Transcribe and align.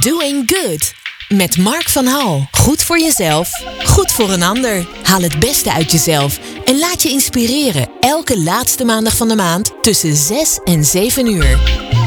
Doing 0.00 0.42
Good. 0.46 0.94
Met 1.28 1.58
Mark 1.58 1.88
van 1.88 2.06
Hal. 2.06 2.48
Goed 2.50 2.82
voor 2.82 2.98
jezelf, 2.98 3.50
goed 3.84 4.12
voor 4.12 4.30
een 4.30 4.42
ander. 4.42 4.86
Haal 5.02 5.22
het 5.22 5.38
beste 5.38 5.72
uit 5.72 5.92
jezelf 5.92 6.38
en 6.64 6.78
laat 6.78 7.02
je 7.02 7.08
inspireren. 7.08 7.88
Elke 8.00 8.38
laatste 8.38 8.84
maandag 8.84 9.16
van 9.16 9.28
de 9.28 9.34
maand 9.34 9.72
tussen 9.82 10.16
6 10.16 10.60
en 10.64 10.84
7 10.84 11.26
uur. 11.26 11.58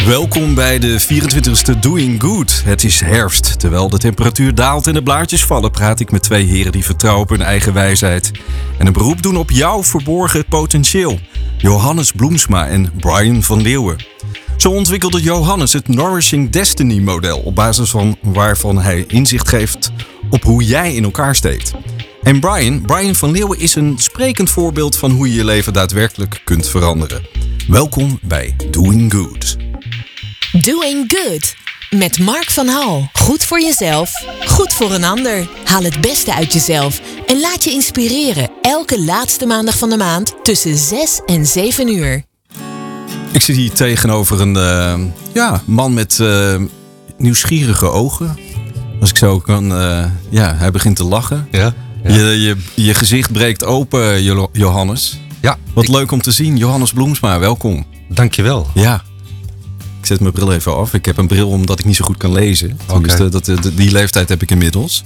Welkom 0.06 0.56
bij 0.56 0.80
de 0.80 1.02
24e 1.02 1.80
Doing 1.80 2.22
Good. 2.22 2.62
Het 2.66 2.84
is 2.84 3.00
herfst. 3.00 3.60
Terwijl 3.60 3.90
de 3.90 3.98
temperatuur 3.98 4.56
daalt 4.56 4.88
en 4.88 4.94
de 4.94 5.04
blaadjes 5.04 5.46
vallen, 5.46 5.72
praat 5.72 6.00
ik 6.00 6.12
met 6.12 6.24
twee 6.24 6.46
heren 6.46 6.72
die 6.72 6.86
vertrouwen 6.86 7.24
op 7.24 7.30
hun 7.30 7.42
eigen 7.42 7.74
wijsheid. 7.74 8.32
En 8.78 8.88
een 8.88 8.94
beroep 8.94 9.22
doen 9.22 9.38
op 9.38 9.52
jouw 9.52 9.84
verborgen 9.84 10.46
potentieel. 10.46 11.20
Johannes 11.58 12.12
Bloemsma 12.12 12.68
en 12.68 12.92
Brian 13.00 13.44
van 13.44 13.62
Leeuwen. 13.62 13.98
Zo 14.62 14.72
ontwikkelde 14.72 15.22
Johannes 15.22 15.74
het 15.74 15.88
Nourishing 15.88 16.50
Destiny 16.50 17.00
model, 17.00 17.40
op 17.40 17.56
basis 17.56 17.90
van 17.90 18.18
waarvan 18.22 18.78
hij 18.82 19.04
inzicht 19.08 19.48
geeft 19.48 19.92
op 20.30 20.44
hoe 20.44 20.64
jij 20.64 20.94
in 20.94 21.04
elkaar 21.04 21.36
steekt. 21.36 21.72
En 22.24 22.40
Brian, 22.40 22.82
Brian 22.82 23.16
van 23.16 23.32
Leeuwen 23.32 23.60
is 23.60 23.76
een 23.76 23.98
sprekend 23.98 24.50
voorbeeld 24.50 24.98
van 24.98 25.12
hoe 25.12 25.28
je 25.28 25.34
je 25.34 25.46
leven 25.46 25.74
daadwerkelijk 25.74 26.42
kunt 26.44 26.68
veranderen. 26.68 27.28
Welkom 27.68 28.20
bij 28.22 28.56
Doing 28.72 29.14
Good. 29.14 29.58
Doing 30.52 31.14
Good. 31.16 31.56
Met 31.90 32.20
Mark 32.20 32.52
van 32.52 32.68
Hal. 32.68 33.10
Goed 33.14 33.44
voor 33.44 33.62
jezelf, 33.62 34.12
goed 34.46 34.74
voor 34.74 34.92
een 34.92 35.04
ander. 35.04 35.48
Haal 35.64 35.84
het 35.84 36.02
beste 36.02 36.34
uit 36.34 36.54
jezelf 36.54 37.02
en 37.28 37.40
laat 37.40 37.64
je 37.64 37.72
inspireren. 37.72 38.52
Elke 38.62 39.02
laatste 39.02 39.46
maandag 39.46 39.78
van 39.78 39.90
de 39.90 39.98
maand 39.98 40.44
tussen 40.44 40.78
6 40.78 41.22
en 41.26 41.46
7 41.46 41.88
uur. 41.88 42.30
Ik 43.32 43.42
zit 43.42 43.56
hier 43.56 43.72
tegenover 43.72 44.42
een 44.42 44.56
eh, 44.56 45.00
ja, 45.34 45.62
man 45.66 45.94
met 45.94 46.20
eh, 46.20 46.56
nieuwsgierige 47.18 47.90
ogen. 47.90 48.38
Als 49.00 49.10
ik 49.10 49.18
zo 49.18 49.40
kan. 49.40 49.72
eh, 49.76 50.06
ja, 50.30 50.56
hij 50.56 50.72
begint 50.72 50.96
te 50.96 51.04
lachen. 51.04 51.48
Ja. 51.52 51.74
Je, 52.04 52.14
je, 52.20 52.56
je 52.84 52.94
gezicht 52.94 53.32
breekt 53.32 53.66
open, 53.66 54.24
Jo- 54.24 54.50
Johannes. 54.52 55.20
Ja, 55.42 55.58
Wat 55.74 55.84
ik- 55.84 55.90
leuk 55.90 56.12
om 56.12 56.22
te 56.22 56.32
zien. 56.32 56.58
Johannes 56.58 56.94
Bloemsma, 56.94 57.40
welkom. 57.40 57.86
dankjewel. 58.10 58.68
Ja. 58.74 59.04
Ik 60.00 60.06
zet 60.08 60.20
mijn 60.20 60.34
bril 60.34 60.54
even 60.54 60.76
af. 60.76 60.94
Ik 60.94 61.06
heb 61.06 61.18
een 61.18 61.28
bril 61.28 61.50
omdat 61.50 61.80
ik 61.80 61.86
niet 61.86 61.96
zo 61.96 62.06
goed 62.06 62.18
kan 62.18 62.32
lezen. 62.32 62.80
Tenminste, 62.86 63.30
dat, 63.30 63.46
dat- 63.46 63.72
die 63.76 63.92
leeftijd 63.92 64.30
heb 64.30 64.42
ik 64.42 64.52
inmiddels. 64.52 65.04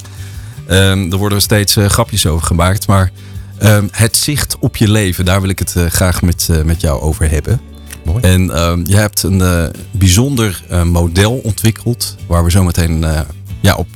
Ehm, 0.67 1.11
er 1.11 1.17
worden 1.17 1.41
steeds 1.41 1.75
grapjes 1.87 2.25
over 2.25 2.45
gemaakt. 2.45 2.87
Maar 2.87 3.11
ehm, 3.57 3.87
het 3.91 4.17
zicht 4.17 4.55
op 4.59 4.75
je 4.77 4.91
leven, 4.91 5.25
daar 5.25 5.41
wil 5.41 5.49
ik 5.49 5.59
het 5.59 5.75
graag 5.89 6.21
met, 6.21 6.49
met 6.65 6.81
jou 6.81 7.01
over 7.01 7.29
hebben. 7.29 7.59
Mooi. 8.05 8.21
En 8.21 8.51
ehm, 8.51 8.81
je 8.85 8.95
hebt 8.95 9.23
een 9.23 9.41
eh, 9.41 9.63
bijzonder 9.91 10.63
eh, 10.69 10.83
model 10.83 11.33
ontwikkeld. 11.43 12.15
Waar 12.27 12.43
we 12.43 12.51
zo 12.51 12.63
meteen 12.63 13.03
eh, 13.03 13.19
ja, 13.59 13.75
op 13.75 13.87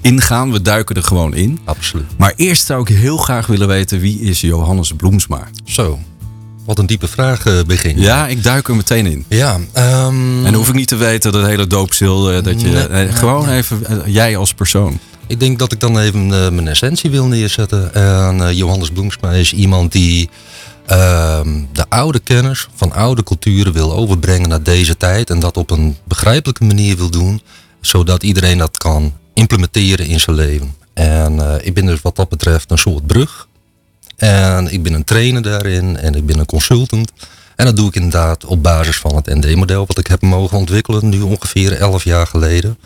ingaan. 0.00 0.52
We 0.52 0.62
duiken 0.62 0.96
er 0.96 1.02
gewoon 1.02 1.34
in. 1.34 1.58
Absoluut. 1.64 2.06
Maar 2.18 2.32
eerst 2.36 2.66
zou 2.66 2.80
ik 2.80 2.88
heel 2.88 3.16
graag 3.16 3.46
willen 3.46 3.68
weten 3.68 4.00
wie 4.00 4.20
is 4.20 4.40
Johannes 4.40 4.92
Bloemsma? 4.96 5.48
Zo, 5.64 5.98
wat 6.64 6.78
een 6.78 6.86
diepe 6.86 7.08
vraag 7.08 7.64
begin. 7.66 8.00
Ja, 8.00 8.26
ik 8.26 8.42
duik 8.42 8.68
er 8.68 8.76
meteen 8.76 9.06
in. 9.06 9.24
Ja, 9.28 9.58
ehm, 9.72 10.36
En 10.36 10.42
dan 10.42 10.54
hoef 10.54 10.68
ik 10.68 10.74
niet 10.74 10.88
te 10.88 10.96
weten 10.96 11.32
dat 11.32 11.46
hele 11.46 11.66
doopzil, 11.66 12.42
dat 12.42 12.60
je... 12.60 12.68
Nee, 12.68 12.88
nee, 12.88 13.12
gewoon 13.12 13.48
even 13.48 14.02
jij 14.06 14.36
als 14.36 14.54
persoon. 14.54 14.98
ik 15.26 15.40
denk 15.40 15.58
dat 15.58 15.72
ik 15.72 15.80
dan 15.80 15.98
even 15.98 16.26
mijn 16.28 16.68
essentie 16.68 17.10
wil 17.10 17.26
neerzetten. 17.26 17.94
En 17.94 18.56
Johannes 18.56 18.90
Bloemsma 18.90 19.32
is 19.32 19.52
iemand 19.52 19.92
die 19.92 20.28
de 21.72 21.84
oude 21.88 22.18
kennis 22.18 22.68
van 22.74 22.92
oude 22.92 23.22
culturen 23.22 23.72
wil 23.72 23.92
overbrengen 23.92 24.48
naar 24.48 24.62
deze 24.62 24.96
tijd. 24.96 25.30
En 25.30 25.40
dat 25.40 25.56
op 25.56 25.70
een 25.70 25.96
begrijpelijke 26.04 26.64
manier 26.64 26.96
wil 26.96 27.10
doen, 27.10 27.42
zodat 27.80 28.22
iedereen 28.22 28.58
dat 28.58 28.78
kan 28.78 29.12
implementeren 29.34 30.06
in 30.06 30.20
zijn 30.20 30.36
leven. 30.36 30.74
En 30.94 31.40
eh, 31.40 31.66
ik 31.66 31.74
ben 31.74 31.86
dus 31.86 32.00
wat 32.02 32.16
dat 32.16 32.28
betreft 32.28 32.70
een 32.70 32.78
soort 32.78 33.06
brug. 33.06 33.48
En 34.16 34.72
ik 34.72 34.82
ben 34.82 34.92
een 34.92 35.04
trainer 35.04 35.42
daarin 35.42 35.96
en 35.96 36.14
ik 36.14 36.26
ben 36.26 36.38
een 36.38 36.46
consultant. 36.46 37.12
En 37.56 37.64
dat 37.64 37.76
doe 37.76 37.88
ik 37.88 37.94
inderdaad 37.94 38.44
op 38.44 38.62
basis 38.62 38.96
van 38.96 39.16
het 39.16 39.26
ND-model 39.26 39.86
wat 39.86 39.98
ik 39.98 40.06
heb 40.06 40.22
mogen 40.22 40.58
ontwikkelen, 40.58 41.08
nu 41.08 41.20
ongeveer 41.20 41.72
11 41.72 42.04
jaar 42.04 42.26
geleden. 42.26 42.78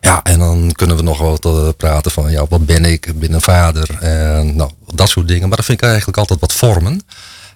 Ja, 0.00 0.22
en 0.22 0.38
dan 0.38 0.72
kunnen 0.72 0.96
we 0.96 1.02
nog 1.02 1.18
wat 1.18 1.76
praten 1.76 2.10
van, 2.10 2.30
ja, 2.30 2.46
wat 2.48 2.66
ben 2.66 2.84
ik? 2.84 3.06
Ik 3.06 3.18
ben 3.18 3.32
een 3.32 3.40
vader 3.40 3.90
en 4.00 4.56
nou, 4.56 4.70
dat 4.94 5.08
soort 5.08 5.28
dingen. 5.28 5.48
Maar 5.48 5.56
dat 5.56 5.66
vind 5.66 5.82
ik 5.82 5.88
eigenlijk 5.88 6.18
altijd 6.18 6.40
wat 6.40 6.52
vormen. 6.52 7.00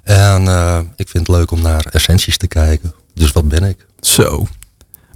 En 0.09 0.49
eh, 0.49 0.79
ik 0.97 1.09
vind 1.09 1.27
het 1.27 1.37
leuk 1.37 1.51
om 1.51 1.63
naar 1.63 1.87
essenties 1.91 2.37
te 2.37 2.47
kijken. 2.47 2.93
Dus 3.15 3.33
wat 3.33 3.49
ben 3.49 3.65
ik? 3.65 3.87
Zo. 4.01 4.47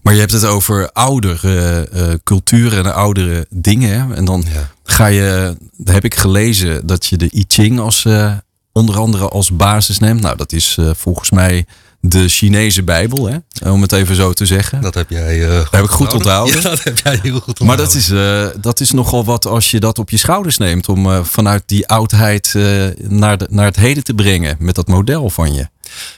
Maar 0.02 0.14
je 0.14 0.20
hebt 0.20 0.32
het 0.32 0.44
over 0.44 0.90
oudere 0.92 1.88
eh, 1.92 2.12
culturen 2.24 2.84
en 2.84 2.94
oudere 2.94 3.46
dingen. 3.50 4.00
hè? 4.08 4.14
En 4.14 4.24
dan 4.24 4.44
Ja. 4.52 4.70
ga 4.84 5.06
je, 5.06 5.56
heb 5.84 6.04
ik 6.04 6.14
gelezen 6.14 6.86
dat 6.86 7.06
je 7.06 7.16
de 7.16 7.28
I 7.34 7.44
Ching 7.48 7.78
als, 7.80 8.04
eh, 8.04 8.36
onder 8.72 8.98
andere 8.98 9.28
als 9.28 9.56
basis 9.56 9.98
neemt. 9.98 10.20
Nou, 10.20 10.36
dat 10.36 10.52
is 10.52 10.76
eh, 10.78 10.90
volgens 10.96 11.30
mij 11.30 11.66
de 12.04 12.28
Chinese 12.28 12.82
Bijbel, 12.82 13.28
hè? 13.28 13.70
om 13.70 13.82
het 13.82 13.92
even 13.92 14.14
zo 14.16 14.32
te 14.32 14.46
zeggen. 14.46 14.80
Dat 14.80 14.94
heb 14.94 15.10
jij 15.10 15.48
eh, 15.48 15.58
goed 15.58 15.70
heb 15.70 15.84
ik 15.84 15.90
goed 15.90 16.12
onthouden. 16.12 16.54
Ja, 16.56 16.60
dat 16.62 16.84
heb 16.84 16.98
jij 16.98 17.18
heel 17.22 17.40
goed 17.40 17.60
onthouden. 17.60 17.66
Maar 17.66 17.76
dat 17.76 17.94
is, 17.94 18.10
eh, 18.10 18.46
dat 18.60 18.80
is 18.80 18.90
nogal 18.90 19.24
wat 19.24 19.46
als 19.46 19.70
je 19.70 19.80
dat 19.80 19.98
op 19.98 20.10
je 20.10 20.16
schouders 20.16 20.58
neemt. 20.58 20.88
Om 20.88 21.10
eh, 21.10 21.24
vanuit 21.24 21.62
die 21.66 21.86
oudheid 21.88 22.52
eh, 22.54 22.62
naar, 22.98 23.38
de, 23.38 23.46
naar 23.50 23.64
het 23.64 23.76
heden 23.76 24.04
te 24.04 24.14
brengen. 24.14 24.56
Met 24.58 24.74
dat 24.74 24.88
model 24.88 25.30
van 25.30 25.54
je. 25.54 25.68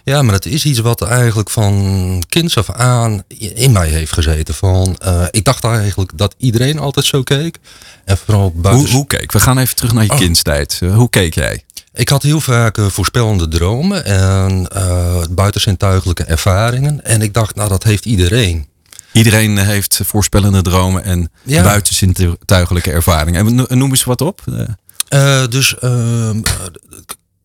Ja, 0.05 0.23
maar 0.23 0.35
het 0.35 0.47
is 0.47 0.65
iets 0.65 0.79
wat 0.79 1.03
eigenlijk 1.03 1.51
van 1.51 2.23
kinds 2.29 2.57
af 2.59 2.71
aan 2.71 3.23
in 3.55 3.73
mij 3.73 3.89
heeft 3.89 4.13
gezeten. 4.13 4.55
Van, 4.55 4.97
eh, 4.99 5.25
ik 5.31 5.45
dacht 5.45 5.65
eigenlijk 5.65 6.11
dat 6.15 6.35
iedereen 6.39 6.79
altijd 6.79 7.07
zo 7.07 7.23
keek. 7.23 7.59
En 8.05 8.19
vooral 8.19 8.53
buiten... 8.57 8.85
Hoe, 8.85 8.95
hoe 8.95 9.07
keek? 9.07 9.33
We 9.33 9.41
gaan 9.41 9.59
even 9.59 9.77
terug 9.77 9.93
naar 9.93 10.05
je 10.05 10.11
Oh. 10.11 10.19
kindstijd. 10.19 10.79
Eh, 10.83 10.95
hoe 10.95 11.11
keek 11.11 11.35
jij? 11.35 11.65
Ik 11.95 12.09
had 12.09 12.23
heel 12.23 12.41
vaak 12.41 12.79
eh, 12.79 12.87
voorspellende 12.87 13.49
dromen 13.49 14.05
en 14.05 14.69
eh 14.69 15.23
buitenzintuigelijke 15.31 16.25
ervaringen. 16.25 17.05
En 17.05 17.23
ik 17.23 17.35
dacht, 17.35 17.55
nou 17.55 17.69
dat 17.69 17.83
heeft 17.85 18.05
iedereen. 18.05 18.67
Iedereen 19.13 19.59
heeft 19.59 20.01
voorspellende 20.05 20.63
dromen 20.63 21.05
en 21.05 21.31
Ja. 21.43 21.63
buitenzintuigelijke 21.63 22.91
ervaringen. 22.91 23.47
En 23.47 23.55
no- 23.55 23.67
noem 23.69 23.91
eens 23.91 24.05
wat 24.05 24.21
op. 24.21 24.41
Eh, 25.09 25.47
dus 25.49 25.79
ehm, 25.79 26.39
eh, 26.45 26.53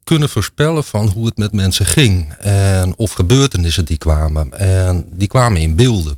kunnen 0.04 0.30
voorspellen 0.30 0.84
van 0.84 1.08
hoe 1.08 1.26
het 1.26 1.38
met 1.38 1.52
mensen 1.54 1.86
ging. 1.86 2.34
En 2.40 2.94
of 2.98 3.12
gebeurtenissen 3.12 3.86
die 3.86 3.98
kwamen. 3.98 4.60
En 4.60 5.06
die 5.12 5.28
kwamen 5.28 5.62
in 5.62 5.76
beelden. 5.76 6.18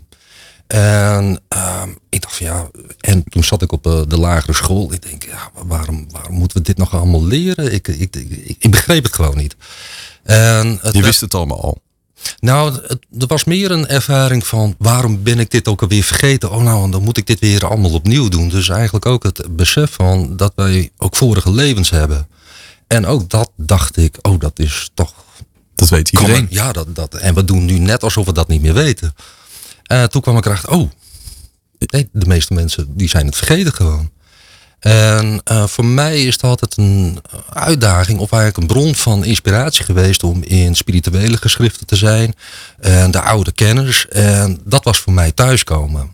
En 0.71 1.39
ehm, 1.47 1.89
ik 2.09 2.21
dacht 2.21 2.35
van 2.35 2.45
ja, 2.45 2.69
en 2.99 3.23
toen 3.23 3.43
zat 3.43 3.61
ik 3.61 3.71
op 3.71 3.85
eh, 3.85 4.01
de 4.07 4.17
lagere 4.17 4.53
school. 4.53 4.93
Ik 4.93 5.01
denk, 5.01 5.23
ja, 5.23 5.51
waarom, 5.65 6.07
waarom 6.11 6.35
moeten 6.35 6.57
we 6.57 6.63
dit 6.63 6.77
nog 6.77 6.93
allemaal 6.93 7.25
leren? 7.25 7.73
Ik, 7.73 7.87
ik, 7.87 8.15
ik, 8.15 8.55
ik 8.59 8.71
begreep 8.71 9.03
het 9.03 9.13
gewoon 9.13 9.37
niet. 9.37 9.55
En 10.23 10.79
het 10.81 10.95
je 10.95 11.01
wist 11.01 11.21
het 11.21 11.33
allemaal 11.33 11.61
al. 11.61 11.81
nou, 12.39 12.73
het, 12.73 12.99
er 13.19 13.27
was 13.27 13.43
meer 13.43 13.71
een 13.71 13.87
ervaring 13.87 14.47
van 14.47 14.75
waarom 14.77 15.23
ben 15.23 15.39
ik 15.39 15.51
dit 15.51 15.67
ook 15.67 15.81
alweer 15.81 16.03
vergeten? 16.03 16.51
Oh 16.51 16.63
nou, 16.63 16.91
dan 16.91 17.03
moet 17.03 17.17
ik 17.17 17.27
dit 17.27 17.39
weer 17.39 17.67
allemaal 17.67 17.93
opnieuw 17.93 18.29
doen. 18.29 18.49
Dus 18.49 18.69
eigenlijk 18.69 19.05
ook 19.05 19.23
het 19.23 19.55
besef 19.55 19.91
van 19.91 20.37
dat 20.37 20.51
wij 20.55 20.91
ook 20.97 21.15
vorige 21.15 21.51
levens 21.51 21.89
hebben. 21.89 22.27
En 22.87 23.05
ook 23.05 23.29
dat 23.29 23.51
dacht 23.55 23.97
ik, 23.97 24.17
oh 24.21 24.39
dat 24.39 24.59
is 24.59 24.91
toch... 24.93 25.13
Dat 25.75 25.89
weet 25.89 26.09
iedereen. 26.09 26.47
Ja, 26.49 26.71
dat, 26.71 26.95
dat, 26.95 27.13
en 27.13 27.35
we 27.35 27.45
doen 27.45 27.65
nu 27.65 27.79
net 27.79 28.03
alsof 28.03 28.25
we 28.25 28.33
dat 28.33 28.47
niet 28.47 28.61
meer 28.61 28.73
weten. 28.73 29.13
En 29.91 30.09
toen 30.09 30.21
kwam 30.21 30.37
ik 30.37 30.45
erachter, 30.45 30.69
oh, 30.69 30.89
de 32.11 32.25
meeste 32.25 32.53
mensen 32.53 32.97
die 32.97 33.09
zijn 33.09 33.25
het 33.25 33.35
vergeten 33.35 33.73
gewoon. 33.73 34.11
En 34.79 35.41
eh, 35.43 35.67
voor 35.67 35.85
mij 35.85 36.23
is 36.23 36.33
het 36.33 36.43
altijd 36.43 36.77
een 36.77 37.19
uitdaging 37.53 38.19
of 38.19 38.31
eigenlijk 38.31 38.57
een 38.61 38.75
bron 38.77 38.95
van 38.95 39.23
inspiratie 39.23 39.85
geweest 39.85 40.23
om 40.23 40.43
in 40.43 40.75
spirituele 40.75 41.37
geschriften 41.37 41.87
te 41.87 41.95
zijn. 41.95 42.33
En 42.79 43.11
de 43.11 43.21
oude 43.21 43.51
kennis. 43.51 44.07
En 44.07 44.59
dat 44.65 44.83
was 44.83 44.99
voor 44.99 45.13
mij 45.13 45.31
thuiskomen. 45.31 46.13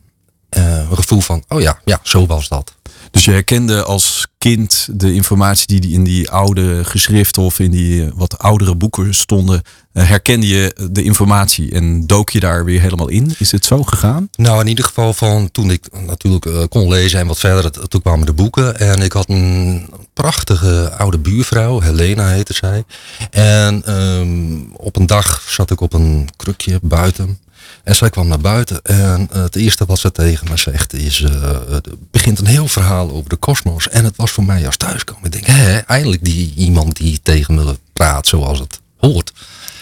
Eh, 0.50 0.78
een 0.78 0.96
gevoel 0.96 1.22
van, 1.22 1.44
oh 1.48 1.62
ja, 1.62 1.80
ja, 1.86 2.00
zo 2.04 2.25
was 2.25 2.48
dat. 2.48 2.75
Dus 3.12 3.25
je 3.25 3.31
herkende 3.31 3.83
als 3.83 4.27
kind 4.38 4.88
de 4.92 5.13
informatie 5.13 5.80
die 5.80 5.94
in 5.94 6.04
die 6.04 6.30
oude 6.30 6.83
geschriften 6.83 7.42
of 7.44 7.59
in 7.59 7.71
die 7.71 8.06
eh, 8.06 8.12
wat 8.15 8.38
oudere 8.39 8.75
boeken 8.75 9.13
stonden. 9.13 9.62
eh, 9.94 10.07
herkende 10.07 10.48
je 10.48 10.75
de 10.92 11.04
informatie 11.04 11.71
en 11.71 12.07
dook 12.07 12.30
je 12.30 12.39
daar 12.39 12.65
weer 12.65 12.81
helemaal 12.81 13.07
in? 13.07 13.36
Is 13.38 13.51
het 13.51 13.65
zo 13.65 13.83
gegaan? 13.83 14.30
Nou, 14.36 14.62
in 14.62 14.68
ieder 14.68 14.86
geval 14.86 15.13
van 15.13 15.51
toen 15.51 15.71
ik 15.71 15.88
natuurlijk 16.06 16.45
eh, 16.45 16.63
kon 16.69 16.89
lezen 16.89 17.19
en 17.19 17.27
wat 17.27 17.39
verder, 17.39 17.88
toen 17.88 18.01
kwamen 18.01 18.25
de 18.25 18.33
boeken. 18.33 18.80
En 18.80 19.01
ik 19.01 19.12
had 19.12 19.30
een 19.30 19.89
prachtige 20.13 20.92
oude 20.98 21.18
buurvrouw, 21.18 21.81
Helena 21.81 22.27
heette 22.27 22.53
zij. 22.53 22.83
En 23.30 23.83
ehm, 23.86 24.74
op 24.74 24.95
een 24.95 25.06
dag 25.06 25.45
zat 25.50 25.71
ik 25.71 25.81
op 25.81 25.94
een 25.94 26.30
krukje 26.36 26.80
buiten. 26.81 27.39
En 27.84 27.96
zij 27.96 28.10
kwam 28.10 28.28
naar 28.28 28.40
buiten 28.40 28.81
en 28.84 29.28
eh, 29.31 29.42
het 29.42 29.56
eerste 29.56 29.86
wat 29.86 30.00
ze 30.00 30.12
tegen 30.12 30.48
me 30.50 30.58
zegt 30.58 30.94
is... 30.94 31.22
eh, 31.22 31.52
het 31.69 31.88
begint 32.12 32.40
een 32.40 32.46
heel 32.46 32.68
verhaal 32.68 33.12
over 33.12 33.30
de 33.30 33.36
kosmos. 33.36 33.90
En 33.90 34.04
het 34.04 34.16
was 34.16 34.31
voor 34.31 34.46
mij 34.46 34.66
als 34.66 34.78
thuiskomen. 34.78 35.24
Ik 35.25 35.31
denk, 35.31 35.46
hè, 35.46 35.78
eindelijk 35.78 36.24
die, 36.24 36.54
iemand 36.56 36.96
die 36.98 37.19
tegen 37.24 37.56
me 37.56 37.78
praat 37.94 38.28
zoals 38.28 38.60
het 38.60 38.80
hoort. 38.98 39.31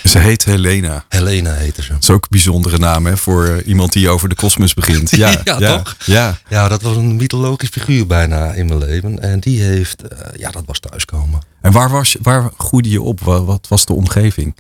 Ze 0.04 0.20
heet 0.20 0.46
Helena. 0.46 1.06
Helena 1.10 1.54
heette 1.54 1.82
ze. 1.84 1.92
Dat 1.92 2.02
is 2.04 2.10
ook 2.10 2.22
een 2.24 2.28
bijzondere 2.30 2.78
naam 2.78 3.06
hè, 3.06 3.18
voor 3.18 3.46
eh, 3.46 3.68
iemand 3.68 3.94
die 3.94 4.10
over 4.10 4.30
de 4.30 4.36
kosmos 4.36 4.74
begint. 4.74 5.10
Ja, 5.16 5.30
Ja, 5.44 5.60
ja, 5.60 5.78
toch? 5.78 5.96
Ja, 6.06 6.38
Ja, 6.50 6.68
dat 6.68 6.82
was 6.82 6.96
een 6.96 7.16
mythologisch 7.16 7.70
figuur 7.70 8.08
bijna 8.08 8.52
in 8.54 8.66
mijn 8.66 8.80
leven. 8.80 9.20
En 9.20 9.40
die 9.40 9.62
heeft, 9.62 10.02
ja, 10.38 10.52
dat 10.52 10.64
was 10.66 10.80
thuiskomen. 10.80 11.40
En 11.62 11.72
waar, 11.72 11.90
was, 11.90 12.12
je- 12.12 12.20
waar 12.22 12.50
groeide 12.58 12.90
je 12.90 13.02
op? 13.02 13.20
Wa- 13.22 13.44
Wat 13.44 13.68
was 13.70 13.86
de 13.86 13.94
omgeving? 13.94 14.56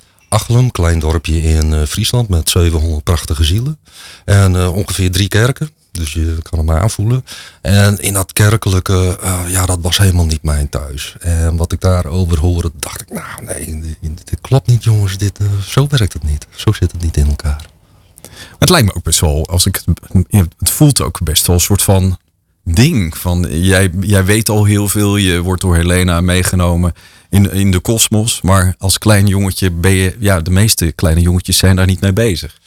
Klein 0.71 0.99
dorpje 0.99 1.41
in 1.41 1.73
eh, 1.73 1.83
Friesland 1.83 2.29
met 2.29 2.49
700 2.49 3.03
prachtige 3.03 3.43
zielen. 3.43 3.79
En 4.25 4.55
eh, 4.55 4.75
ongeveer 4.75 5.11
drie 5.11 5.27
kerken. 5.27 5.69
Dus 5.91 6.13
je 6.13 6.37
kan 6.41 6.59
hem 6.59 6.71
aanvoelen. 6.71 7.25
En 7.61 7.99
in 7.99 8.13
dat 8.13 8.33
kerkelijke, 8.33 9.17
eh, 9.21 9.39
ja, 9.47 9.65
dat 9.65 9.77
was 9.81 9.97
helemaal 9.97 10.25
niet 10.25 10.43
mijn 10.43 10.69
thuis. 10.69 11.15
En 11.19 11.57
wat 11.57 11.71
ik 11.71 11.81
daarover 11.81 12.39
hoorde, 12.39 12.71
dacht 12.79 13.01
ik, 13.01 13.09
nou 13.11 13.45
nee, 13.45 13.97
dit, 14.01 14.41
klopt 14.41 14.67
niet 14.67 14.83
jongens. 14.83 15.17
Dit, 15.17 15.39
zo 15.67 15.87
werkt 15.89 16.13
het 16.13 16.23
niet. 16.23 16.47
Zo 16.55 16.71
zit 16.71 16.91
het 16.91 17.01
niet 17.01 17.17
in 17.17 17.27
elkaar. 17.27 17.65
Het 18.59 18.69
lijkt 18.69 18.87
me 18.87 18.95
ook 18.95 19.03
best 19.03 19.19
wel, 19.19 19.47
als 19.49 19.65
ik 19.65 19.81
het, 19.85 19.85
het 20.57 20.69
voelt 20.69 21.01
ook 21.01 21.23
best 21.23 21.47
wel 21.47 21.55
een 21.55 21.61
soort 21.61 21.81
van 21.81 22.17
ding. 22.63 23.17
Van 23.17 23.45
jij, 23.49 23.91
jij 23.99 24.25
weet 24.25 24.49
al 24.49 24.65
heel 24.65 24.87
veel, 24.87 25.17
je 25.17 25.41
wordt 25.41 25.61
door 25.61 25.75
Helena 25.75 26.21
meegenomen 26.21 26.93
in, 27.35 27.51
in 27.51 27.71
de 27.71 27.79
kosmos. 27.79 28.41
Maar 28.41 28.75
als 28.77 28.97
klein 28.97 29.27
jongetje 29.27 29.71
ben 29.71 29.91
je, 29.91 30.15
ja, 30.19 30.41
de 30.41 30.51
meeste 30.51 30.91
kleine 30.91 31.21
jongetjes 31.21 31.57
zijn 31.57 31.75
daar 31.75 31.85
niet 31.85 32.01
mee 32.01 32.13
bezig. 32.13 32.59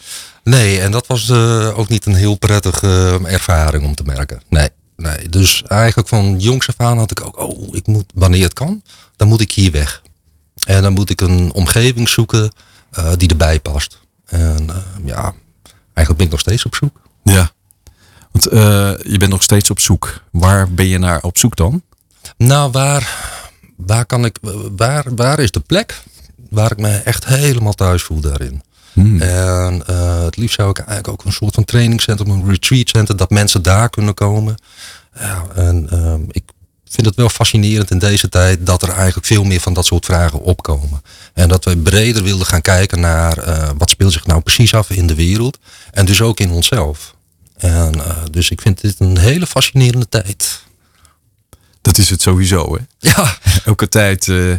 Nee, 0.44 0.80
en 0.80 0.90
dat 0.90 1.06
was 1.06 1.28
eh, 1.28 1.78
ook 1.78 1.88
niet 1.88 2.06
een 2.06 2.14
heel 2.14 2.34
prettige 2.34 3.20
eh, 3.24 3.32
ervaring 3.32 3.84
om 3.84 3.94
te 3.94 4.02
merken. 4.02 4.42
Nee, 4.48 4.68
nee. 4.96 5.28
Dus 5.28 5.62
eigenlijk 5.62 6.08
van 6.08 6.38
jongs 6.38 6.68
af 6.68 6.74
aan 6.76 6.98
had 6.98 7.10
ik 7.10 7.26
ook, 7.26 7.38
oh, 7.38 7.76
ik 7.76 7.86
moet, 7.86 8.04
wanneer 8.14 8.42
het 8.42 8.52
kan, 8.52 8.82
dan 9.16 9.28
moet 9.28 9.40
ik 9.40 9.52
hier 9.52 9.70
weg. 9.70 10.02
En 10.66 10.82
dan 10.82 10.92
moet 10.92 11.10
ik 11.10 11.20
een 11.20 11.52
omgeving 11.52 12.08
zoeken 12.08 12.52
eh, 12.90 13.12
die 13.16 13.28
erbij 13.28 13.60
past. 13.60 13.98
En 14.26 14.68
ja, 15.04 15.34
eigenlijk 15.94 16.16
ben 16.16 16.26
ik 16.26 16.30
nog 16.30 16.40
steeds 16.40 16.64
op 16.64 16.74
zoek. 16.74 17.00
Ja. 17.24 17.50
Want 18.32 18.44
je 19.04 19.16
bent 19.18 19.30
nog 19.30 19.42
steeds 19.42 19.70
op 19.70 19.80
zoek. 19.80 20.22
Waar 20.30 20.70
ben 20.70 20.86
je 20.86 20.98
naar 20.98 21.22
op 21.22 21.38
zoek 21.38 21.56
dan? 21.56 21.82
Nou, 22.36 22.70
waar, 22.70 23.37
waar 23.86 24.06
kan 24.06 24.24
ik, 24.24 24.38
waar, 24.76 25.14
waar 25.14 25.38
is 25.38 25.50
de 25.50 25.60
plek 25.60 26.02
waar 26.50 26.70
ik 26.70 26.78
me 26.78 26.96
echt 26.96 27.26
helemaal 27.26 27.72
thuis 27.72 28.02
voel 28.02 28.20
daarin? 28.20 28.62
En 29.20 29.86
eh, 29.86 30.22
het 30.22 30.36
liefst 30.36 30.56
zou 30.56 30.70
ik 30.70 30.78
eigenlijk 30.78 31.08
ook 31.08 31.24
een 31.24 31.32
soort 31.32 31.54
van 31.54 31.64
trainingscentrum, 31.64 32.30
een 32.30 32.50
retreatcentrum, 32.50 33.16
dat 33.16 33.30
mensen 33.30 33.62
daar 33.62 33.90
kunnen 33.90 34.14
komen. 34.14 34.54
Ja, 35.20 35.44
en 35.54 35.90
ehm, 35.90 36.20
ik 36.30 36.42
vind 36.88 37.06
het 37.06 37.16
wel 37.16 37.28
fascinerend 37.28 37.90
in 37.90 37.98
deze 37.98 38.28
tijd 38.28 38.66
dat 38.66 38.82
er 38.82 38.88
eigenlijk 38.88 39.26
veel 39.26 39.44
meer 39.44 39.60
van 39.60 39.72
dat 39.72 39.86
soort 39.86 40.04
vragen 40.04 40.40
opkomen. 40.40 41.02
En 41.34 41.48
dat 41.48 41.64
we 41.64 41.76
breder 41.76 42.22
wilden 42.22 42.46
gaan 42.46 42.60
kijken 42.60 43.00
naar 43.00 43.38
eh, 43.38 43.70
wat 43.78 43.90
speelt 43.90 44.12
zich 44.12 44.26
nou 44.26 44.40
precies 44.40 44.74
af 44.74 44.90
in 44.90 45.06
de 45.06 45.14
wereld. 45.14 45.58
En 45.90 46.04
dus 46.04 46.20
ook 46.20 46.40
in 46.40 46.50
onszelf. 46.50 47.14
En 47.56 47.94
eh, 47.94 48.16
dus 48.30 48.50
ik 48.50 48.60
vind 48.60 48.80
dit 48.80 48.94
een 48.98 49.18
hele 49.18 49.46
fascinerende 49.46 50.08
tijd. 50.08 50.62
Dat 51.88 51.98
is 51.98 52.10
het 52.10 52.22
sowieso, 52.22 52.76
hè? 52.76 52.82
Ja, 52.98 53.38
Elke 53.64 53.88
tijd 53.88 54.28
eh, 54.28 54.54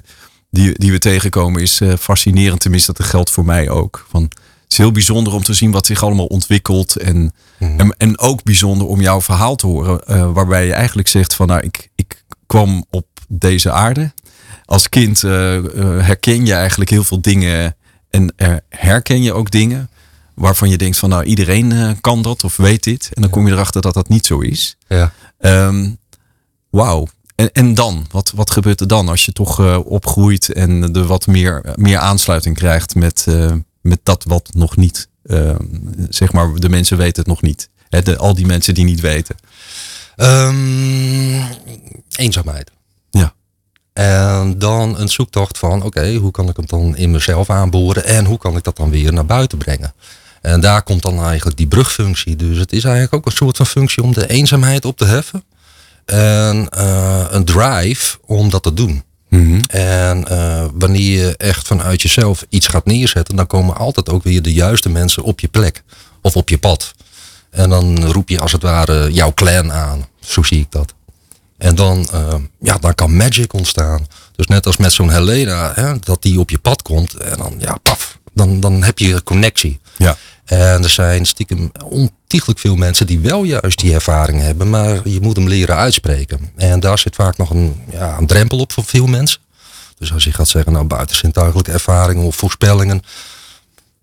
die, 0.51 0.79
die 0.79 0.91
we 0.91 0.99
tegenkomen 0.99 1.61
is 1.61 1.81
eh, 1.81 1.93
fascinerend. 1.99 2.59
Tenminste, 2.59 2.93
dat 2.93 3.05
geldt 3.05 3.31
voor 3.31 3.45
mij 3.45 3.69
ook. 3.69 4.05
Van, 4.09 4.23
het 4.23 4.71
is 4.71 4.77
heel 4.77 4.91
bijzonder 4.91 5.33
om 5.33 5.43
te 5.43 5.53
zien 5.53 5.71
wat 5.71 5.85
zich 5.85 6.03
allemaal 6.03 6.25
ontwikkelt. 6.25 6.95
En, 6.95 7.33
en, 7.59 7.95
en 7.97 8.19
ook 8.19 8.43
bijzonder 8.43 8.87
om 8.87 9.01
jouw 9.01 9.21
verhaal 9.21 9.55
te 9.55 9.67
horen. 9.67 10.05
eh, 10.05 10.31
waarbij 10.31 10.65
je 10.65 10.73
eigenlijk 10.73 11.07
zegt 11.07 11.33
van 11.33 11.47
nou, 11.47 11.61
ik, 11.61 11.89
ik 11.95 12.23
kwam 12.47 12.85
op 12.89 13.05
deze 13.27 13.71
aarde. 13.71 14.13
Als 14.65 14.89
kind 14.89 15.21
herken 16.01 16.45
je 16.45 16.53
eigenlijk 16.53 16.89
heel 16.89 17.03
veel 17.03 17.21
dingen. 17.21 17.75
En 18.09 18.33
herken 18.69 19.21
je 19.23 19.33
ook 19.33 19.51
dingen 19.51 19.89
waarvan 20.35 20.69
je 20.69 20.77
denkt 20.77 20.97
van 20.97 21.09
nou, 21.09 21.23
iedereen 21.23 21.97
kan 22.01 22.21
dat 22.21 22.43
of 22.43 22.57
weet 22.57 22.83
dit. 22.83 23.09
En 23.13 23.21
dan 23.21 23.31
kom 23.31 23.47
je 23.47 23.53
erachter 23.53 23.81
dat 23.81 23.93
dat 23.93 24.09
niet 24.09 24.25
zo 24.25 24.39
is. 24.39 24.77
ja. 24.87 25.13
Ehm, 25.39 25.89
Wauw. 26.69 27.07
En, 27.39 27.51
en 27.51 27.73
dan? 27.73 28.05
Wat, 28.11 28.31
wat 28.35 28.51
gebeurt 28.51 28.81
er 28.81 28.87
dan 28.87 29.09
als 29.09 29.25
je 29.25 29.31
toch 29.31 29.59
eh, 29.59 29.79
opgroeit 29.85 30.53
en 30.53 30.93
er 30.93 31.05
wat 31.05 31.27
meer, 31.27 31.73
meer 31.75 31.97
aansluiting 31.97 32.55
krijgt 32.55 32.95
met, 32.95 33.25
eh, 33.27 33.51
met 33.81 33.99
dat 34.03 34.23
wat 34.23 34.49
nog 34.53 34.77
niet, 34.77 35.07
eh, 35.23 35.55
zeg 36.09 36.31
maar, 36.31 36.55
de 36.55 36.69
mensen 36.69 36.97
weten 36.97 37.21
het 37.21 37.27
nog 37.27 37.41
niet. 37.41 37.69
Hè, 37.89 38.01
de, 38.01 38.17
al 38.17 38.33
die 38.33 38.45
mensen 38.45 38.73
die 38.73 38.83
niet 38.83 38.99
weten. 38.99 39.35
Ehm, 40.15 41.41
eenzaamheid. 42.15 42.71
Ja. 43.09 43.33
En 43.93 44.59
dan 44.59 44.99
een 44.99 45.09
zoektocht 45.09 45.57
van, 45.57 45.83
oké, 45.83 46.15
hoe 46.15 46.31
kan 46.31 46.49
ik 46.49 46.55
hem 46.55 46.65
dan 46.65 46.97
in 46.97 47.11
mezelf 47.11 47.49
aanboren 47.49 48.05
en 48.05 48.25
hoe 48.25 48.37
kan 48.37 48.57
ik 48.57 48.63
dat 48.63 48.77
dan 48.77 48.89
weer 48.89 49.13
naar 49.13 49.25
buiten 49.25 49.57
brengen? 49.57 49.93
En 50.41 50.61
daar 50.61 50.83
komt 50.83 51.01
dan 51.01 51.23
eigenlijk 51.23 51.57
die 51.57 51.67
brugfunctie. 51.67 52.35
Dus 52.35 52.57
het 52.57 52.71
is 52.71 52.83
eigenlijk 52.83 53.13
ook 53.13 53.25
een 53.25 53.37
soort 53.37 53.57
van 53.57 53.65
functie 53.65 54.03
om 54.03 54.13
de 54.13 54.27
eenzaamheid 54.27 54.85
op 54.85 54.97
te 54.97 55.05
heffen. 55.05 55.43
En 56.09 56.69
eh, 56.69 57.25
een 57.29 57.45
drive 57.45 58.17
om 58.25 58.49
dat 58.49 58.63
te 58.63 58.73
doen. 58.73 59.03
En 59.67 60.27
eh, 60.27 60.65
wanneer 60.73 61.25
je 61.25 61.37
echt 61.37 61.67
vanuit 61.67 62.01
jezelf 62.01 62.45
iets 62.49 62.67
gaat 62.67 62.85
neerzetten, 62.85 63.35
dan 63.35 63.47
komen 63.47 63.75
altijd 63.75 64.09
ook 64.09 64.23
weer 64.23 64.41
de 64.41 64.53
juiste 64.53 64.89
mensen 64.89 65.23
op 65.23 65.39
je 65.39 65.47
plek 65.47 65.83
of 66.21 66.35
op 66.35 66.49
je 66.49 66.57
pad. 66.57 66.93
En 67.49 67.69
dan 67.69 68.05
roep 68.05 68.29
je 68.29 68.39
als 68.39 68.51
het 68.51 68.61
ware 68.61 69.11
jouw 69.11 69.33
clan 69.33 69.71
aan. 69.71 70.07
Zo 70.19 70.43
zie 70.43 70.59
ik 70.59 70.71
dat. 70.71 70.93
En 71.57 71.75
dan, 71.75 72.07
eh, 72.11 72.35
ja, 72.59 72.77
dan 72.77 72.95
kan 72.95 73.15
magic 73.15 73.53
ontstaan. 73.53 74.07
Dus 74.35 74.47
net 74.47 74.65
als 74.65 74.77
met 74.77 74.93
zo'n 74.93 75.11
Helena, 75.11 75.71
hè, 75.75 75.99
dat 75.99 76.21
die 76.21 76.39
op 76.39 76.49
je 76.49 76.59
pad 76.59 76.81
komt. 76.81 77.13
En 77.13 77.37
dan, 77.37 77.55
ja, 77.59 77.77
paf, 77.83 78.17
dan, 78.33 78.59
dan 78.59 78.83
heb 78.83 78.99
je 78.99 79.23
connectie. 79.23 79.79
Ja. 79.97 80.17
En 80.49 80.83
er 80.83 80.89
zijn 80.89 81.25
stiekem 81.25 81.71
ontiegelijk 81.83 82.59
veel 82.59 82.75
mensen 82.75 83.07
die 83.07 83.19
wel 83.19 83.43
juist 83.43 83.79
die 83.79 83.93
ervaring 83.93 84.41
hebben, 84.41 84.69
maar 84.69 85.07
je 85.07 85.21
moet 85.21 85.35
hem 85.35 85.47
leren 85.47 85.75
uitspreken. 85.75 86.51
En 86.55 86.79
daar 86.79 86.99
zit 86.99 87.15
vaak 87.15 87.37
nog 87.37 87.49
een, 87.49 87.81
ja, 87.91 88.17
een 88.17 88.27
drempel 88.27 88.57
op 88.57 88.71
voor 88.71 88.83
veel 88.83 89.07
mensen. 89.07 89.39
Dus 89.97 90.13
als 90.13 90.23
je 90.23 90.33
gaat 90.33 90.47
zeggen, 90.47 90.71
nou 90.71 90.85
buitenzintuigelijke 90.85 91.71
ervaringen 91.71 92.23
of 92.23 92.35
voorspellingen. 92.35 93.01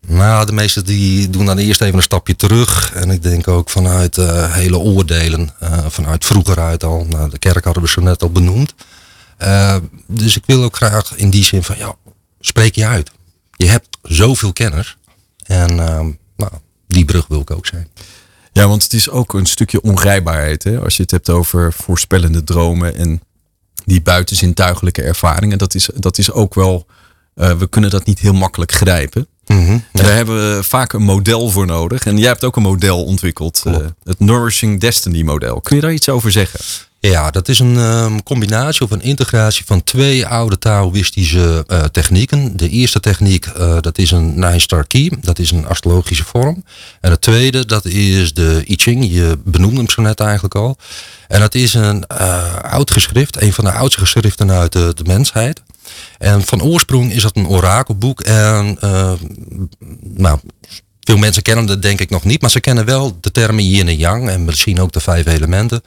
Nou, 0.06 0.46
de 0.46 0.52
meesten 0.52 0.84
die 0.84 1.30
doen 1.30 1.46
dan 1.46 1.58
eerst 1.58 1.80
even 1.80 1.96
een 1.96 2.02
stapje 2.02 2.36
terug. 2.36 2.92
En 2.94 3.10
ik 3.10 3.22
denk 3.22 3.48
ook 3.48 3.70
vanuit 3.70 4.18
eh, 4.18 4.52
hele 4.52 4.78
oordelen, 4.78 5.50
eh, 5.60 5.86
vanuit 5.88 6.24
vroeger 6.24 6.60
uit 6.60 6.84
al. 6.84 7.04
Nou, 7.04 7.30
de 7.30 7.38
kerk 7.38 7.64
hadden 7.64 7.82
we 7.82 7.88
zo 7.88 8.00
net 8.00 8.22
al 8.22 8.30
benoemd. 8.30 8.74
Eh, 9.36 9.76
dus 10.06 10.36
ik 10.36 10.42
wil 10.46 10.62
ook 10.62 10.76
graag 10.76 11.16
in 11.16 11.30
die 11.30 11.44
zin 11.44 11.62
van, 11.62 11.78
ja, 11.78 11.94
spreek 12.40 12.74
je 12.74 12.86
uit. 12.86 13.10
Je 13.56 13.66
hebt 13.66 13.88
zoveel 14.02 14.52
kennis. 14.52 14.96
En 15.46 15.80
ehm, 15.80 16.10
nou, 16.36 16.50
die 16.86 17.04
brug 17.04 17.26
wil 17.26 17.40
ik 17.40 17.50
ook 17.50 17.66
zijn. 17.66 17.88
Ja, 18.52 18.68
want 18.68 18.82
het 18.82 18.92
is 18.92 19.10
ook 19.10 19.34
een 19.34 19.46
stukje 19.46 19.82
onrijbaarheid. 19.82 20.62
Hè? 20.64 20.78
Als 20.80 20.96
je 20.96 21.02
het 21.02 21.10
hebt 21.10 21.30
over 21.30 21.72
voorspellende 21.72 22.44
dromen 22.44 22.96
en 22.96 23.20
die 23.84 24.02
buitenzintuigelijke 24.02 25.02
ervaringen. 25.02 25.58
Dat 25.58 25.74
is, 25.74 25.88
dat 25.94 26.18
is 26.18 26.30
ook 26.32 26.54
wel, 26.54 26.86
eh, 27.34 27.52
we 27.58 27.66
kunnen 27.68 27.90
dat 27.90 28.06
niet 28.06 28.18
heel 28.18 28.32
makkelijk 28.34 28.72
grijpen. 28.72 29.26
En 29.92 30.02
daar 30.04 30.14
hebben 30.14 30.56
we 30.56 30.62
vaak 30.64 30.92
een 30.92 31.02
model 31.02 31.50
voor 31.50 31.66
nodig. 31.66 32.06
En 32.06 32.18
jij 32.18 32.28
hebt 32.28 32.44
ook 32.44 32.56
een 32.56 32.62
model 32.62 33.04
ontwikkeld. 33.04 33.62
eh, 33.64 33.86
het 34.04 34.20
Nourishing 34.20 34.80
Destiny 34.80 35.22
model. 35.22 35.60
Kun 35.60 35.76
je 35.76 35.82
daar 35.82 35.92
iets 35.92 36.08
over 36.08 36.32
zeggen? 36.32 36.60
Ja, 37.00 37.30
dat 37.30 37.48
is 37.48 37.58
een 37.58 37.76
ehm, 37.76 38.18
combinatie 38.18 38.82
of 38.82 38.90
een 38.90 39.02
integratie 39.02 39.64
van 39.64 39.84
twee 39.84 40.26
oude 40.26 40.58
Taoïstische 40.58 41.64
eh, 41.66 41.84
technieken. 41.84 42.56
De 42.56 42.68
eerste 42.68 43.00
techniek, 43.00 43.46
eh, 43.46 43.76
dat 43.80 43.98
is 43.98 44.10
een 44.10 44.34
Nine 44.34 44.58
Star 44.58 44.86
Key. 44.86 45.12
Dat 45.20 45.38
is 45.38 45.50
een 45.50 45.66
astrologische 45.66 46.24
vorm. 46.24 46.64
En 47.00 47.10
de 47.10 47.18
tweede, 47.18 47.66
dat 47.66 47.84
is 47.84 48.34
de 48.34 48.64
I 48.68 48.74
Ching. 48.76 49.12
Je 49.12 49.38
benoemde 49.44 49.76
hem 49.76 49.90
zo 49.90 50.02
net 50.02 50.20
eigenlijk 50.20 50.54
al. 50.54 50.76
En 51.28 51.40
dat 51.40 51.54
is 51.54 51.74
een 51.74 52.06
eh, 52.06 52.56
oud 52.56 52.90
geschrift. 52.90 53.42
Een 53.42 53.52
van 53.52 53.64
de 53.64 53.72
oudste 53.72 54.00
geschriften 54.00 54.50
uit 54.50 54.72
de, 54.72 54.94
mensheid. 55.04 55.62
En 56.18 56.42
van 56.42 56.62
oorsprong 56.62 57.12
is 57.12 57.22
dat 57.22 57.36
een 57.36 57.48
orakelboek. 57.48 58.20
En 58.20 58.78
nou, 60.00 60.38
veel 61.00 61.16
mensen 61.16 61.42
kennen 61.42 61.68
het 61.68 61.82
denk 61.82 62.00
ik 62.00 62.10
nog 62.10 62.24
niet. 62.24 62.40
Maar 62.40 62.50
ze 62.50 62.60
kennen 62.60 62.84
wel 62.84 63.18
de 63.20 63.30
termen 63.30 63.64
yin 63.64 63.88
en 63.88 63.96
yang. 63.96 64.28
En 64.28 64.44
misschien 64.44 64.80
ook 64.80 64.92
de 64.92 65.00
vijf 65.00 65.26
elementen. 65.26 65.82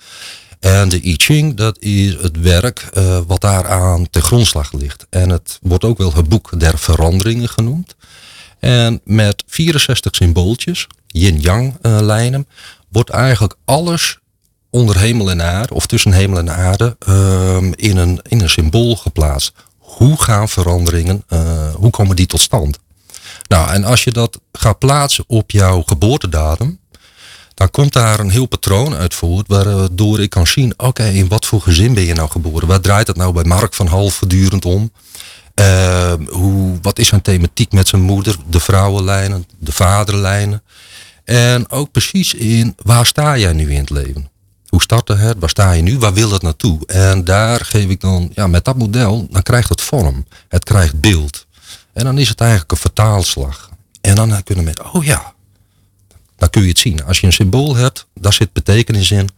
En 0.59 0.89
de 0.89 1.05
I 1.05 1.15
Ching, 1.15 1.55
dat 1.55 1.79
is 1.79 2.15
het 2.21 2.39
werk 2.39 2.79
eh, 2.93 3.19
wat 3.27 3.41
daaraan 3.41 4.09
ten 4.09 4.21
grondslag 4.21 4.73
ligt. 4.73 5.05
En 5.09 5.29
het 5.29 5.59
wordt 5.61 5.83
ook 5.83 5.97
wel 5.97 6.13
het 6.13 6.29
boek 6.29 6.59
der 6.59 6.77
veranderingen 6.77 7.49
genoemd. 7.49 7.95
En 8.59 9.01
met 9.03 9.43
64 9.47 10.15
symbooltjes, 10.15 10.87
yin-yang 11.07 11.77
eh, 11.81 11.97
lijnen, 12.01 12.47
wordt 12.89 13.09
eigenlijk 13.09 13.55
alles 13.65 14.17
onder 14.69 14.99
hemel 14.99 15.29
en 15.29 15.41
aarde, 15.41 15.73
of 15.73 15.85
tussen 15.85 16.11
hemel 16.11 16.37
en 16.37 16.51
aarde, 16.51 16.95
ehm, 16.99 17.71
in, 17.75 17.97
een, 17.97 18.19
in 18.27 18.41
een 18.41 18.49
symbool 18.49 18.95
geplaatst. 18.95 19.53
Hoe 19.77 20.21
gaan 20.21 20.49
veranderingen, 20.49 21.23
eh, 21.27 21.73
hoe 21.73 21.89
komen 21.89 22.15
die 22.15 22.25
tot 22.25 22.41
stand? 22.41 22.79
Nou, 23.47 23.71
en 23.71 23.83
als 23.83 24.03
je 24.03 24.11
dat 24.11 24.39
gaat 24.51 24.79
plaatsen 24.79 25.23
op 25.27 25.51
jouw 25.51 25.81
geboortedatum, 25.81 26.79
dan 27.59 27.71
komt 27.71 27.93
daar 27.93 28.19
een 28.19 28.29
heel 28.29 28.45
patroon 28.45 28.95
uit 28.95 29.13
voort, 29.13 29.47
waardoor 29.47 30.19
ik 30.19 30.29
kan 30.29 30.47
zien, 30.47 30.73
oké, 30.77 31.03
in 31.03 31.27
wat 31.27 31.45
voor 31.45 31.61
gezin 31.61 31.93
ben 31.93 32.03
je 32.03 32.13
nou 32.13 32.29
geboren? 32.29 32.67
Waar 32.67 32.81
draait 32.81 33.07
het 33.07 33.17
nou 33.17 33.33
bij 33.33 33.43
Mark 33.43 33.73
van 33.73 33.87
Hal 33.87 34.09
voortdurend 34.09 34.65
om? 34.65 34.91
Ehm, 35.53 36.25
hoe, 36.27 36.77
wat 36.81 36.99
is 36.99 37.07
zijn 37.07 37.21
thematiek 37.21 37.71
met 37.71 37.87
zijn 37.87 38.01
moeder? 38.01 38.35
De 38.49 38.59
vrouwenlijnen, 38.59 39.45
de 39.57 39.71
vaderlijnen. 39.71 40.63
En 41.23 41.69
ook 41.71 41.91
precies 41.91 42.33
in 42.33 42.75
waar 42.83 43.05
sta 43.05 43.37
jij 43.37 43.53
nu 43.53 43.71
in 43.71 43.79
het 43.79 43.89
leven? 43.89 44.29
Hoe 44.67 44.81
startte 44.81 45.15
het? 45.15 45.37
Waar 45.39 45.49
sta 45.49 45.71
je 45.71 45.81
nu? 45.81 45.99
Waar 45.99 46.13
wil 46.13 46.31
het 46.31 46.41
naartoe? 46.41 46.85
En 46.85 47.23
daar 47.23 47.65
geef 47.65 47.89
ik 47.89 48.01
dan, 48.01 48.31
ja, 48.33 48.47
met 48.47 48.65
dat 48.65 48.77
model, 48.77 49.27
dan 49.29 49.41
krijgt 49.41 49.69
het 49.69 49.81
vorm. 49.81 50.25
Het 50.47 50.63
krijgt 50.63 50.99
beeld. 50.99 51.45
En 51.93 52.03
dan 52.03 52.17
is 52.17 52.29
het 52.29 52.41
eigenlijk 52.41 52.71
een 52.71 52.77
vertaalslag. 52.77 53.69
En 54.01 54.15
dan 54.15 54.43
kunnen 54.43 54.63
mensen, 54.63 54.93
oh 54.93 55.03
ja, 55.03 55.33
dan 56.39 56.50
kun 56.50 56.62
je 56.62 56.67
het 56.67 56.79
zien. 56.79 57.05
Als 57.05 57.19
je 57.19 57.25
een 57.25 57.34
symbool 57.34 57.75
hebt, 57.75 58.08
daar 58.13 58.34
zit 58.34 58.53
betekenis 58.53 59.12
in. 59.12 59.29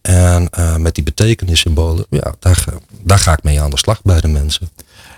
En 0.00 0.48
uh, 0.58 0.76
met 0.76 0.94
die 0.94 1.04
betekenissymbolen, 1.04 2.06
ja, 2.10 2.34
daar, 2.38 2.64
daar 3.04 3.18
ga 3.18 3.32
ik 3.32 3.42
mee 3.42 3.60
aan 3.60 3.70
de 3.70 3.78
slag 3.78 4.02
bij 4.02 4.20
de 4.20 4.28
mensen. 4.28 4.70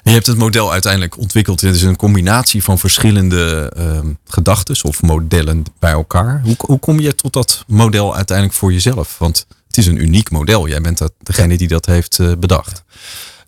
je 0.02 0.10
hebt 0.10 0.26
het 0.26 0.38
model 0.38 0.72
uiteindelijk 0.72 1.18
ontwikkeld. 1.18 1.60
Het 1.60 1.74
is 1.74 1.82
een 1.82 1.96
combinatie 1.96 2.62
van 2.62 2.78
verschillende 2.78 3.72
uh, 3.78 3.98
gedachten 4.24 4.84
of 4.84 5.02
modellen 5.02 5.64
bij 5.78 5.92
elkaar. 5.92 6.40
Hoe, 6.44 6.56
hoe 6.58 6.78
kom 6.78 7.00
je 7.00 7.14
tot 7.14 7.32
dat 7.32 7.64
model 7.66 8.16
uiteindelijk 8.16 8.58
voor 8.58 8.72
jezelf? 8.72 9.18
Want 9.18 9.46
het 9.66 9.76
is 9.76 9.86
een 9.86 10.02
uniek 10.02 10.30
model. 10.30 10.68
Jij 10.68 10.80
bent 10.80 10.98
dat, 10.98 11.12
degene 11.22 11.56
die 11.56 11.68
dat 11.68 11.86
heeft 11.86 12.18
uh, 12.18 12.32
bedacht. 12.38 12.84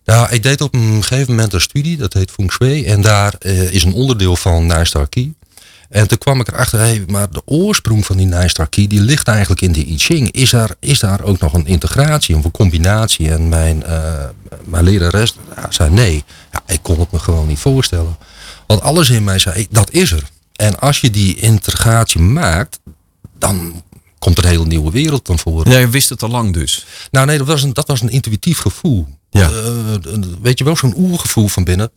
Ja, 0.05 0.31
ik 0.31 0.43
deed 0.43 0.61
op 0.61 0.75
een 0.75 1.03
gegeven 1.03 1.35
moment 1.35 1.53
een 1.53 1.61
studie, 1.61 1.97
dat 1.97 2.13
heet 2.13 2.31
Feng 2.31 2.53
Shui. 2.53 2.85
En 2.85 3.01
daar 3.01 3.35
uh, 3.41 3.73
is 3.73 3.85
een 3.85 3.93
onderdeel 3.93 4.37
van 4.37 4.67
Nijstar 4.67 5.09
Key. 5.09 5.35
En 5.95 6.09
toen 6.09 6.19
kwam 6.19 6.41
ik 6.41 6.49
erachter, 6.49 6.79
hey, 6.79 7.05
maar 7.07 7.31
de 7.31 7.43
oorsprong 7.45 8.07
van 8.07 8.17
die 8.17 8.27
Nijstar 8.27 8.69
Key, 8.69 8.87
die 8.87 9.01
ligt 9.01 9.29
eigenlijk 9.29 9.61
in 9.61 9.73
de 9.73 9.87
I 9.87 9.99
Ching. 9.99 10.31
Is 10.31 10.51
daar, 10.51 10.71
is 10.81 10.99
daar 10.99 11.23
ook 11.23 11.39
nog 11.39 11.53
een 11.53 11.67
integratie 11.67 12.37
of 12.37 12.45
een 12.45 12.51
combinatie? 12.51 13.31
En 13.31 13.49
mijn, 13.49 13.83
uh, 13.87 14.25
mijn 14.65 14.85
lerares 14.85 15.35
ja, 15.57 15.71
zei 15.71 15.91
nee. 15.91 16.25
Ja, 16.53 16.63
ik 16.67 16.79
kon 16.83 17.01
het 17.01 17.13
me 17.13 17.19
gewoon 17.19 17.47
niet 17.47 17.59
voorstellen. 17.59 18.17
Want 18.67 18.81
alles 18.81 19.11
in 19.11 19.25
mij 19.25 19.39
zei, 19.39 19.67
dat 19.71 19.91
is 19.91 20.13
er. 20.13 20.23
En 20.53 20.79
als 20.79 21.01
je 21.01 21.11
die 21.11 21.37
integratie 21.37 22.21
maakt, 22.21 22.81
dan 23.39 23.83
komt 24.19 24.39
er 24.39 24.45
een 24.45 24.51
hele 24.51 24.67
nieuwe 24.67 24.91
wereld 24.91 25.27
dan 25.27 25.39
voor. 25.39 25.69
Ja, 25.69 25.79
je 25.79 25.89
wist 25.89 26.09
het 26.09 26.23
al 26.23 26.31
lang 26.31 26.53
dus. 26.53 26.87
Nou 27.11 27.27
nee, 27.27 27.39
dat 27.39 27.47
was 27.47 27.63
een, 27.63 27.73
dat 27.73 27.87
was 27.87 28.01
een 28.01 28.11
intuïtief 28.11 28.59
gevoel. 28.59 29.09
Ja. 29.31 29.51
Uh, 29.51 30.17
weet 30.43 30.59
je 30.59 30.65
wel, 30.65 30.77
zo'n 30.77 30.95
oergevoel 30.97 31.49
van 31.49 31.65
binnen. 31.65 31.91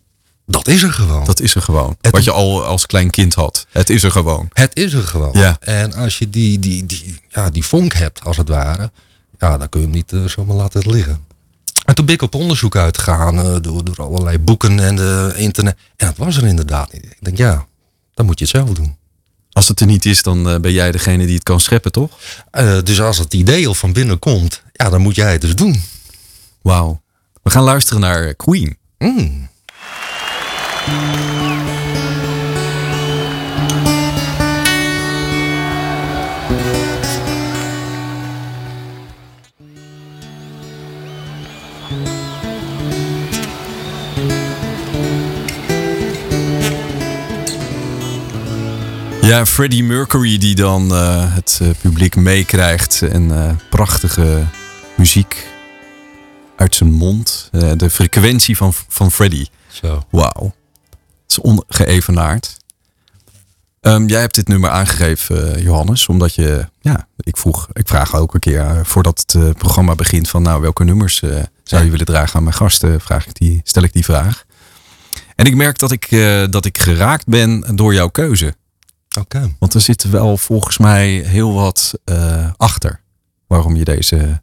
Dat 0.49 0.67
is 0.67 0.83
er 0.83 0.93
gewoon. 0.93 1.25
Dat 1.25 1.39
is 1.39 1.55
er 1.55 1.61
gewoon. 1.61 1.97
Wat 2.11 2.23
je 2.23 2.31
al 2.31 2.65
als 2.65 2.85
klein 2.85 3.09
kind 3.09 3.33
had. 3.33 3.65
Het 3.69 3.89
is 3.89 4.03
er 4.03 4.11
gewoon. 4.11 4.49
Het 4.53 4.75
is 4.75 4.93
er 4.93 5.03
gewoon. 5.03 5.31
Ja. 5.33 5.57
En 5.59 5.93
als 5.93 6.17
je 6.17 6.29
die, 6.29 6.59
die, 6.59 6.85
die, 6.85 7.19
ja, 7.29 7.49
die 7.49 7.65
vonk 7.65 7.93
hebt, 7.93 8.23
als 8.23 8.37
het 8.37 8.49
ware, 8.49 8.91
ja, 9.39 9.57
dan 9.57 9.69
kun 9.69 9.79
je 9.79 9.85
hem 9.85 9.95
niet 9.95 10.11
uh, 10.11 10.25
zomaar 10.25 10.55
laten 10.55 10.91
liggen. 10.91 11.25
En 11.85 11.95
toen 11.95 12.05
ben 12.05 12.15
ik 12.15 12.21
op 12.21 12.35
onderzoek 12.35 12.75
uitgegaan 12.75 13.35
uh, 13.35 13.55
door, 13.61 13.83
door 13.83 14.01
allerlei 14.01 14.39
boeken 14.39 14.79
en 14.79 14.95
de 14.95 15.33
internet. 15.35 15.77
En 15.95 16.07
dat 16.07 16.17
was 16.17 16.37
er 16.37 16.45
inderdaad 16.45 16.93
niet. 16.93 17.03
Ik 17.03 17.17
denk, 17.19 17.37
ja, 17.37 17.65
dan 18.13 18.25
moet 18.25 18.39
je 18.39 18.45
het 18.45 18.55
zelf 18.55 18.69
doen. 18.69 18.95
Als 19.51 19.67
het 19.67 19.79
er 19.79 19.87
niet 19.87 20.05
is, 20.05 20.23
dan 20.23 20.53
uh, 20.53 20.59
ben 20.59 20.71
jij 20.71 20.91
degene 20.91 21.25
die 21.25 21.35
het 21.35 21.43
kan 21.43 21.59
scheppen, 21.59 21.91
toch? 21.91 22.11
dus 22.83 23.01
als 23.01 23.17
het 23.17 23.33
idee 23.33 23.67
al 23.67 23.73
van 23.73 23.93
binnen 23.93 24.19
komt, 24.19 24.61
ja, 24.71 24.89
dan 24.89 25.01
moet 25.01 25.15
jij 25.15 25.31
het 25.31 25.41
dus 25.41 25.55
doen. 25.55 25.83
Wauw. 26.61 27.01
We 27.43 27.49
gaan 27.49 27.63
luisteren 27.63 28.01
naar 28.01 28.33
Queen. 28.33 28.77
Mm. 28.97 29.46
Ja, 49.27 49.45
Freddie 49.45 49.83
Mercury 49.83 50.37
die 50.37 50.55
dan 50.55 50.91
uh, 50.91 51.35
het 51.35 51.59
uh, 51.61 51.69
publiek 51.81 52.15
meekrijgt 52.15 53.01
en 53.01 53.29
uh, 53.29 53.49
prachtige 53.69 54.45
muziek 54.95 55.47
uit 56.55 56.75
zijn 56.75 56.91
mond. 56.91 57.49
de 57.75 57.89
frequentie 57.89 58.57
van, 58.57 58.73
van 58.87 59.11
Freddie. 59.11 59.49
Zo. 59.67 60.01
Wauw. 60.09 60.56
Is 61.27 61.39
ongeëvenaard. 61.39 62.57
Um, 63.81 64.07
jij 64.07 64.19
hebt 64.19 64.35
dit 64.35 64.47
nummer 64.47 64.69
aangegeven, 64.69 65.61
Johannes, 65.61 66.07
omdat 66.07 66.35
je, 66.35 66.69
ja, 66.81 67.07
ik 67.17 67.37
vroeg, 67.37 67.67
ik 67.73 67.87
vraag 67.87 68.15
ook 68.15 68.33
een 68.33 68.39
keer 68.39 68.85
voordat 68.85 69.23
het 69.25 69.57
programma 69.57 69.95
begint 69.95 70.29
van, 70.29 70.41
nou, 70.41 70.61
welke 70.61 70.83
nummers 70.83 71.23
zou 71.63 71.83
je 71.83 71.89
willen 71.89 72.05
dragen 72.05 72.35
aan 72.35 72.43
mijn 72.43 72.55
gasten? 72.55 73.01
Vraag 73.01 73.27
ik 73.27 73.33
die, 73.33 73.61
stel 73.63 73.83
ik 73.83 73.93
die 73.93 74.03
vraag. 74.03 74.45
En 75.35 75.45
ik 75.45 75.55
merk 75.55 75.77
dat 75.77 75.91
ik, 75.91 76.09
dat 76.49 76.65
ik 76.65 76.77
geraakt 76.77 77.25
ben 77.25 77.75
door 77.75 77.93
jouw 77.93 78.09
keuze. 78.09 78.55
Okay. 79.19 79.55
Want 79.59 79.73
er 79.73 79.81
zit 79.81 80.09
wel 80.09 80.37
volgens 80.37 80.77
mij 80.77 81.09
heel 81.09 81.53
wat 81.53 81.93
achter 82.57 83.01
waarom 83.47 83.75
je 83.75 83.83
deze. 83.83 84.41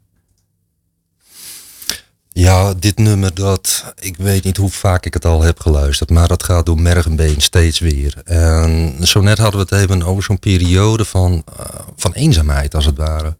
Ja, 2.37 2.73
dit 2.73 2.97
nummer 2.97 3.33
dat, 3.33 3.93
ik 3.99 4.17
weet 4.17 4.43
niet 4.43 4.57
hoe 4.57 4.69
vaak 4.69 5.05
ik 5.05 5.13
het 5.13 5.25
al 5.25 5.41
heb 5.41 5.59
geluisterd, 5.59 6.09
maar 6.09 6.27
dat 6.27 6.43
gaat 6.43 6.65
door 6.65 6.81
merg 6.81 7.05
en 7.05 7.15
been 7.15 7.41
steeds 7.41 7.79
weer. 7.79 8.21
En 8.23 8.97
zo 9.01 9.21
net 9.21 9.37
hadden 9.37 9.59
we 9.65 9.75
het 9.75 9.83
even 9.83 10.03
over 10.03 10.23
zo'n 10.23 10.39
periode 10.39 11.05
van, 11.05 11.31
uh, 11.59 11.65
van 11.95 12.13
eenzaamheid 12.13 12.75
als 12.75 12.85
het 12.85 12.97
ware. 12.97 13.37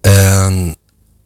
En 0.00 0.76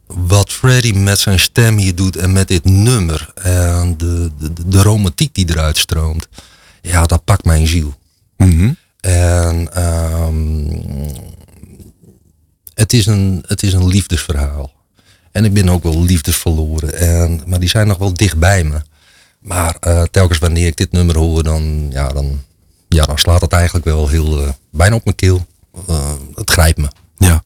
wat 0.05 0.51
Freddy 0.51 0.91
met 0.91 1.19
zijn 1.19 1.39
stem 1.39 1.77
hier 1.77 1.95
doet 1.95 2.15
en 2.15 2.31
met 2.31 2.47
dit 2.47 2.65
nummer 2.65 3.31
en 3.35 3.97
de, 3.97 4.31
de, 4.39 4.53
de 4.67 4.81
romantiek 4.81 5.33
die 5.35 5.49
eruit 5.49 5.77
stroomt, 5.77 6.27
ja, 6.81 7.05
dat 7.05 7.23
pakt 7.23 7.45
mijn 7.45 7.67
ziel. 7.67 7.93
Mm 8.37 8.51
-hmm. 8.51 8.77
En 8.99 9.83
um, 9.83 10.83
het, 12.73 12.93
is 12.93 13.05
een, 13.05 13.43
het 13.47 13.63
is 13.63 13.73
een 13.73 13.87
liefdesverhaal. 13.87 14.77
En 15.31 15.45
ik 15.45 15.53
ben 15.53 15.69
ook 15.69 15.83
wel 15.83 16.03
liefdesverloren. 16.03 16.93
En, 16.93 17.41
maar 17.45 17.59
die 17.59 17.69
zijn 17.69 17.87
nog 17.87 17.97
wel 17.97 18.13
dicht 18.13 18.37
bij 18.37 18.63
me. 18.63 18.81
Maar 19.39 19.75
uh, 19.87 20.03
telkens 20.03 20.39
wanneer 20.39 20.67
ik 20.67 20.77
dit 20.77 20.91
nummer 20.91 21.17
hoor, 21.17 21.43
dan, 21.43 21.87
ja, 21.91 22.07
dan, 22.07 22.41
ja, 22.87 23.05
dan 23.05 23.17
slaat 23.17 23.41
het 23.41 23.51
eigenlijk 23.51 23.85
wel 23.85 24.07
heel 24.07 24.41
uh, 24.41 24.49
bijna 24.71 24.95
op 24.95 25.03
mijn 25.03 25.15
keel. 25.15 25.45
Uh, 25.89 26.11
het 26.35 26.49
grijpt 26.49 26.77
me. 26.77 26.87
Ja. 27.17 27.43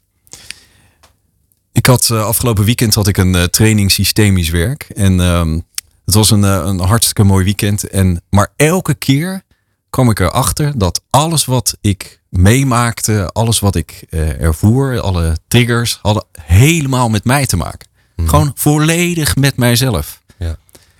Ik 1.72 1.86
had 1.86 2.12
afgelopen 2.12 2.66
weekend 2.66 2.94
had 2.94 3.08
ik 3.08 3.18
een 3.18 3.50
training 3.50 3.92
systemisch 3.92 4.50
werk. 4.50 4.84
En 4.96 5.20
um, 5.20 5.66
het 6.06 6.14
was 6.14 6.32
een, 6.32 6.44
een 6.44 6.80
hartstikke 6.80 7.24
mooi 7.24 7.44
weekend. 7.44 7.90
En, 7.90 8.22
maar 8.30 8.54
elke 8.56 8.94
keer 8.94 9.44
kwam 9.90 10.10
ik 10.10 10.20
erachter 10.20 10.78
dat 10.78 11.02
alles 11.10 11.46
wat 11.46 11.78
ik 11.82 12.22
meemaakte, 12.38 13.30
alles 13.34 13.60
wat 13.60 13.76
ik 13.76 14.06
uh, 14.10 14.42
ervoer, 14.42 15.00
alle 15.00 15.38
triggers, 15.48 16.00
hadden 16.02 16.26
helemaal 16.42 17.10
met 17.10 17.24
mij 17.24 17.46
te 17.46 17.58
maken. 17.58 17.88
Mm. 18.16 18.28
Gewoon 18.28 18.52
volledig 18.56 19.36
met 19.36 19.58
mijzelf. 19.58 20.22
Ja. 20.38 20.56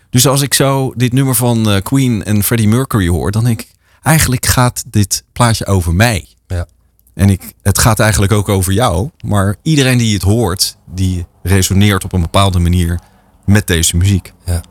Dus 0.10 0.28
als 0.28 0.42
ik 0.42 0.54
zo 0.54 0.94
dit 0.96 1.14
nummer 1.14 1.36
van 1.36 1.70
uh, 1.70 1.82
Queen 1.82 2.24
en 2.24 2.44
Freddie 2.44 2.68
Mercury 2.68 3.08
hoor, 3.08 3.32
dan 3.32 3.44
denk 3.44 3.62
ik, 3.62 3.72
eigenlijk 4.02 4.46
gaat 4.46 4.84
dit 4.88 5.24
plaatje 5.34 5.66
over 5.66 5.94
mij. 5.94 6.28
Ja. 6.48 6.68
En 7.14 7.30
ik, 7.30 7.54
het 7.62 7.78
gaat 7.78 8.00
eigenlijk 8.00 8.32
ook 8.32 8.50
over 8.50 8.74
jou, 8.74 9.10
maar 9.26 9.56
iedereen 9.62 9.98
die 9.98 10.14
het 10.14 10.24
hoort, 10.24 10.78
die 10.86 11.26
resoneert 11.44 12.04
op 12.04 12.14
een 12.14 12.22
bepaalde 12.22 12.60
manier 12.60 13.00
met 13.46 13.68
deze 13.68 13.98
muziek. 13.98 14.34
Ja. 14.46 14.62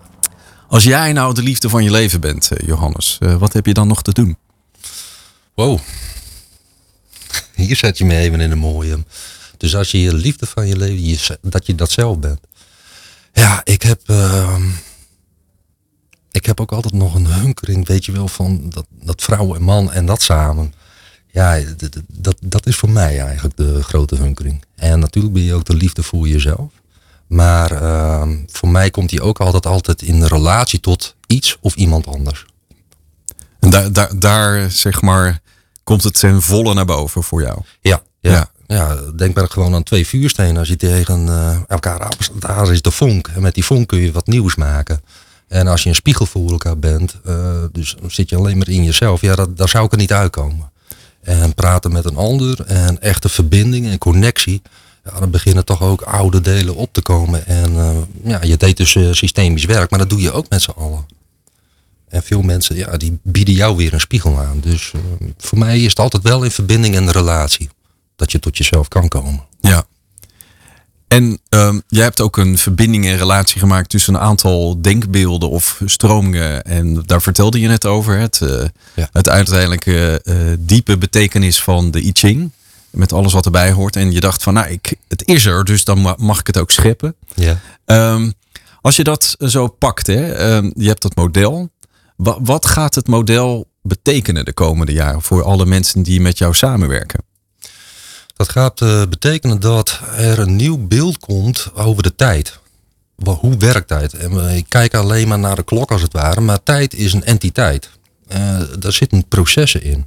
Als 0.69 0.85
jij 0.85 1.13
nou 1.13 1.35
de 1.35 1.43
liefde 1.43 1.69
van 1.69 1.85
je 1.85 1.91
leven 1.91 2.21
bent, 2.21 2.51
Johannes, 2.67 3.19
wat 3.39 3.53
heb 3.53 3.67
je 3.67 3.75
dan 3.75 3.89
nog 3.89 4.03
te 4.03 4.13
doen? 4.13 4.37
Wow. 5.55 5.79
Hier 7.63 7.77
zet 7.77 7.99
je 7.99 8.05
me 8.05 8.17
even 8.17 8.41
in 8.41 8.51
een 8.51 8.59
mooie. 8.59 9.05
Dus 9.57 9.77
als 9.77 9.91
je 9.91 10.01
je 10.01 10.15
liefde 10.15 10.47
van 10.47 10.67
je 10.67 10.77
leven, 10.77 11.05
je, 11.05 11.39
dat 11.43 11.67
je 11.67 11.75
dat 11.75 11.91
zelf 11.91 12.19
bent. 12.19 12.41
Ja, 13.33 13.61
ik 13.65 13.83
heb. 13.83 14.01
Uh, 14.07 14.57
ik 16.31 16.47
heb 16.47 16.61
ook 16.61 16.73
altijd 16.73 16.95
nog 16.95 17.15
een 17.15 17.27
hunkering, 17.27 17.87
weet 17.87 18.05
je 18.05 18.13
wel, 18.13 18.29
van 18.29 18.71
dat, 18.71 18.87
dat 18.91 19.23
vrouw 19.23 19.55
en 19.55 19.63
man 19.63 19.93
en 19.93 20.07
dat 20.07 20.23
samen. 20.23 20.75
Ja, 21.31 21.61
dat, 22.09 22.37
dat, 22.41 22.67
is 22.67 22.77
voor 22.77 22.91
mij 22.91 23.21
eigenlijk 23.21 23.57
de 23.57 23.83
grote 23.83 24.17
hunkering. 24.17 24.65
En 24.75 24.99
natuurlijk 24.99 25.35
ben 25.35 25.43
je 25.43 25.55
ook 25.55 25.65
de 25.65 25.75
liefde 25.75 26.03
voor 26.03 26.29
jezelf. 26.29 26.73
Maar 27.27 27.73
uh, 27.73 28.29
voor 28.47 28.69
mij 28.69 28.91
komt 28.91 29.11
die 29.11 29.23
ook 29.23 29.41
altijd, 29.41 29.67
altijd 29.67 30.03
in 30.03 30.25
relatie 30.25 30.81
tot 30.81 31.15
iets 31.27 31.57
of 31.61 31.75
iemand 31.75 32.07
anders. 32.07 32.47
En 33.61 33.71
daar, 33.71 33.93
daar, 33.93 34.19
daar 34.19 34.71
zeg 34.71 35.01
maar, 35.03 35.41
komt 35.85 36.05
het 36.05 36.19
ten 36.19 36.43
volle 36.43 36.75
naar 36.75 36.85
boven 36.85 37.23
voor 37.23 37.43
jou? 37.43 37.59
Ja, 37.81 38.03
ja. 38.21 38.31
ja. 38.31 38.51
ja 38.67 38.97
denk 39.17 39.35
maar 39.35 39.49
gewoon 39.49 39.75
aan 39.75 39.83
twee 39.83 40.07
vuurstenen. 40.07 40.57
Als 40.57 40.69
je 40.69 40.77
tegen 40.77 41.27
uh, 41.27 41.57
elkaar 41.69 41.99
afstaat, 41.99 42.41
daar 42.41 42.73
is 42.73 42.83
de 42.83 42.91
vonk. 42.91 43.29
En 43.29 43.43
met 43.43 43.55
die 43.55 43.65
vonk 43.65 43.89
kun 43.89 43.99
je 43.99 44.13
wat 44.13 44.27
nieuws 44.27 44.55
maken. 44.55 45.03
En 45.49 45.67
als 45.67 45.83
je 45.83 45.89
een 45.89 45.95
spiegel 45.95 46.27
voor 46.27 46.51
elkaar 46.51 46.79
bent, 46.79 47.17
uh, 47.27 47.35
dus 47.73 47.97
zit 48.07 48.29
je 48.29 48.37
alleen 48.37 48.59
maar 48.59 48.69
in 48.69 48.85
jezelf. 48.85 49.21
Ja, 49.21 49.35
dat, 49.35 49.57
daar 49.57 49.69
zou 49.69 49.85
ik 49.85 49.93
er 49.93 49.99
niet 49.99 50.13
uitkomen. 50.13 50.71
En 51.23 51.55
praten 51.55 51.93
met 51.93 52.05
een 52.05 52.17
ander 52.17 52.61
en 52.67 53.01
echte 53.01 53.29
verbinding 53.29 53.87
en 53.87 53.99
connectie 53.99 54.63
ja, 55.05 55.21
dan 55.21 55.31
beginnen 55.31 55.65
toch 55.65 55.83
ook 55.83 56.03
oude 56.03 56.41
delen 56.41 56.77
op 56.77 56.93
te 56.93 57.03
komen. 57.03 57.47
En 57.47 57.73
uh, 57.73 57.97
ja, 58.25 58.43
je 58.43 58.57
deed 58.57 58.77
dus 58.77 58.91
systemisch 59.11 59.65
werk, 59.65 59.91
maar 59.91 59.99
dat 59.99 60.11
doe 60.11 60.21
je 60.21 60.33
ook 60.33 60.49
met 60.49 60.63
z'n 60.63 60.71
allen. 60.71 61.07
En 62.13 62.23
veel 62.23 62.43
mensen, 62.43 62.77
ja, 62.77 62.97
die 62.97 63.19
bieden 63.23 63.55
jou 63.55 63.77
weer 63.77 63.93
een 63.93 64.01
spiegel 64.01 64.39
aan. 64.39 64.61
Dus 64.61 64.93
uh, 64.97 65.29
voor 65.39 65.59
mij 65.59 65.81
is 65.81 65.89
het 65.89 65.99
altijd 65.99 66.23
wel 66.23 66.43
in 66.43 66.51
verbinding 66.51 66.95
en 66.95 67.11
relatie. 67.11 67.69
Dat 68.17 68.33
je 68.33 68.39
tot 68.39 68.57
jezelf 68.57 68.89
kan 68.89 69.09
komen. 69.09 69.47
Ja. 69.61 69.85
En 71.09 71.41
um, 71.49 71.83
jij 71.89 72.03
hebt 72.03 72.21
ook 72.21 72.37
een 72.37 72.59
verbinding 72.59 73.07
en 73.07 73.17
relatie 73.17 73.59
gemaakt 73.61 73.89
tussen 73.89 74.15
een 74.15 74.21
aantal 74.21 74.83
denkbeelden 74.83 75.51
of 75.51 75.81
stromingen. 75.85 76.63
En 76.63 77.03
daar 77.07 77.23
vertelde 77.23 77.61
je 77.61 77.69
net 77.69 77.87
over. 77.87 78.19
Het, 78.19 78.41
uh, 78.43 78.65
ja. 78.95 79.09
het 79.13 79.29
uiteindelijke 79.29 80.21
uh, 80.25 80.37
diepe 80.59 80.99
betekenis 80.99 81.63
van 81.63 81.91
de 81.91 82.03
I 82.03 82.11
Ching. 82.13 82.51
Met 82.91 83.13
alles 83.13 83.33
wat 83.33 83.45
erbij 83.45 83.73
hoort. 83.73 83.97
En 83.97 84.13
je 84.13 84.21
dacht 84.21 84.43
van, 84.43 84.55
nou, 84.55 84.69
ik, 84.69 84.95
het 85.09 85.27
is 85.27 85.47
er, 85.47 85.65
dus 85.65 85.85
dan 85.85 86.15
mag 86.19 86.41
ik 86.41 86.47
het 86.47 86.59
ook 86.59 86.71
scheppen. 86.71 87.15
Ja. 87.35 87.61
Um, 87.85 88.33
als 88.81 88.97
je 88.97 89.05
dat 89.05 89.37
zo 89.39 89.69
pakt, 89.69 90.07
hè, 90.07 90.55
um, 90.55 90.73
je 90.77 90.89
hebt 90.89 91.03
dat 91.03 91.17
model. 91.17 91.71
Wat, 92.23 92.39
wat 92.43 92.67
gaat 92.67 92.95
het 92.95 93.07
model 93.07 93.69
betekenen 93.83 94.45
de 94.45 94.53
komende 94.53 94.93
jaren 94.93 95.23
voor 95.23 95.43
alle 95.43 95.67
mensen 95.67 96.03
die 96.03 96.21
met 96.21 96.39
jou 96.39 96.55
samenwerken? 96.55 97.25
Dat 98.37 98.49
gaat 98.49 98.81
uh, 98.81 99.03
betekenen 99.09 99.61
dat 99.61 100.01
er 100.17 100.39
een 100.39 100.57
nieuw 100.57 100.87
beeld 100.87 101.19
komt 101.19 101.71
over 101.75 102.03
de 102.03 102.15
tijd. 102.15 102.59
Hoe 103.25 103.57
werkt 103.57 103.89
tijd? 103.89 104.15
En 104.15 104.57
ik 104.57 104.65
kijk 104.69 104.95
alleen 104.95 105.29
maar 105.29 105.39
naar 105.39 105.57
de 105.57 105.63
klok 105.63 105.91
als 105.91 106.03
het 106.03 106.13
ware, 106.13 106.41
maar 106.41 106.63
tijd 106.63 106.95
is 106.95 107.13
een 107.13 107.25
entiteit. 107.25 107.91
Uh, 108.33 108.61
daar 108.79 108.93
zitten 108.93 109.29
processen 109.29 109.83
in. 109.83 110.07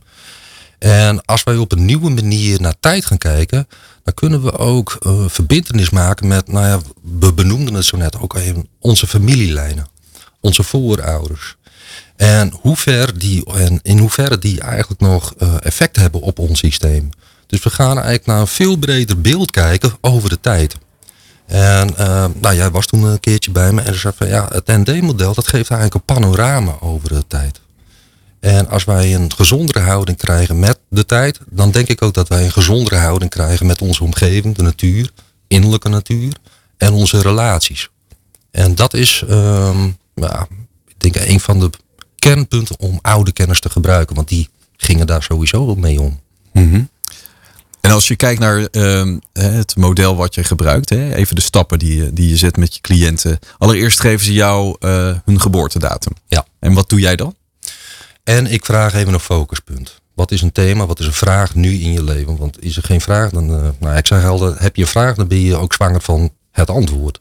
En 0.80 1.26
als 1.26 1.44
wij 1.44 1.58
op 1.58 1.72
een 1.72 1.86
nieuwe 1.86 2.10
manier 2.10 2.62
naar 2.62 2.76
tijd 2.80 3.06
gaan 3.06 3.18
kijken, 3.18 3.68
dan 4.04 4.14
kunnen 4.14 4.44
we 4.44 4.58
ook 4.58 4.98
uh, 5.00 5.28
verbindenis 5.28 5.90
maken 5.90 6.28
met, 6.28 6.48
nou 6.48 6.66
ja, 6.66 6.80
we 7.20 7.34
benoemden 7.34 7.74
het 7.74 7.86
zo 7.86 7.98
net 7.98 8.20
ook 8.20 8.36
even, 8.36 8.68
onze 8.80 9.08
familielijnen, 9.08 9.88
onze 10.40 10.64
voorouders. 10.64 11.56
En, 12.16 12.54
hoe 12.62 12.76
ver 12.76 13.20
die, 13.20 13.46
en 13.54 13.80
in 13.84 13.98
hoeverre 13.98 14.40
die 14.40 14.62
eigenlijk 14.62 15.02
nog 15.02 15.34
uh, 15.38 15.54
effect 15.60 15.96
hebben 15.96 16.22
op 16.22 16.40
ons 16.40 16.60
systeem. 16.60 17.10
Dus 17.48 17.64
we 17.64 17.70
gaan 17.70 17.96
eigenlijk 17.96 18.26
naar 18.26 18.40
een 18.40 18.48
veel 18.48 18.78
breder 18.78 19.22
beeld 19.22 19.52
kijken 19.52 19.94
over 20.02 20.30
de 20.30 20.40
tijd. 20.40 20.76
En 21.46 21.90
uh, 22.00 22.26
nou, 22.42 22.56
jij 22.56 22.72
was 22.72 22.86
toen 22.86 23.04
een 23.04 23.20
keertje 23.20 23.52
bij 23.52 23.72
me 23.72 23.82
en 23.82 24.00
zei 24.00 24.14
van 24.18 24.28
ja, 24.28 24.48
het 24.52 24.68
ND-model 24.68 25.34
dat 25.34 25.48
geeft 25.48 25.70
eigenlijk 25.70 25.94
een 25.94 26.16
panorama 26.16 26.76
over 26.80 27.10
de 27.10 27.24
tijd. 27.28 27.60
En 28.40 28.70
als 28.70 28.84
wij 28.84 29.16
een 29.16 29.34
gezondere 29.34 29.80
houding 29.80 30.18
krijgen 30.18 30.60
met 30.60 30.80
de 30.90 31.06
tijd, 31.06 31.40
dan 31.50 31.72
denk 31.72 31.88
ik 31.88 32.02
ook 32.02 32.14
dat 32.14 32.28
wij 32.28 32.44
een 32.44 32.52
gezondere 32.52 32.96
houding 32.96 33.32
krijgen 33.32 33.66
met 33.66 33.82
onze 33.82 34.04
omgeving, 34.04 34.56
de 34.56 34.64
natuur, 34.64 35.12
innerlijke 35.48 35.90
natuur 35.90 36.34
en 36.78 36.94
onze 36.94 37.22
relaties. 37.22 37.90
En 38.52 38.76
dat 38.76 38.94
is, 38.94 39.24
um, 39.30 39.98
ja, 40.16 40.48
ik 40.88 40.96
denk, 40.98 41.16
een 41.16 41.40
van 41.40 41.60
de 41.60 41.70
kernpunten 42.30 42.80
om 42.80 43.00
oude 43.02 43.32
kennis 43.32 43.60
te 43.60 43.70
gebruiken, 43.70 44.16
want 44.16 44.28
die 44.28 44.50
gingen 44.78 45.08
daar 45.08 45.24
sowieso 45.24 45.76
mee 45.76 46.02
om. 46.02 46.20
Mm 46.54 46.72
-hmm. 46.72 46.90
En 47.82 47.92
als 47.92 48.08
je 48.08 48.16
kijkt 48.16 48.40
naar 48.40 48.68
uh, 48.72 49.18
het 49.34 49.76
model 49.76 50.16
wat 50.16 50.36
je 50.36 50.44
gebruikt, 50.44 50.90
hè, 50.90 51.16
even 51.16 51.36
de 51.36 51.42
stappen 51.42 51.80
die 51.80 51.96
je, 51.96 52.14
die 52.14 52.30
je 52.30 52.38
zet 52.38 52.58
met 52.58 52.76
je 52.76 52.82
cliënten. 52.82 53.40
Allereerst 53.58 54.00
geven 54.00 54.26
ze 54.26 54.34
jou 54.34 54.76
uh, 54.80 55.16
hun 55.26 55.42
geboortedatum. 55.42 56.14
Ja. 56.28 56.46
En 56.60 56.74
wat 56.74 56.90
doe 56.90 57.00
jij 57.00 57.16
dan? 57.16 57.36
En 58.24 58.48
ik 58.48 58.66
vraag 58.66 58.94
even 58.94 59.14
een 59.14 59.20
focuspunt. 59.20 60.02
Wat 60.14 60.32
is 60.32 60.42
een 60.42 60.52
thema, 60.52 60.86
wat 60.86 61.00
is 61.00 61.06
een 61.06 61.14
vraag 61.14 61.56
nu 61.56 61.74
in 61.74 61.92
je 61.92 62.04
leven? 62.04 62.38
Want 62.38 62.64
is 62.64 62.78
er 62.78 62.84
geen 62.84 63.02
vraag, 63.02 63.30
dan, 63.30 63.50
uh, 63.50 63.68
nou 63.80 63.98
ik 63.98 64.08
zeg 64.08 64.26
altijd, 64.26 64.60
heb 64.60 64.76
je 64.76 64.82
een 64.82 64.88
vraag, 64.88 65.16
dan 65.16 65.28
ben 65.28 65.42
je 65.42 65.56
ook 65.56 65.74
zwanger 65.74 66.02
van 66.02 66.30
het 66.52 66.70
antwoord. 66.70 67.20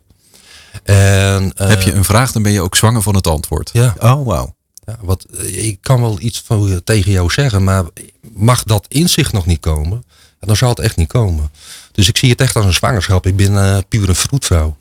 En, 0.83 1.53
heb 1.55 1.83
je 1.83 1.93
een 1.93 2.05
vraag, 2.05 2.33
dan 2.33 2.43
ben 2.43 2.53
je 2.53 2.61
ook 2.61 2.77
zwanger 2.77 3.03
van 3.03 3.15
het 3.15 3.27
antwoord. 3.27 3.71
Ja. 3.73 3.95
Oh, 3.99 4.27
wauw. 4.27 4.55
Ja, 4.87 4.99
wat, 5.01 5.27
ik 5.43 5.79
kan 5.81 6.01
wel 6.01 6.21
iets 6.21 6.43
van, 6.45 6.81
tegen 6.85 7.13
jou 7.13 7.31
zeggen, 7.31 7.65
maar 7.65 7.85
mag 8.33 8.63
dat 8.63 8.87
inzicht 8.89 9.33
nog 9.33 9.47
niet 9.47 9.61
komen, 9.61 10.05
dan 10.41 10.57
zal 10.57 10.69
het 10.69 10.79
echt 10.79 10.97
niet 10.97 11.09
komen. 11.09 11.51
Dus 11.93 12.09
ik 12.09 12.17
zie 12.17 12.31
het 12.31 12.41
echt 12.41 12.57
als 12.57 12.65
een 12.65 12.73
zwangerschap. 12.73 13.27
Ik 13.27 13.37
ben 13.37 13.53
uh, 13.53 13.79
puur 13.89 14.09
een 14.09 14.15
vroedvrouw. 14.15 14.77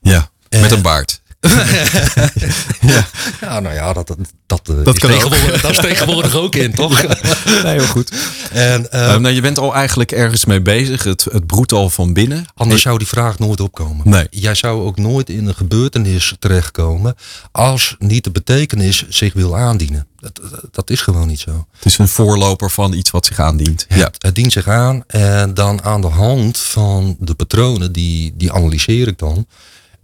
Ja, 0.00 0.30
en, 0.48 0.60
met 0.60 0.70
een 0.70 0.82
baard. 0.82 1.22
ja. 2.92 3.06
ja, 3.40 3.60
nou 3.60 3.74
ja, 3.74 3.92
dat, 3.92 4.06
dat, 4.06 4.18
dat, 4.46 4.84
dat, 4.84 4.94
is, 4.94 5.00
tegenwoordig, 5.00 5.60
dat 5.60 5.70
is 5.70 5.76
tegenwoordig 5.76 6.34
ook 6.34 6.54
in, 6.54 6.72
toch? 6.72 7.02
nee, 7.62 7.72
heel 7.72 7.86
goed. 7.86 8.12
En, 8.52 8.86
uh, 8.94 9.00
uh, 9.00 9.16
nou, 9.16 9.34
je 9.34 9.40
bent 9.40 9.58
al 9.58 9.74
eigenlijk 9.74 10.12
ergens 10.12 10.44
mee 10.44 10.60
bezig, 10.60 11.02
het, 11.02 11.26
het 11.32 11.46
broedt 11.46 11.72
al 11.72 11.90
van 11.90 12.12
binnen. 12.12 12.46
Anders 12.54 12.82
zou 12.82 12.98
die 12.98 13.06
vraag 13.06 13.38
nooit 13.38 13.60
opkomen. 13.60 14.08
Nee. 14.08 14.26
Jij 14.30 14.54
zou 14.54 14.82
ook 14.82 14.96
nooit 14.96 15.30
in 15.30 15.46
een 15.46 15.54
gebeurtenis 15.54 16.34
terechtkomen 16.38 17.14
als 17.52 17.96
niet 17.98 18.24
de 18.24 18.30
betekenis 18.30 19.04
zich 19.08 19.32
wil 19.32 19.56
aandienen. 19.56 20.06
Dat, 20.20 20.40
dat 20.70 20.90
is 20.90 21.00
gewoon 21.00 21.26
niet 21.26 21.40
zo. 21.40 21.66
Het 21.76 21.84
is 21.84 21.98
een 21.98 22.08
voorloper 22.08 22.70
van 22.70 22.92
iets 22.92 23.10
wat 23.10 23.26
zich 23.26 23.38
aandient. 23.38 23.84
Het, 23.88 23.98
ja. 23.98 24.10
het 24.18 24.34
dient 24.34 24.52
zich 24.52 24.68
aan 24.68 25.04
en 25.06 25.54
dan 25.54 25.82
aan 25.82 26.00
de 26.00 26.06
hand 26.06 26.58
van 26.58 27.16
de 27.18 27.34
patronen, 27.34 27.92
die, 27.92 28.34
die 28.36 28.52
analyseer 28.52 29.08
ik 29.08 29.18
dan. 29.18 29.46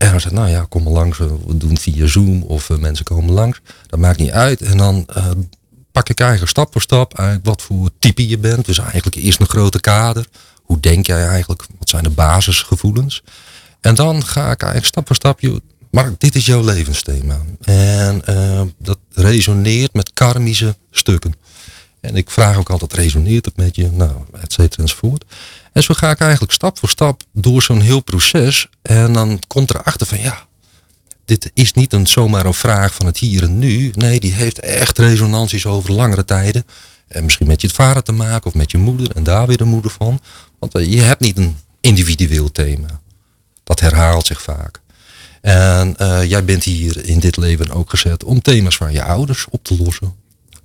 En 0.00 0.10
dan 0.10 0.20
zei 0.20 0.34
nou 0.34 0.48
ja, 0.48 0.66
kom 0.68 0.82
maar 0.82 0.92
langs. 0.92 1.18
We 1.18 1.56
doen 1.56 1.70
het 1.70 1.80
via 1.80 2.06
Zoom 2.06 2.42
of 2.42 2.68
uh, 2.68 2.78
mensen 2.78 3.04
komen 3.04 3.32
langs. 3.32 3.60
Dat 3.86 4.00
maakt 4.00 4.18
niet 4.18 4.30
uit. 4.30 4.60
En 4.60 4.76
dan 4.76 5.06
uh, 5.16 5.26
pak 5.92 6.08
ik 6.08 6.20
eigenlijk 6.20 6.50
stap 6.50 6.72
voor 6.72 6.80
stap 6.80 7.18
eigenlijk 7.18 7.48
wat 7.48 7.62
voor 7.62 7.90
type 7.98 8.28
je 8.28 8.38
bent. 8.38 8.64
Dus 8.64 8.78
eigenlijk 8.78 9.16
eerst 9.16 9.40
een 9.40 9.48
grote 9.48 9.80
kader. 9.80 10.26
Hoe 10.62 10.80
denk 10.80 11.06
jij 11.06 11.26
eigenlijk? 11.26 11.66
Wat 11.78 11.88
zijn 11.88 12.02
de 12.02 12.10
basisgevoelens? 12.10 13.22
En 13.80 13.94
dan 13.94 14.24
ga 14.24 14.50
ik 14.50 14.62
eigenlijk 14.62 14.86
stap 14.86 15.06
voor 15.06 15.16
stap. 15.16 15.40
Maar 15.90 16.12
dit 16.18 16.34
is 16.34 16.46
jouw 16.46 16.64
levensthema. 16.64 17.40
En 17.60 18.22
uh, 18.28 18.62
dat 18.78 18.98
resoneert 19.12 19.94
met 19.94 20.12
karmische 20.12 20.76
stukken. 20.90 21.34
En 22.00 22.16
ik 22.16 22.30
vraag 22.30 22.56
ook 22.56 22.70
altijd, 22.70 22.92
resoneert 22.92 23.44
het 23.44 23.56
met 23.56 23.76
je? 23.76 23.90
Nou, 23.90 24.12
et 24.40 24.52
cetera 24.52 24.82
enzovoort. 24.82 25.24
En 25.72 25.83
zo 25.83 25.94
ga 25.94 26.11
ik 26.11 26.20
eigenlijk 26.20 26.52
stap 26.52 26.78
voor 26.78 26.88
stap 26.88 27.22
door 27.33 27.62
zo'n 27.62 27.80
heel 27.80 28.00
proces. 28.00 28.68
En 28.83 29.12
dan 29.12 29.40
komt 29.46 29.70
erachter 29.70 30.06
van 30.06 30.20
ja, 30.20 30.46
dit 31.24 31.50
is 31.54 31.72
niet 31.72 31.92
een, 31.92 32.06
zomaar 32.06 32.46
een 32.46 32.54
vraag 32.54 32.94
van 32.94 33.06
het 33.06 33.18
hier 33.18 33.42
en 33.42 33.59
nu. 33.59 33.92
Nee, 33.94 34.20
die 34.20 34.33
heeft 34.33 34.59
echt 34.59 34.98
resonanties 34.98 35.66
over 35.66 35.92
langere 35.92 36.24
tijden. 36.24 36.66
En 37.09 37.24
misschien 37.24 37.46
met 37.46 37.61
je 37.61 37.68
vader 37.68 38.02
te 38.02 38.12
maken 38.12 38.46
of 38.46 38.54
met 38.54 38.70
je 38.70 38.78
moeder 38.78 39.11
en 39.16 39.22
daar 39.22 39.46
weer 39.46 39.56
de 39.56 39.64
moeder 39.64 39.90
van. 39.90 40.20
Want 40.59 40.72
je 40.72 41.00
hebt 41.00 41.20
niet 41.20 41.38
een 41.38 41.56
individueel 41.80 42.52
thema. 42.52 43.00
Dat 43.64 43.80
herhaalt 43.80 44.26
zich 44.26 44.42
vaak. 44.42 44.80
En 45.40 45.94
uh, 45.98 46.24
jij 46.24 46.44
bent 46.44 46.64
hier 46.64 47.04
in 47.04 47.18
dit 47.18 47.37
leven 47.37 47.70
ook 47.70 47.90
gezet 47.90 48.24
om 48.24 48.42
thema's 48.42 48.76
van 48.76 48.92
je 48.92 49.02
ouders 49.02 49.46
op 49.50 49.64
te 49.64 49.76
lossen. 49.76 50.14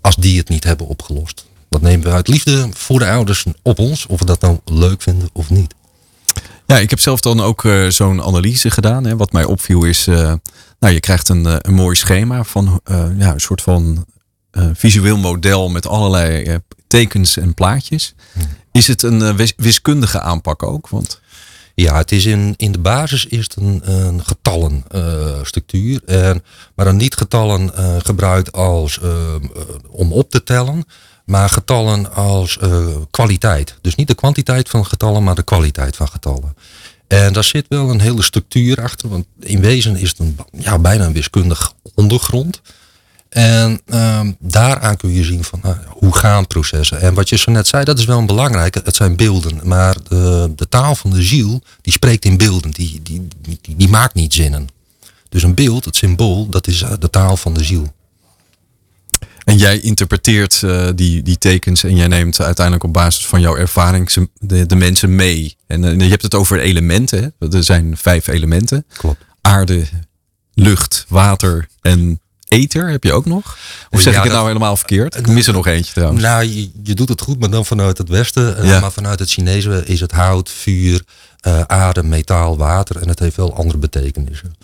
Als 0.01 0.15
die 0.15 0.37
het 0.37 0.49
niet 0.49 0.63
hebben 0.63 0.87
opgelost. 0.87 1.45
Dat 1.69 1.81
nemen 1.81 2.05
we 2.05 2.13
uit 2.13 2.27
liefde 2.27 2.69
voor 2.73 2.99
de 2.99 3.09
ouders 3.09 3.45
op 3.61 3.79
ons, 3.79 4.05
of 4.05 4.19
we 4.19 4.25
dat 4.25 4.41
nou 4.41 4.59
leuk 4.65 5.01
vinden 5.01 5.29
of 5.33 5.49
niet. 5.49 5.73
Ja, 6.65 6.77
ik 6.77 6.89
heb 6.89 6.99
zelf 6.99 7.19
dan 7.19 7.41
ook 7.41 7.63
uh, 7.63 7.89
zo'n 7.89 8.23
analyse 8.23 8.71
gedaan. 8.71 9.05
Hè. 9.05 9.17
Wat 9.17 9.31
mij 9.31 9.43
opviel 9.43 9.83
is, 9.83 10.07
uh, 10.07 10.33
nou, 10.79 10.93
je 10.93 10.99
krijgt 10.99 11.29
een, 11.29 11.45
uh, 11.45 11.55
een 11.59 11.73
mooi 11.73 11.95
schema 11.95 12.43
van 12.43 12.81
ja, 13.17 13.33
een 13.33 13.39
soort 13.39 13.61
van 13.61 14.05
visueel 14.73 15.17
model 15.17 15.69
met 15.69 15.87
allerlei 15.87 16.59
tekens 16.87 17.37
en 17.37 17.53
plaatjes. 17.53 18.15
Is 18.71 18.87
het 18.87 19.03
een 19.03 19.37
wiskundige 19.57 20.19
aanpak 20.19 20.63
ook? 20.63 20.89
Want... 20.89 21.23
Ja, 21.77 21.97
het 21.97 22.11
is 22.11 22.25
in, 22.25 22.53
in 22.57 22.71
de 22.71 22.79
basis 22.79 23.25
is 23.25 23.43
het 23.43 23.55
een, 23.55 23.91
een 23.91 24.25
getallenstructuur. 24.25 26.01
en 26.05 26.43
maar 26.75 26.85
dan 26.85 26.95
niet 26.95 27.15
getallen 27.15 27.71
gebruikt 28.03 28.51
als 28.51 28.99
om 29.89 30.13
op 30.13 30.29
te 30.31 30.43
tellen 30.43 30.85
maar 31.25 31.49
getallen 31.49 32.13
als 32.13 32.57
uh, 32.63 32.87
kwaliteit. 33.11 33.77
Dus 33.81 33.95
niet 33.95 34.07
de 34.07 34.15
kwantiteit 34.15 34.69
van 34.69 34.85
getallen, 34.85 35.23
maar 35.23 35.35
de 35.35 35.43
kwaliteit 35.43 35.95
van 35.95 36.07
getallen. 36.07 36.55
En 37.07 37.33
daar 37.33 37.43
zit 37.43 37.65
wel 37.69 37.89
een 37.89 37.99
hele 38.01 38.23
structuur 38.23 38.81
achter, 38.81 39.09
want 39.09 39.25
in 39.39 39.61
wezen 39.61 39.95
is 39.95 40.09
het 40.09 40.19
een, 40.19 40.37
ja, 40.51 40.79
bijna 40.79 41.05
een 41.05 41.13
wiskundig 41.13 41.73
ondergrond. 41.95 42.61
En 43.29 43.81
uh, 43.85 44.19
daaraan 44.39 44.97
kun 44.97 45.13
je 45.13 45.23
zien 45.23 45.43
van 45.43 45.59
nou, 45.63 45.75
hoe 45.87 46.15
gaan 46.15 46.47
processen. 46.47 47.01
En 47.01 47.13
wat 47.13 47.29
je 47.29 47.37
zo 47.37 47.51
net 47.51 47.67
zei, 47.67 47.83
dat 47.83 47.99
is 47.99 48.05
wel 48.05 48.17
een 48.17 48.25
belangrijke. 48.25 48.81
Het 48.83 48.95
zijn 48.95 49.15
beelden, 49.15 49.59
maar 49.63 49.95
de, 50.07 50.53
de 50.55 50.69
taal 50.69 50.95
van 50.95 51.09
de 51.09 51.21
ziel, 51.21 51.61
die 51.81 51.93
spreekt 51.93 52.25
in 52.25 52.37
beelden. 52.37 52.71
Die, 52.71 52.99
die, 53.03 53.27
die, 53.41 53.59
die 53.75 53.89
maakt 53.89 54.13
niet 54.13 54.33
zinnen. 54.33 54.67
Dus 55.29 55.43
een 55.43 55.53
beeld, 55.53 55.85
het 55.85 55.95
symbool, 55.95 56.49
dat 56.49 56.67
is 56.67 56.85
de 56.99 57.09
taal 57.09 57.37
van 57.37 57.53
de 57.53 57.63
ziel. 57.63 57.93
En 59.45 59.57
jij 59.57 59.79
interpreteert 59.79 60.61
uh, 60.65 60.87
die, 60.95 61.23
die 61.23 61.37
tekens 61.37 61.83
en 61.83 61.95
jij 61.95 62.07
neemt 62.07 62.41
uiteindelijk 62.41 62.85
op 62.85 62.93
basis 62.93 63.25
van 63.25 63.41
jouw 63.41 63.55
ervaring 63.55 64.29
de, 64.39 64.65
de 64.65 64.75
mensen 64.75 65.15
mee. 65.15 65.57
En 65.67 65.83
uh, 65.83 65.99
je 65.99 66.09
hebt 66.09 66.21
het 66.21 66.33
over 66.35 66.59
elementen. 66.59 67.35
Hè? 67.39 67.47
Er 67.57 67.63
zijn 67.63 67.97
vijf 67.97 68.27
elementen. 68.27 68.85
Klopt. 68.97 69.23
Aarde, 69.41 69.85
lucht, 70.53 71.05
water 71.07 71.67
en 71.81 72.19
ether 72.47 72.89
heb 72.89 73.03
je 73.03 73.13
ook 73.13 73.25
nog? 73.25 73.57
Of 73.89 74.01
zeg 74.01 74.13
ja, 74.13 74.19
ik 74.19 74.25
het 74.25 74.33
nou 74.33 74.47
helemaal 74.47 74.77
verkeerd? 74.77 75.17
Ik 75.17 75.27
mis 75.27 75.47
er 75.47 75.53
nog 75.53 75.67
eentje 75.67 75.93
trouwens. 75.93 76.21
Nou, 76.21 76.43
je, 76.43 76.69
je 76.83 76.93
doet 76.93 77.09
het 77.09 77.21
goed, 77.21 77.39
maar 77.39 77.49
dan 77.49 77.65
vanuit 77.65 77.97
het 77.97 78.09
westen. 78.09 78.65
Ja. 78.65 78.79
Maar 78.79 78.91
vanuit 78.91 79.19
het 79.19 79.29
Chinese 79.29 79.83
is 79.85 79.99
het 79.99 80.11
hout, 80.11 80.49
vuur, 80.49 81.03
aarde, 81.67 82.03
metaal, 82.03 82.57
water. 82.57 83.01
En 83.01 83.07
het 83.07 83.19
heeft 83.19 83.35
wel 83.35 83.55
andere 83.55 83.77
betekenissen. 83.77 84.55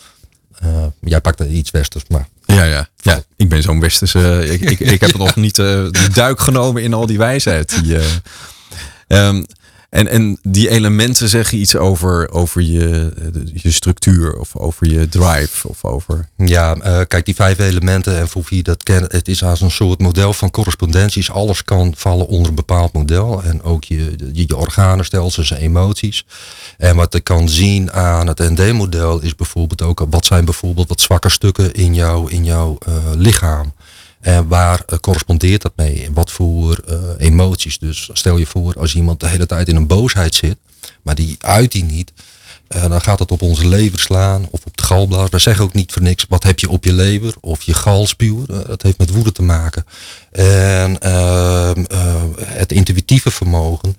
jij 0.99 1.21
pakt 1.21 1.39
iets 1.39 1.71
westers, 1.71 2.03
maar 2.07 2.27
Ja, 2.55 2.63
ja. 2.63 2.87
ja 3.01 3.23
ik 3.35 3.49
ben 3.49 3.61
zo'n 3.61 3.79
westerse. 3.79 4.49
Ik, 4.51 4.61
ik, 4.61 4.79
ik 4.79 5.01
heb 5.01 5.17
nog 5.17 5.35
niet 5.45 5.57
uh, 5.57 5.65
de 5.65 6.09
duik 6.13 6.39
genomen 6.39 6.83
in 6.83 6.93
al 6.93 7.05
die 7.05 7.17
wijsheid. 7.17 7.83
Die, 7.83 7.95
uh, 7.95 9.27
um, 9.27 9.45
en, 9.91 10.08
en 10.08 10.39
die 10.41 10.69
elementen 10.69 11.30
zeggen 11.30 11.58
iets 11.58 11.75
over, 11.75 12.32
over 12.32 12.62
je, 12.62 13.13
je 13.54 13.71
structuur 13.71 14.34
of 14.34 14.56
over 14.56 14.88
je 14.88 15.10
drive 15.10 15.67
of 15.67 15.86
over. 15.86 16.30
Ja, 16.38 16.75
uh, 16.75 16.99
kijk, 17.08 17.25
die 17.25 17.36
vijf 17.36 17.60
elementen 17.60 18.17
en 18.17 18.27
voor 18.27 18.43
wie 18.49 18.63
dat 18.63 18.84
kent, 18.84 19.12
het 19.12 19.27
is 19.27 19.43
als 19.43 19.62
een 19.62 19.71
soort 19.71 19.99
model 19.99 20.34
van 20.34 20.51
correspondenties. 20.51 21.32
Alles 21.32 21.63
kan 21.63 21.93
vallen 21.97 22.27
onder 22.27 22.49
een 22.49 22.56
bepaald 22.56 22.93
model. 22.93 23.43
En 23.43 23.63
ook 23.63 23.84
je, 23.84 24.15
je, 24.34 24.47
je 24.47 24.58
organenstelsels 24.58 25.51
en 25.51 25.58
emoties. 25.58 26.25
En 26.77 26.95
wat 26.95 27.13
ik 27.13 27.23
kan 27.23 27.49
zien 27.49 27.91
aan 27.91 28.27
het 28.27 28.39
ND-model 28.39 29.21
is 29.21 29.36
bijvoorbeeld 29.36 29.82
ook 29.82 30.06
wat 30.10 30.25
zijn 30.25 30.45
bijvoorbeeld 30.45 30.88
wat 30.88 31.01
zwakke 31.01 31.30
stukken 31.30 31.73
in, 31.73 31.93
jou, 31.93 32.32
in 32.32 32.43
jouw 32.43 32.77
uh, 32.88 32.95
lichaam. 33.15 33.73
En 34.21 34.47
waar 34.47 34.84
uh, 34.89 34.99
correspondeert 34.99 35.62
dat 35.62 35.73
mee? 35.75 36.10
Wat 36.13 36.31
voor 36.31 36.81
uh, 36.89 36.95
emoties? 37.17 37.79
Dus 37.79 38.10
stel 38.13 38.38
je 38.38 38.45
voor, 38.45 38.73
als 38.79 38.95
iemand 38.95 39.19
de 39.19 39.27
hele 39.27 39.45
tijd 39.45 39.67
in 39.67 39.75
een 39.75 39.88
boosheid 39.88 40.36
zit, 40.36 40.57
maar 41.01 41.15
die 41.15 41.36
uit 41.39 41.71
die 41.71 41.84
niet, 41.84 42.12
uh, 42.75 42.89
dan 42.89 43.01
gaat 43.01 43.19
het 43.19 43.31
op 43.31 43.41
onze 43.41 43.67
lever 43.67 43.99
slaan 43.99 44.47
of 44.51 44.65
op 44.65 44.77
de 44.77 44.84
galblaas. 44.84 45.29
We 45.29 45.39
zeggen 45.39 45.63
ook 45.63 45.73
niet 45.73 45.91
voor 45.91 46.01
niks, 46.01 46.25
wat 46.29 46.43
heb 46.43 46.60
je 46.60 46.69
op 46.69 46.84
je 46.84 46.93
lever 46.93 47.34
of 47.39 47.62
je 47.62 47.73
galspuur? 47.73 48.45
dat 48.45 48.81
heeft 48.81 48.97
met 48.97 49.10
woede 49.10 49.31
te 49.31 49.41
maken. 49.41 49.86
En 50.31 50.99
ehm, 50.99 51.84
het 52.43 52.71
intuïtieve 52.71 53.31
vermogen, 53.31 53.97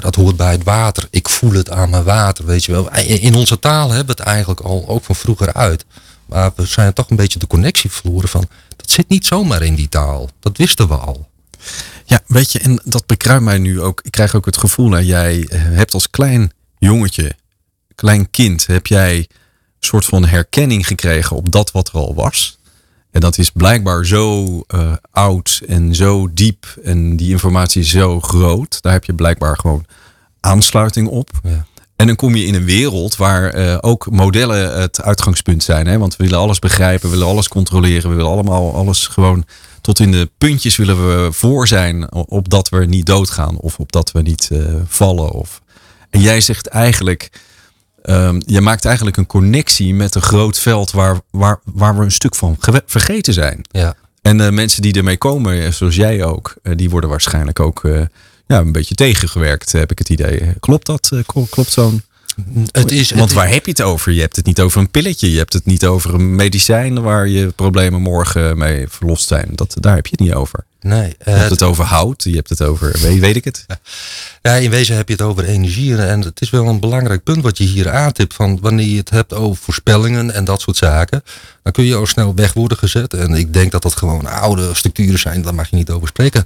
dat 0.00 0.14
hoort 0.14 0.36
bij 0.36 0.52
het 0.52 0.64
water. 0.64 1.06
Ik 1.10 1.28
voel 1.28 1.52
het 1.52 1.70
aan 1.70 1.90
mijn 1.90 2.04
water, 2.04 2.44
weet 2.46 2.64
je 2.64 2.72
wel. 2.72 2.92
In 2.96 3.34
onze 3.34 3.58
taal 3.58 3.88
hebben 3.90 4.16
we 4.16 4.22
het 4.22 4.30
eigenlijk 4.30 4.60
al, 4.60 4.84
ook 4.88 5.04
van 5.04 5.16
vroeger 5.16 5.52
uit. 5.52 5.84
Maar 6.34 6.52
we 6.56 6.66
zijn 6.66 6.92
toch 6.92 7.10
een 7.10 7.16
beetje 7.16 7.38
de 7.38 7.46
connectie 7.46 7.90
verloren 7.90 8.28
van 8.28 8.48
dat 8.76 8.90
zit 8.90 9.08
niet 9.08 9.26
zomaar 9.26 9.62
in 9.62 9.74
die 9.74 9.88
taal. 9.88 10.28
Dat 10.40 10.56
wisten 10.56 10.88
we 10.88 10.94
al. 10.94 11.28
Ja, 12.04 12.20
weet 12.26 12.52
je, 12.52 12.58
en 12.58 12.80
dat 12.84 13.06
bekruimt 13.06 13.44
mij 13.44 13.58
nu 13.58 13.80
ook. 13.80 14.00
Ik 14.00 14.10
krijg 14.10 14.34
ook 14.34 14.46
het 14.46 14.56
gevoel 14.56 14.90
dat 14.90 15.06
jij 15.06 15.48
hebt 15.54 15.94
als 15.94 16.10
klein 16.10 16.52
jongetje, 16.78 17.36
klein 17.94 18.30
kind, 18.30 18.66
heb 18.66 18.86
jij 18.86 19.16
een 19.16 19.26
soort 19.80 20.04
van 20.04 20.26
herkenning 20.26 20.86
gekregen 20.86 21.36
op 21.36 21.50
dat 21.50 21.70
wat 21.70 21.88
er 21.88 21.94
al 21.94 22.14
was. 22.14 22.58
En 23.10 23.20
dat 23.20 23.38
is 23.38 23.50
blijkbaar 23.50 24.06
zo 24.06 24.44
uh, 24.74 24.92
oud 25.10 25.60
en 25.66 25.94
zo 25.94 26.32
diep 26.32 26.78
en 26.82 27.16
die 27.16 27.30
informatie 27.30 27.82
is 27.82 27.90
zo 27.90 28.20
groot. 28.20 28.82
Daar 28.82 28.92
heb 28.92 29.04
je 29.04 29.14
blijkbaar 29.14 29.56
gewoon 29.56 29.86
aansluiting 30.40 31.08
op. 31.08 31.30
Ja. 31.42 31.66
En 31.96 32.06
dan 32.06 32.16
kom 32.16 32.34
je 32.34 32.44
in 32.44 32.54
een 32.54 32.64
wereld 32.64 33.16
waar 33.16 33.56
uh, 33.56 33.76
ook 33.80 34.10
modellen 34.10 34.80
het 34.80 35.02
uitgangspunt 35.02 35.62
zijn. 35.62 35.86
Hè? 35.86 35.98
Want 35.98 36.16
we 36.16 36.24
willen 36.24 36.38
alles 36.38 36.58
begrijpen, 36.58 37.10
we 37.10 37.16
willen 37.16 37.30
alles 37.30 37.48
controleren, 37.48 38.10
we 38.10 38.16
willen 38.16 38.30
allemaal 38.30 38.74
alles 38.74 39.06
gewoon 39.06 39.44
tot 39.80 40.00
in 40.00 40.10
de 40.10 40.30
puntjes 40.38 40.76
willen 40.76 41.06
we 41.06 41.32
voor 41.32 41.68
zijn. 41.68 42.12
Opdat 42.12 42.68
we 42.68 42.84
niet 42.84 43.06
doodgaan 43.06 43.58
of 43.58 43.78
opdat 43.78 44.12
we 44.12 44.22
niet 44.22 44.48
uh, 44.52 44.74
vallen. 44.86 45.30
Of... 45.30 45.60
En 46.10 46.20
jij 46.20 46.40
zegt 46.40 46.66
eigenlijk, 46.66 47.30
um, 48.02 48.42
je 48.46 48.60
maakt 48.60 48.84
eigenlijk 48.84 49.16
een 49.16 49.26
connectie 49.26 49.94
met 49.94 50.14
een 50.14 50.22
groot 50.22 50.58
veld 50.58 50.90
waar, 50.90 51.20
waar, 51.30 51.60
waar 51.64 51.98
we 51.98 52.04
een 52.04 52.10
stuk 52.10 52.34
van 52.34 52.56
vergeten 52.86 53.32
zijn. 53.32 53.60
Ja. 53.70 53.94
En 54.22 54.38
de 54.38 54.52
mensen 54.52 54.82
die 54.82 54.92
ermee 54.92 55.18
komen, 55.18 55.74
zoals 55.74 55.96
jij 55.96 56.24
ook, 56.24 56.54
die 56.62 56.90
worden 56.90 57.10
waarschijnlijk 57.10 57.60
ook 57.60 57.82
ja, 58.46 58.58
een 58.58 58.72
beetje 58.72 58.94
tegengewerkt, 58.94 59.72
heb 59.72 59.90
ik 59.90 59.98
het 59.98 60.08
idee. 60.08 60.54
Klopt 60.60 60.86
dat? 60.86 61.10
Klopt 61.50 61.72
zo'n. 61.72 62.02
Het 62.70 62.90
is, 62.90 63.10
Want 63.10 63.32
waar 63.32 63.48
heb 63.48 63.64
je 63.64 63.70
het 63.70 63.82
over? 63.82 64.12
Je 64.12 64.20
hebt 64.20 64.36
het 64.36 64.46
niet 64.46 64.60
over 64.60 64.80
een 64.80 64.90
pilletje. 64.90 65.30
Je 65.30 65.38
hebt 65.38 65.52
het 65.52 65.64
niet 65.64 65.86
over 65.86 66.14
een 66.14 66.34
medicijn 66.34 67.02
waar 67.02 67.28
je 67.28 67.46
problemen 67.46 68.00
morgen 68.00 68.58
mee 68.58 68.88
verlost 68.88 69.28
zijn. 69.28 69.48
Dat, 69.52 69.76
daar 69.80 69.94
heb 69.94 70.06
je 70.06 70.10
het 70.10 70.20
niet 70.20 70.34
over. 70.34 70.64
Nee, 70.80 71.16
je 71.24 71.30
hebt 71.30 71.50
het 71.50 71.62
over 71.62 71.84
hout. 71.84 72.22
Je 72.22 72.34
hebt 72.34 72.48
het 72.48 72.62
over, 72.62 72.96
weet, 73.00 73.18
weet 73.18 73.36
ik 73.36 73.44
het? 73.44 73.66
Ja, 74.42 74.54
in 74.54 74.70
wezen 74.70 74.96
heb 74.96 75.08
je 75.08 75.14
het 75.14 75.22
over 75.22 75.44
energie. 75.44 75.96
En 75.96 76.20
het 76.20 76.40
is 76.40 76.50
wel 76.50 76.66
een 76.66 76.80
belangrijk 76.80 77.22
punt 77.22 77.42
wat 77.42 77.58
je 77.58 77.64
hier 77.64 77.90
aantipt. 77.90 78.34
Van 78.34 78.60
wanneer 78.60 78.86
je 78.86 78.96
het 78.96 79.10
hebt 79.10 79.32
over 79.32 79.62
voorspellingen 79.62 80.30
en 80.30 80.44
dat 80.44 80.60
soort 80.60 80.76
zaken. 80.76 81.22
Dan 81.62 81.72
kun 81.72 81.84
je 81.84 81.94
al 81.94 82.06
snel 82.06 82.34
weg 82.34 82.52
worden 82.52 82.78
gezet. 82.78 83.14
En 83.14 83.34
ik 83.34 83.52
denk 83.52 83.72
dat 83.72 83.82
dat 83.82 83.96
gewoon 83.96 84.26
oude 84.26 84.74
structuren 84.74 85.18
zijn. 85.18 85.42
Daar 85.42 85.54
mag 85.54 85.70
je 85.70 85.76
niet 85.76 85.90
over 85.90 86.08
spreken. 86.08 86.44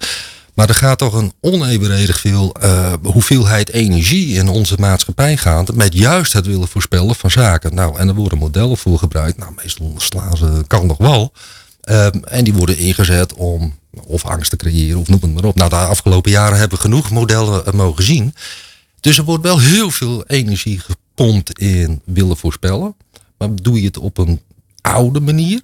Maar 0.58 0.68
er 0.68 0.74
gaat 0.74 0.98
toch 0.98 1.14
een 1.14 1.32
onevenredig 1.40 2.20
veel 2.20 2.56
uh, 2.62 2.92
hoeveelheid 3.02 3.70
energie 3.70 4.34
in 4.34 4.48
onze 4.48 4.76
maatschappij 4.78 5.36
gaan. 5.36 5.66
Met 5.74 5.94
juist 5.94 6.32
het 6.32 6.46
willen 6.46 6.68
voorspellen 6.68 7.14
van 7.14 7.30
zaken. 7.30 7.74
Nou, 7.74 7.98
en 7.98 8.08
er 8.08 8.14
worden 8.14 8.38
modellen 8.38 8.76
voor 8.76 8.98
gebruikt. 8.98 9.38
Nou, 9.38 9.52
meestal 9.56 9.94
slaan 9.96 10.36
ze 10.36 10.64
kan 10.66 10.86
nog 10.86 10.96
wel. 10.96 11.32
Uh, 11.84 12.06
en 12.24 12.44
die 12.44 12.52
worden 12.52 12.78
ingezet 12.78 13.34
om 13.34 13.78
of 14.04 14.24
angst 14.24 14.50
te 14.50 14.56
creëren 14.56 15.00
of 15.00 15.08
noem 15.08 15.20
het 15.22 15.34
maar 15.34 15.44
op. 15.44 15.56
Nou, 15.56 15.70
de 15.70 15.76
afgelopen 15.76 16.30
jaren 16.30 16.58
hebben 16.58 16.76
we 16.76 16.84
genoeg 16.84 17.10
modellen 17.10 17.62
uh, 17.66 17.72
mogen 17.72 18.04
zien. 18.04 18.34
Dus 19.00 19.18
er 19.18 19.24
wordt 19.24 19.42
wel 19.44 19.58
heel 19.58 19.90
veel 19.90 20.24
energie 20.26 20.78
gepompt 20.78 21.58
in 21.58 22.00
willen 22.04 22.36
voorspellen. 22.36 22.94
Maar 23.36 23.48
doe 23.54 23.80
je 23.80 23.86
het 23.86 23.98
op 23.98 24.18
een 24.18 24.40
oude 24.80 25.20
manier? 25.20 25.60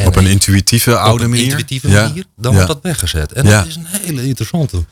En 0.00 0.06
op 0.06 0.16
een 0.16 0.26
intuïtieve 0.26 0.98
oude 0.98 1.24
een 1.24 1.30
manier? 1.30 1.44
intuïtieve 1.44 1.88
manier, 1.88 2.24
dan 2.36 2.52
wordt 2.52 2.68
dat 2.68 2.78
weggezet. 2.82 3.32
En 3.32 3.44
dat 3.44 3.66
is 3.66 3.76
een 3.76 3.86
hele 3.86 4.26
interessante. 4.26 4.84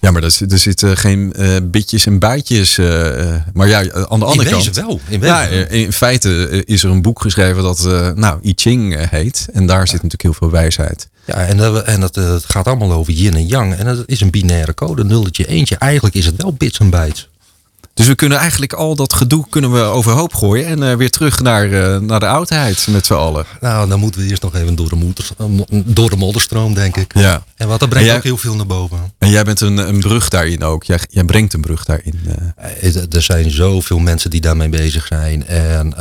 Ja, 0.00 0.10
maar 0.10 0.22
er, 0.22 0.36
er 0.48 0.58
zitten 0.58 0.96
geen 0.96 1.32
uh, 1.38 1.56
bitjes 1.62 2.06
en 2.06 2.18
bijtjes. 2.18 2.78
Uh, 2.78 3.34
maar 3.52 3.68
ja, 3.68 3.78
aan 3.78 4.18
de 4.18 4.24
andere 4.24 4.48
in 4.48 4.50
kant. 4.50 4.76
wel. 4.76 5.00
In, 5.08 5.20
ja, 5.20 5.42
in 5.46 5.92
feite 5.92 6.62
is 6.64 6.82
er 6.82 6.90
een 6.90 7.02
boek 7.02 7.20
geschreven 7.20 7.62
dat 7.62 7.84
uh, 7.86 8.10
nou, 8.12 8.40
I 8.42 8.52
Ching 8.56 9.10
heet. 9.10 9.48
En 9.52 9.66
daar 9.66 9.78
ja. 9.78 9.86
zit 9.86 10.02
natuurlijk 10.02 10.22
heel 10.22 10.32
veel 10.32 10.50
wijsheid. 10.50 11.08
Ja, 11.24 11.34
en, 11.34 11.56
dat, 11.56 11.84
en 11.84 12.00
dat, 12.00 12.14
het 12.14 12.44
gaat 12.44 12.66
allemaal 12.66 12.92
over 12.92 13.12
yin 13.12 13.34
en 13.34 13.46
yang. 13.46 13.74
En 13.74 13.84
dat 13.84 14.02
is 14.06 14.20
een 14.20 14.30
binaire 14.30 14.74
code, 14.74 15.04
nulletje, 15.04 15.46
eentje. 15.46 15.76
Eigenlijk 15.76 16.14
is 16.14 16.26
het 16.26 16.42
wel 16.42 16.52
bits 16.52 16.78
en 16.78 16.90
bytes. 16.90 17.28
Dus 18.00 18.08
we 18.08 18.14
kunnen 18.14 18.38
eigenlijk 18.38 18.72
al 18.72 18.94
dat 18.94 19.12
gedoe 19.12 19.48
kunnen 19.48 19.72
we 19.72 19.80
overhoop 19.80 20.34
gooien 20.34 20.66
en 20.66 20.82
uh, 20.82 20.94
weer 20.94 21.10
terug 21.10 21.40
naar, 21.40 21.68
uh, 21.68 21.96
naar 21.96 22.20
de 22.20 22.26
oudheid 22.26 22.86
met 22.90 23.06
z'n 23.06 23.12
allen. 23.14 23.46
Nou, 23.60 23.88
dan 23.88 24.00
moeten 24.00 24.20
we 24.20 24.26
eerst 24.26 24.42
nog 24.42 24.54
even 24.54 24.74
door 24.74 24.88
de, 24.88 24.96
moeder, 24.96 25.30
door 25.84 26.10
de 26.10 26.16
modderstroom, 26.16 26.74
denk 26.74 26.96
ik. 26.96 27.14
Ja. 27.14 27.42
En 27.56 27.68
wat, 27.68 27.80
dat 27.80 27.88
brengt 27.88 28.08
jij, 28.08 28.16
ook 28.16 28.22
heel 28.22 28.36
veel 28.36 28.56
naar 28.56 28.66
boven. 28.66 29.12
En 29.18 29.30
jij 29.30 29.44
bent 29.44 29.60
een, 29.60 29.76
een 29.76 30.00
brug 30.00 30.28
daarin 30.28 30.62
ook. 30.62 30.84
Jij, 30.84 30.98
jij 31.10 31.24
brengt 31.24 31.52
een 31.52 31.60
brug 31.60 31.84
daarin. 31.84 32.20
Uh. 32.26 33.14
Er 33.14 33.22
zijn 33.22 33.50
zoveel 33.50 33.98
mensen 33.98 34.30
die 34.30 34.40
daarmee 34.40 34.68
bezig 34.68 35.06
zijn. 35.06 35.46
En 35.46 35.94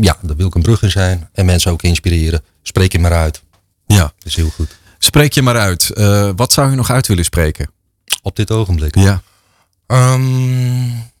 ja, 0.00 0.16
daar 0.22 0.36
wil 0.36 0.46
ik 0.46 0.54
een 0.54 0.62
brug 0.62 0.82
in 0.82 0.90
zijn. 0.90 1.28
En 1.32 1.46
mensen 1.46 1.70
ook 1.70 1.82
inspireren. 1.82 2.42
Spreek 2.62 2.92
je 2.92 2.98
maar 2.98 3.12
uit. 3.12 3.42
Ja. 3.86 4.02
Dat 4.02 4.12
is 4.22 4.36
heel 4.36 4.50
goed. 4.54 4.76
Spreek 4.98 5.32
je 5.32 5.42
maar 5.42 5.58
uit. 5.58 5.90
wat 6.36 6.52
zou 6.52 6.70
je 6.70 6.76
nog 6.76 6.90
uit 6.90 7.06
willen 7.06 7.24
spreken? 7.24 7.70
Op 8.22 8.36
dit 8.36 8.50
ogenblik? 8.50 8.94
Ja. 8.94 9.22
Um, 9.86 11.12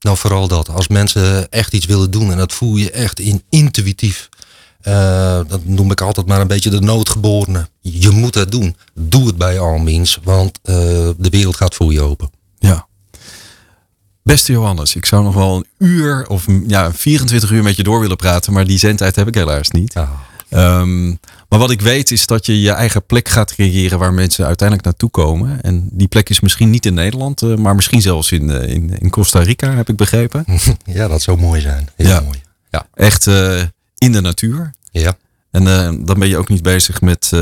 nou, 0.00 0.16
vooral 0.16 0.48
dat. 0.48 0.68
Als 0.68 0.88
mensen 0.88 1.50
echt 1.50 1.72
iets 1.72 1.86
willen 1.86 2.10
doen 2.10 2.30
en 2.30 2.36
dat 2.36 2.52
voel 2.52 2.76
je 2.76 2.90
echt 2.90 3.20
in 3.20 3.42
intuïtief. 3.48 4.28
Uh, 4.88 5.40
dat 5.48 5.64
noem 5.64 5.90
ik 5.90 6.00
altijd 6.00 6.26
maar 6.26 6.40
een 6.40 6.46
beetje 6.46 6.70
de 6.70 6.80
noodgeborene. 6.80 7.68
Je 7.80 8.10
moet 8.10 8.34
het 8.34 8.50
doen. 8.50 8.76
Doe 8.94 9.26
het 9.26 9.36
bij 9.36 9.58
all 9.58 9.80
means, 9.80 10.18
want 10.22 10.58
uh, 10.64 10.74
de 11.18 11.28
wereld 11.30 11.56
gaat 11.56 11.74
voor 11.74 11.92
je 11.92 12.00
open. 12.00 12.30
Ja. 12.58 12.88
Beste 14.22 14.52
Johannes, 14.52 14.94
ik 14.94 15.06
zou 15.06 15.24
nog 15.24 15.34
wel 15.34 15.56
een 15.56 15.66
uur 15.78 16.26
of 16.28 16.46
ja, 16.66 16.92
24 16.92 17.50
uur 17.50 17.62
met 17.62 17.76
je 17.76 17.82
door 17.82 18.00
willen 18.00 18.16
praten, 18.16 18.52
maar 18.52 18.64
die 18.64 18.78
zendtijd 18.78 19.16
heb 19.16 19.28
ik 19.28 19.34
helaas 19.34 19.70
niet. 19.70 19.96
Ah. 19.96 20.10
Um, 20.50 21.20
maar 21.48 21.58
wat 21.58 21.70
ik 21.70 21.80
weet 21.80 22.10
is 22.10 22.26
dat 22.26 22.46
je 22.46 22.60
je 22.60 22.70
eigen 22.70 23.06
plek 23.06 23.28
gaat 23.28 23.54
creëren 23.54 23.98
waar 23.98 24.12
mensen 24.12 24.46
uiteindelijk 24.46 24.88
naartoe 24.88 25.10
komen. 25.10 25.62
En 25.62 25.88
die 25.92 26.08
plek 26.08 26.28
is 26.28 26.40
misschien 26.40 26.70
niet 26.70 26.86
in 26.86 26.94
Nederland, 26.94 27.42
uh, 27.42 27.56
maar 27.56 27.74
misschien 27.74 28.00
zelfs 28.02 28.32
in, 28.32 28.48
uh, 28.48 28.68
in, 28.68 28.98
in, 28.98 29.10
Costa 29.10 29.40
Rica, 29.40 29.74
heb 29.74 29.88
ik 29.88 29.96
begrepen. 29.96 30.44
Ja, 30.84 31.08
dat 31.08 31.22
zou 31.22 31.38
mooi 31.38 31.60
zijn. 31.60 31.88
Heel 31.96 32.08
ja. 32.08 32.20
mooi. 32.20 32.42
Ja. 32.70 32.86
Echt 32.94 33.26
uh, 33.26 33.62
in 33.98 34.12
de 34.12 34.20
natuur. 34.20 34.70
Ja. 34.90 35.16
En 35.50 35.64
dan 36.04 36.18
ben 36.18 36.28
je 36.28 36.36
ook 36.36 36.48
niet 36.48 36.62
bezig 36.62 37.00
met, 37.00 37.32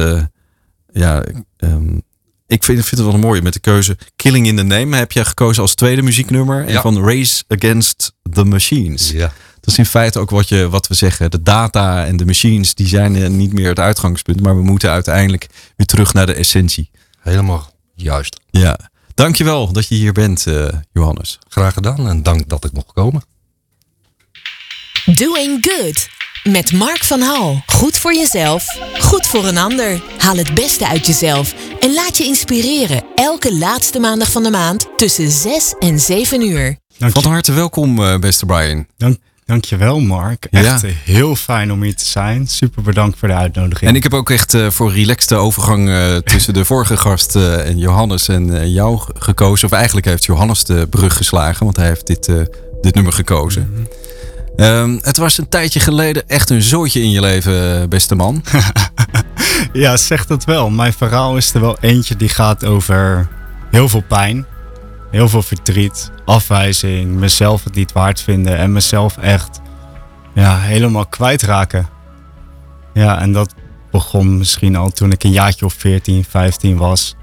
ja, 0.92 1.24
um, 1.58 2.02
ik 2.46 2.64
vind, 2.64 2.86
vind 2.86 3.00
het 3.00 3.10
wel 3.10 3.18
mooi 3.18 3.42
met 3.42 3.52
de 3.52 3.60
keuze 3.60 3.96
Killing 4.16 4.46
in 4.46 4.56
the 4.56 4.62
Name 4.62 4.96
heb 4.96 5.12
je 5.12 5.24
gekozen 5.24 5.62
als 5.62 5.74
tweede 5.74 6.02
muzieknummer. 6.02 6.66
En 6.66 6.72
Ja. 6.72 6.80
van 6.80 7.04
Race 7.04 7.44
Against 7.48 8.12
the 8.32 8.44
Machines. 8.44 9.10
Ja. 9.10 9.32
Dat 9.68 9.78
is 9.78 9.84
in 9.84 9.90
feite 9.90 10.18
ook 10.18 10.30
wat, 10.30 10.48
je, 10.48 10.68
wat 10.68 10.86
we 10.86 10.94
zeggen. 10.94 11.30
De 11.30 11.42
data 11.42 12.06
en 12.06 12.16
de 12.16 12.26
machines 12.26 12.74
die 12.74 12.86
zijn 12.86 13.16
eh, 13.16 13.28
niet 13.28 13.52
meer 13.52 13.68
het 13.68 13.78
uitgangspunt. 13.78 14.40
Maar 14.40 14.56
we 14.56 14.62
moeten 14.62 14.90
uiteindelijk 14.90 15.46
weer 15.76 15.86
terug 15.86 16.12
naar 16.12 16.26
de 16.26 16.32
essentie. 16.32 16.90
Helemaal 17.20 17.70
juist. 17.94 18.40
Ja. 18.50 18.78
Dankjewel 19.14 19.72
dat 19.72 19.88
je 19.88 19.94
hier 19.94 20.12
bent, 20.12 20.46
uh, 20.46 20.68
Johannes. 20.92 21.38
Graag 21.48 21.72
gedaan 21.72 22.08
en 22.08 22.22
dank 22.22 22.48
dat 22.48 22.64
ik 22.64 22.72
mocht 22.72 22.92
komen. 22.92 23.22
Doing 25.04 25.66
Good. 25.68 26.08
Met 26.52 26.72
Mark 26.72 27.04
van 27.04 27.20
Hal. 27.20 27.62
Goed 27.66 27.98
voor 27.98 28.14
jezelf, 28.14 28.78
goed 29.00 29.26
voor 29.26 29.46
een 29.46 29.58
ander. 29.58 30.02
Haal 30.18 30.36
het 30.36 30.54
beste 30.54 30.88
uit 30.88 31.06
jezelf 31.06 31.54
en 31.80 31.94
laat 31.94 32.16
je 32.16 32.24
inspireren. 32.24 33.04
Elke 33.14 33.56
laatste 33.56 33.98
maandag 33.98 34.30
van 34.30 34.42
de 34.42 34.50
maand 34.50 34.86
tussen 34.96 35.30
6 35.30 35.74
en 35.78 36.00
7 36.00 36.42
uur. 36.42 36.78
Van 36.98 37.24
harte 37.24 37.52
welkom, 37.52 37.98
uh, 37.98 38.18
beste 38.18 38.46
Brian. 38.46 38.86
Dank. 38.96 39.18
Dankjewel 39.48 40.00
Mark. 40.00 40.46
Echt 40.50 40.80
ja. 40.80 40.88
heel 41.04 41.36
fijn 41.36 41.72
om 41.72 41.82
hier 41.82 41.96
te 41.96 42.04
zijn. 42.04 42.46
Super 42.46 42.82
bedankt 42.82 43.18
voor 43.18 43.28
de 43.28 43.34
uitnodiging. 43.34 43.90
En 43.90 43.96
ik 43.96 44.02
heb 44.02 44.14
ook 44.14 44.30
echt 44.30 44.54
uh, 44.54 44.70
voor 44.70 44.92
relaxte 44.92 45.34
overgang 45.34 45.88
uh, 45.88 46.16
tussen 46.16 46.54
de 46.54 46.64
vorige 46.64 46.96
gast 46.96 47.36
uh, 47.36 47.66
en 47.66 47.78
Johannes 47.78 48.28
en 48.28 48.70
jou 48.72 49.00
gekozen. 49.18 49.68
Of 49.68 49.74
eigenlijk 49.74 50.06
heeft 50.06 50.24
Johannes 50.24 50.64
de 50.64 50.86
brug 50.90 51.16
geslagen, 51.16 51.64
want 51.64 51.76
hij 51.76 51.86
heeft 51.86 52.06
dit, 52.06 52.30
dit 52.80 52.94
nummer 52.94 53.12
gekozen. 53.12 53.68
Mm 53.70 53.86
-hmm. 54.56 54.64
um, 54.64 54.98
het 55.02 55.16
was 55.16 55.38
een 55.38 55.48
tijdje 55.48 55.80
geleden 55.80 56.28
echt 56.28 56.50
een 56.50 56.62
zootje 56.62 57.00
in 57.00 57.10
je 57.10 57.20
leven, 57.20 57.88
beste 57.88 58.14
man. 58.14 58.44
ja, 59.72 59.96
zeg 59.96 60.26
dat 60.26 60.44
wel. 60.44 60.70
Mijn 60.70 60.92
verhaal 60.92 61.36
is 61.36 61.54
er 61.54 61.60
wel 61.60 61.76
eentje 61.80 62.16
die 62.16 62.28
gaat 62.28 62.64
over 62.64 63.28
heel 63.70 63.88
veel 63.88 64.04
pijn, 64.08 64.46
heel 65.10 65.28
veel 65.28 65.42
verdriet, 65.42 66.10
afwijzing, 66.24 67.14
mezelf 67.14 67.64
het 67.64 67.74
niet 67.74 67.92
waard 67.92 68.20
vinden 68.20 68.56
en 68.56 68.72
mezelf 68.72 69.16
echt 69.16 69.60
ja, 70.34 70.58
helemaal 70.58 71.06
kwijtraken. 71.06 71.88
Ja, 72.94 73.20
en 73.20 73.32
dat 73.32 73.54
begon 73.90 74.38
misschien 74.38 74.76
al 74.76 74.90
toen 74.90 75.12
ik 75.12 75.24
een 75.24 75.30
jaartje 75.30 75.64
of 75.64 75.74
14, 75.74 76.24
15 76.24 76.76
was. 76.76 77.16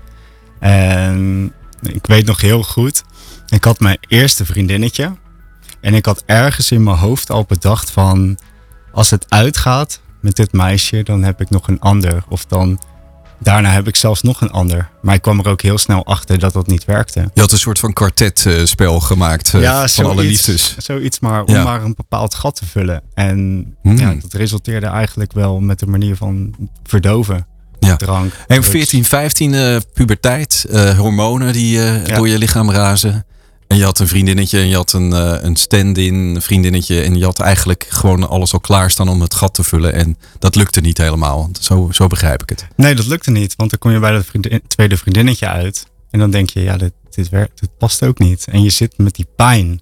En 0.60 1.54
ik 1.82 2.06
weet 2.06 2.26
nog 2.26 2.42
heel 2.42 2.64
goed, 2.64 3.04
ik 3.48 3.64
had 3.64 3.80
mijn 3.80 3.98
eerste 4.08 4.46
vriendinnetje. 4.46 5.16
En 5.82 5.94
ik 5.94 6.06
had 6.06 6.24
ergens 6.26 6.72
in 6.72 6.84
mijn 6.84 6.98
hoofd 6.98 7.30
al 7.30 7.46
bedacht 7.48 7.92
van, 7.92 8.38
als 8.92 9.10
het 9.10 9.26
uitgaat 9.30 10.02
met 10.22 10.36
dit 10.36 10.54
meisje, 10.54 11.04
dan 11.04 11.24
heb 11.24 11.42
ik 11.42 11.50
nog 11.50 11.68
een 11.68 11.80
ander. 11.80 12.24
Of 12.30 12.46
dan 12.46 12.80
Daarna 13.46 13.70
heb 13.72 13.88
ik 13.88 13.96
zelfs 13.96 14.22
nog 14.22 14.42
een 14.42 14.52
ander. 14.52 14.90
Maar 15.02 15.16
ik 15.16 15.22
kwam 15.22 15.40
er 15.40 15.48
ook 15.48 15.62
heel 15.62 15.78
snel 15.78 16.06
achter 16.06 16.40
dat 16.40 16.54
dat 16.54 16.68
niet 16.68 16.86
werkte. 16.86 17.30
Je 17.34 17.42
had 17.42 17.52
een 17.52 17.58
soort 17.58 17.80
van 17.80 17.94
kwartetspel 17.94 19.00
gemaakt 19.00 19.54
uh, 19.54 19.62
ja, 19.62 19.80
van 19.80 19.90
zoiets, 19.90 20.14
alle 20.14 20.24
liefdes. 20.24 20.76
Zoiets 20.78 21.20
maar 21.20 21.44
om 21.44 21.64
maar 21.64 21.84
een 21.84 21.94
bepaald 21.96 22.36
gat 22.36 22.56
te 22.56 22.66
vullen. 22.66 23.02
En 23.14 23.38
hmm. 23.82 23.98
ja, 23.98 24.16
dat 24.22 24.34
resulteerde 24.34 24.86
eigenlijk 24.86 25.34
wel 25.34 25.60
met 25.60 25.80
de 25.80 25.88
manier 25.88 26.16
van 26.16 26.56
verdoven. 26.84 27.46
Ja. 27.80 27.96
Drank. 27.96 28.34
En 28.48 28.64
14, 28.64 29.06
15 29.06 29.54
uh, 29.54 29.78
puberteit, 29.94 30.66
uh, 30.70 30.98
hormonen 30.98 31.54
die 31.54 31.80
ja. 31.80 32.16
door 32.16 32.28
je 32.28 32.38
lichaam 32.38 32.72
razen. 32.72 33.26
En 33.68 33.78
je 33.78 33.84
had 33.84 34.00
een 34.00 34.08
vriendinnetje 34.08 34.60
en 34.60 34.68
je 34.68 34.76
had 34.76 34.94
een, 34.94 35.12
uh, 35.12 35.36
een 35.42 35.56
stand-in 35.56 36.42
vriendinnetje. 36.42 37.02
En 37.02 37.16
je 37.16 37.24
had 37.24 37.40
eigenlijk 37.40 37.86
gewoon 37.90 38.30
alles 38.30 38.54
al 38.54 38.60
klaarstaan 38.60 39.10
om 39.10 39.22
het 39.22 39.34
gat 39.34 39.54
te 39.54 39.64
vullen. 39.64 39.94
En 39.94 40.18
dat 40.40 40.56
lukte 40.56 40.82
niet 40.82 40.98
helemaal. 40.98 41.50
Zo, 41.62 41.90
zo 41.92 42.08
begrijp 42.08 42.42
ik 42.42 42.50
het. 42.50 42.68
Nee, 42.76 42.96
dat 42.96 43.06
lukte 43.06 43.32
niet. 43.32 43.56
Want 43.56 43.70
dan 43.70 43.80
kom 43.80 43.92
je 43.92 44.00
bij 44.00 44.12
dat 44.12 44.26
vriendin, 44.26 44.62
tweede 44.68 44.98
vriendinnetje 44.98 45.48
uit. 45.48 45.88
En 46.10 46.20
dan 46.20 46.32
denk 46.32 46.50
je, 46.50 46.62
ja, 46.62 46.78
dit, 46.78 46.94
dit, 47.10 47.30
werkt, 47.30 47.60
dit 47.60 47.78
past 47.78 48.04
ook 48.04 48.20
niet. 48.20 48.46
En 48.52 48.64
je 48.64 48.70
zit 48.70 48.98
met 48.98 49.16
die 49.16 49.28
pijn. 49.36 49.82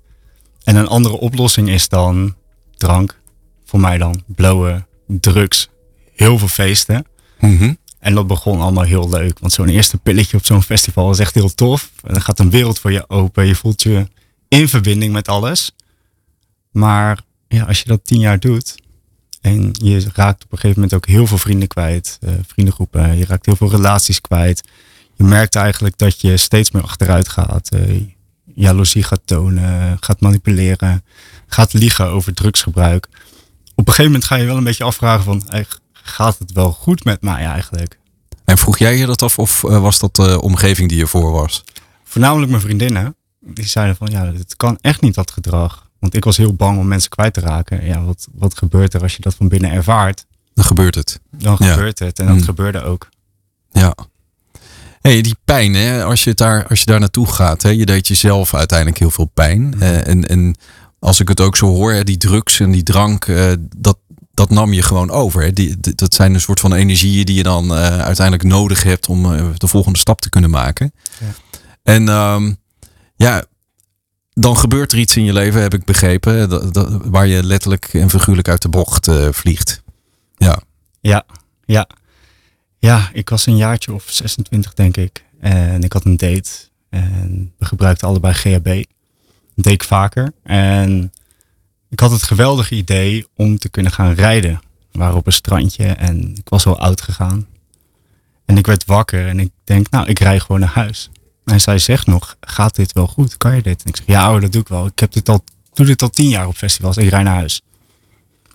En 0.63 0.75
een 0.75 0.87
andere 0.87 1.17
oplossing 1.17 1.69
is 1.69 1.89
dan 1.89 2.35
drank. 2.77 3.19
Voor 3.65 3.79
mij 3.79 3.97
dan 3.97 4.23
blowen, 4.25 4.87
drugs, 5.07 5.69
heel 6.15 6.37
veel 6.37 6.47
feesten. 6.47 7.05
Mm 7.39 7.77
en 8.03 8.13
dat 8.13 8.27
begon 8.27 8.61
allemaal 8.61 8.83
heel 8.83 9.09
leuk. 9.09 9.39
Want 9.39 9.53
zo'n 9.53 9.69
eerste 9.69 9.97
pilletje 9.97 10.37
op 10.37 10.45
zo'n 10.45 10.63
festival 10.63 11.11
is 11.11 11.19
echt 11.19 11.33
heel 11.33 11.53
tof. 11.53 11.91
En 12.01 12.13
dan 12.13 12.21
gaat 12.21 12.39
een 12.39 12.49
wereld 12.49 12.79
voor 12.79 12.91
je 12.91 13.09
open. 13.09 13.45
Je 13.45 13.55
voelt 13.55 13.81
je 13.81 14.07
in 14.47 14.67
verbinding 14.67 15.13
met 15.13 15.27
alles. 15.27 15.71
Maar 16.71 17.19
ja, 17.47 17.63
als 17.63 17.79
je 17.79 17.87
dat 17.87 18.05
tien 18.05 18.19
jaar 18.19 18.39
doet. 18.39 18.75
En 19.41 19.69
je 19.73 20.05
raakt 20.13 20.43
op 20.43 20.51
een 20.51 20.57
gegeven 20.57 20.81
moment 20.81 20.93
ook 20.93 21.05
heel 21.05 21.27
veel 21.27 21.37
vrienden 21.37 21.67
kwijt. 21.67 22.19
Uh, 22.21 22.31
vriendengroepen. 22.47 23.17
Je 23.17 23.25
raakt 23.25 23.45
heel 23.45 23.55
veel 23.55 23.69
relaties 23.69 24.21
kwijt. 24.21 24.69
Je 25.15 25.23
merkt 25.23 25.55
eigenlijk 25.55 25.97
dat 25.97 26.21
je 26.21 26.37
steeds 26.37 26.71
meer 26.71 26.83
achteruit 26.83 27.29
gaat. 27.29 27.69
Uh, 27.73 28.01
jaloezie 28.55 29.03
gaat 29.03 29.21
tonen. 29.25 29.97
Gaat 29.99 30.21
manipuleren. 30.21 31.03
Gaat 31.47 31.73
liegen 31.73 32.07
over 32.07 32.33
drugsgebruik. 32.33 33.07
Op 33.75 33.87
een 33.87 33.93
gegeven 33.93 34.11
moment 34.11 34.23
ga 34.23 34.35
je 34.35 34.45
wel 34.45 34.57
een 34.57 34.63
beetje 34.63 34.83
afvragen 34.83 35.23
van 35.23 35.43
gaat 36.03 36.39
het 36.39 36.51
wel 36.51 36.71
goed 36.71 37.03
met 37.03 37.21
mij 37.21 37.45
eigenlijk? 37.45 37.99
En 38.45 38.57
vroeg 38.57 38.77
jij 38.77 38.97
je 38.97 39.05
dat 39.05 39.21
af 39.21 39.39
of 39.39 39.63
eh, 39.63 39.81
was 39.81 39.99
dat 39.99 40.15
de 40.15 40.41
omgeving 40.41 40.89
die 40.89 40.97
je 40.97 41.07
voor 41.07 41.31
was? 41.31 41.63
Voornamelijk 42.03 42.49
mijn 42.49 42.61
vriendinnen. 42.61 43.15
Die 43.39 43.67
zeiden 43.67 43.95
van 43.95 44.07
ja, 44.11 44.25
het 44.25 44.55
kan 44.55 44.77
echt 44.81 45.01
niet 45.01 45.15
dat 45.15 45.31
gedrag. 45.31 45.89
Want 45.99 46.15
ik 46.15 46.23
was 46.23 46.37
heel 46.37 46.53
bang 46.53 46.79
om 46.79 46.87
mensen 46.87 47.09
kwijt 47.09 47.33
te 47.33 47.39
raken. 47.39 47.85
Ja, 47.85 48.03
wat, 48.03 48.27
wat 48.33 48.57
gebeurt 48.57 48.93
er 48.93 49.01
als 49.01 49.15
je 49.15 49.21
dat 49.21 49.35
van 49.35 49.47
binnen 49.47 49.71
ervaart? 49.71 50.25
Dan 50.53 50.65
gebeurt 50.65 50.95
het. 50.95 51.19
Dan 51.31 51.57
gebeurt 51.57 51.99
het. 51.99 52.19
En 52.19 52.27
dat 52.27 52.35
mm. 52.35 52.43
gebeurde 52.43 52.83
ook. 52.83 53.09
Ja. 53.71 53.95
Hey, 55.01 55.21
die 55.21 55.35
pijn, 55.45 55.73
hè, 55.73 56.03
als, 56.03 56.23
je 56.23 56.33
daar, 56.33 56.67
als 56.67 56.79
je 56.79 56.85
daar 56.85 56.99
naartoe 56.99 57.27
gaat, 57.27 57.61
hè, 57.61 57.69
je 57.69 57.85
deed 57.85 58.07
jezelf 58.07 58.53
uiteindelijk 58.53 58.99
heel 58.99 59.11
veel 59.11 59.29
pijn. 59.33 59.61
Mm. 59.61 59.81
Uh, 59.81 60.07
en, 60.07 60.27
en 60.27 60.55
als 60.99 61.19
ik 61.19 61.27
het 61.27 61.41
ook 61.41 61.55
zo 61.55 61.67
hoor, 61.67 62.03
die 62.03 62.17
drugs 62.17 62.59
en 62.59 62.71
die 62.71 62.83
drank, 62.83 63.27
uh, 63.27 63.51
dat, 63.77 63.97
dat 64.33 64.49
nam 64.49 64.73
je 64.73 64.81
gewoon 64.81 65.09
over. 65.09 65.53
Die, 65.53 65.77
dat 65.95 66.13
zijn 66.13 66.33
een 66.33 66.41
soort 66.41 66.59
van 66.59 66.73
energieën 66.73 67.25
die 67.25 67.35
je 67.35 67.43
dan 67.43 67.71
uh, 67.71 67.99
uiteindelijk 67.99 68.47
nodig 68.47 68.83
hebt 68.83 69.07
om 69.07 69.25
uh, 69.25 69.49
de 69.55 69.67
volgende 69.67 69.99
stap 69.99 70.21
te 70.21 70.29
kunnen 70.29 70.49
maken. 70.49 70.93
Ja. 71.19 71.33
En 71.83 72.07
um, 72.07 72.57
ja, 73.15 73.45
dan 74.33 74.57
gebeurt 74.57 74.91
er 74.91 74.97
iets 74.97 75.17
in 75.17 75.23
je 75.23 75.33
leven, 75.33 75.61
heb 75.61 75.73
ik 75.73 75.85
begrepen, 75.85 76.49
dat, 76.49 76.73
dat, 76.73 76.89
waar 77.03 77.27
je 77.27 77.43
letterlijk 77.43 77.85
en 77.93 78.09
figuurlijk 78.09 78.47
uit 78.47 78.61
de 78.61 78.69
bocht 78.69 79.07
uh, 79.07 79.27
vliegt. 79.31 79.83
Ja. 80.35 80.61
Ja, 81.01 81.25
ja. 81.65 81.87
Ja, 82.79 83.09
ik 83.13 83.29
was 83.29 83.45
een 83.45 83.57
jaartje 83.57 83.93
of 83.93 84.03
26 84.07 84.73
denk 84.73 84.97
ik. 84.97 85.25
En 85.39 85.83
ik 85.83 85.93
had 85.93 86.05
een 86.05 86.17
date. 86.17 86.49
En 86.89 87.53
we 87.57 87.65
gebruikten 87.65 88.07
allebei 88.07 88.33
GHB. 88.33 88.65
Dat 89.55 89.65
deed 89.65 89.73
ik 89.73 89.83
vaker. 89.83 90.33
En 90.43 91.11
ik 91.93 91.99
had 91.99 92.11
het 92.11 92.23
geweldige 92.23 92.75
idee 92.75 93.27
om 93.35 93.57
te 93.57 93.69
kunnen 93.69 93.91
gaan 93.91 94.13
rijden. 94.13 94.61
We 94.91 94.99
waren 94.99 95.15
op 95.15 95.25
een 95.25 95.33
strandje 95.33 95.85
en 95.85 96.35
ik 96.35 96.49
was 96.49 96.65
al 96.65 96.79
oud 96.79 97.01
gegaan. 97.01 97.47
En 98.45 98.57
ik 98.57 98.65
werd 98.65 98.85
wakker 98.85 99.27
en 99.27 99.39
ik 99.39 99.51
denk, 99.63 99.89
nou, 99.89 100.07
ik 100.07 100.19
rij 100.19 100.39
gewoon 100.39 100.59
naar 100.59 100.69
huis. 100.69 101.09
En 101.45 101.61
zij 101.61 101.79
zegt 101.79 102.07
nog, 102.07 102.35
gaat 102.41 102.75
dit 102.75 102.93
wel 102.93 103.07
goed? 103.07 103.37
Kan 103.37 103.55
je 103.55 103.61
dit? 103.61 103.83
En 103.83 103.89
ik 103.89 103.95
zeg, 103.95 104.05
ja, 104.05 104.39
dat 104.39 104.51
doe 104.51 104.61
ik 104.61 104.67
wel. 104.67 104.85
Ik 104.85 104.99
heb 104.99 105.11
dit 105.11 105.29
al, 105.29 105.43
doe 105.73 105.85
dit 105.85 106.01
al 106.01 106.09
tien 106.09 106.29
jaar 106.29 106.47
op 106.47 106.55
festivals. 106.55 106.97
Ik 106.97 107.09
rij 107.09 107.23
naar 107.23 107.35
huis. 107.35 107.61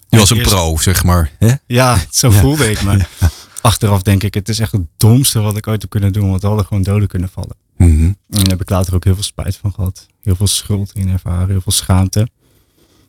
Je 0.09 0.19
was 0.19 0.31
een 0.31 0.43
pro, 0.43 0.77
zeg 0.77 1.05
maar. 1.05 1.31
Hè? 1.39 1.55
Ja, 1.67 1.99
zo 2.11 2.31
voelde 2.31 2.71
ik 2.71 2.83
me. 2.83 3.05
Achteraf 3.61 4.03
denk 4.03 4.23
ik, 4.23 4.35
het 4.35 4.49
is 4.49 4.59
echt 4.59 4.73
het 4.73 4.87
domste 4.97 5.41
wat 5.41 5.57
ik 5.57 5.67
ooit 5.67 5.81
heb 5.81 5.91
kunnen 5.91 6.13
doen. 6.13 6.29
Want 6.29 6.41
we 6.41 6.47
hadden 6.47 6.67
gewoon 6.67 6.83
doden 6.83 7.09
kunnen 7.09 7.29
vallen. 7.29 7.57
Mm 7.77 7.97
-hmm. 7.97 8.07
En 8.07 8.39
daar 8.39 8.49
heb 8.49 8.61
ik 8.61 8.71
later 8.71 8.95
ook 8.95 9.05
heel 9.05 9.15
veel 9.15 9.23
spijt 9.23 9.57
van 9.57 9.73
gehad. 9.73 10.07
Heel 10.23 10.37
veel 10.37 10.47
schuld 10.47 10.93
in 10.95 11.09
ervaren, 11.09 11.49
heel 11.49 11.61
veel 11.61 11.73
schaamte. 11.73 12.29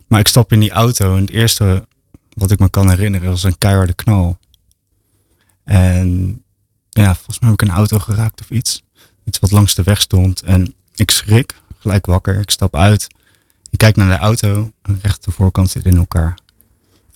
Maar 0.09 0.19
ik 0.19 0.27
stap 0.27 0.51
in 0.51 0.59
die 0.59 0.71
auto 0.71 1.15
en 1.15 1.21
het 1.21 1.29
eerste 1.29 1.87
wat 2.33 2.51
ik 2.51 2.59
me 2.59 2.69
kan 2.69 2.89
herinneren 2.89 3.29
was 3.29 3.43
een 3.43 3.57
keiharde 3.57 3.93
knal. 3.93 4.37
En 5.63 6.41
ja, 6.89 7.15
volgens 7.15 7.39
mij 7.39 7.49
heb 7.49 7.61
ik 7.61 7.67
een 7.67 7.75
auto 7.75 7.99
geraakt 7.99 8.41
of 8.41 8.49
iets. 8.49 8.83
Iets 9.23 9.39
wat 9.39 9.51
langs 9.51 9.75
de 9.75 9.83
weg 9.83 10.01
stond. 10.01 10.41
En 10.41 10.73
ik 10.95 11.11
schrik, 11.11 11.55
gelijk 11.79 12.05
wakker. 12.05 12.39
Ik 12.39 12.49
stap 12.49 12.75
uit. 12.75 13.07
Ik 13.69 13.77
kijk 13.77 13.95
naar 13.95 14.09
de 14.09 14.17
auto. 14.17 14.71
En 14.81 14.99
recht 15.01 15.23
de 15.23 15.31
voorkant 15.31 15.69
zit 15.69 15.85
in 15.85 15.97
elkaar. 15.97 16.37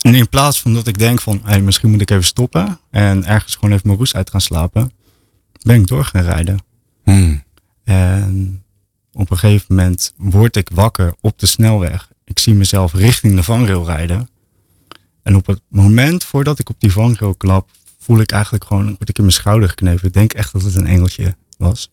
En 0.02 0.16
in 0.16 0.30
plaats 0.30 0.62
van 0.62 0.74
dat 0.74 0.88
ik 0.88 0.98
denk 0.98 1.22
van, 1.22 1.42
hey, 1.44 1.62
misschien 1.62 1.92
moet 1.92 2.02
ik 2.02 2.10
even 2.10 2.24
stoppen. 2.24 2.80
En 2.90 3.26
ergens 3.26 3.56
gewoon 3.56 3.72
even 3.72 3.88
mijn 3.88 3.98
roes 3.98 4.16
uit 4.16 4.30
gaan 4.30 4.42
slapen. 4.42 4.92
Ben 5.62 5.80
ik 5.80 5.88
door 5.88 6.06
gaan 6.06 6.24
rijden. 6.24 6.60
Hmm. 7.04 7.44
En 7.84 8.64
op 9.12 9.32
een 9.32 9.38
gegeven 9.38 9.76
moment 9.76 10.14
word 10.18 10.56
ik 10.56 10.70
wakker 10.74 11.14
op 11.22 11.40
de 11.40 11.46
snelweg 11.46 12.12
ik 12.26 12.40
zie 12.40 12.54
mezelf 12.54 12.94
richting 12.94 13.36
de 13.36 13.44
vangrail 13.44 13.86
rijden. 13.86 14.30
En 15.24 15.36
op 15.36 15.48
het 15.48 15.62
moment 15.68 16.24
voordat 16.24 16.60
ik 16.60 16.70
op 16.70 16.76
die 16.80 16.92
vangrail 16.92 17.36
klap, 17.36 17.70
voel 18.00 18.20
ik 18.20 18.32
eigenlijk 18.32 18.64
gewoon, 18.64 18.86
word 18.86 19.10
ik 19.10 19.18
in 19.18 19.24
mijn 19.24 19.36
schouder 19.36 19.70
geknepen. 19.70 20.08
Ik 20.08 20.14
denk 20.14 20.34
echt 20.34 20.54
dat 20.54 20.62
het 20.62 20.76
een 20.76 20.88
engeltje 20.88 21.36
was. 21.58 21.92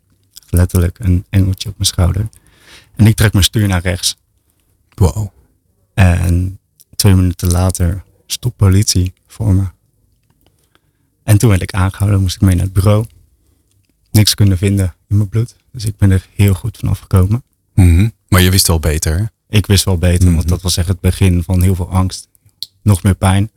Letterlijk 0.48 0.98
een 0.98 1.24
engeltje 1.30 1.68
op 1.68 1.74
mijn 1.76 1.88
schouder. 1.88 2.28
En 2.96 3.06
ik 3.06 3.16
trek 3.16 3.32
mijn 3.32 3.44
stuur 3.44 3.68
naar 3.68 3.82
rechts. 3.82 4.16
Wow. 4.94 5.28
En 5.94 6.58
twee 6.96 7.14
minuten 7.14 7.50
later 7.50 8.02
stopt 8.26 8.56
politie 8.56 9.12
voor 9.26 9.54
me. 9.54 9.64
En 11.22 11.38
toen 11.38 11.50
werd 11.50 11.62
ik 11.62 11.72
aangehouden, 11.72 12.20
moest 12.20 12.34
ik 12.34 12.40
mee 12.40 12.54
naar 12.54 12.64
het 12.64 12.72
bureau. 12.72 13.06
Niks 14.10 14.34
kunnen 14.34 14.58
vinden 14.58 14.94
in 15.08 15.16
mijn 15.16 15.28
bloed. 15.28 15.56
Dus 15.72 15.84
ik 15.84 15.96
ben 15.96 16.10
er 16.10 16.26
heel 16.34 16.54
goed 16.54 16.76
vanaf 16.76 16.98
gekomen. 16.98 17.42
Mm 17.74 18.12
Maar 18.28 18.40
je 18.40 18.50
wist 18.50 18.66
wel 18.66 18.78
beter 18.78 19.30
ik 19.50 19.66
wist 19.66 19.84
wel 19.84 19.98
beter, 19.98 20.24
want 20.24 20.42
mhm. 20.42 20.48
dat 20.48 20.62
was 20.62 20.76
echt 20.76 20.88
het 20.88 21.00
begin 21.00 21.42
van 21.42 21.62
heel 21.62 21.74
veel 21.74 21.90
angst. 21.90 22.28
Nog 22.82 23.02
meer 23.02 23.14
pijn. 23.14 23.50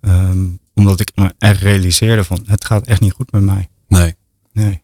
Ehm, 0.00 0.46
omdat 0.74 1.00
ik 1.00 1.10
me 1.14 1.34
echt 1.38 1.60
realiseerde 1.60 2.24
van 2.24 2.44
het 2.46 2.64
gaat 2.64 2.86
echt 2.86 3.00
niet 3.00 3.12
goed 3.12 3.32
met 3.32 3.42
mij. 3.42 3.68
Nee. 3.88 4.14
Nee. 4.52 4.82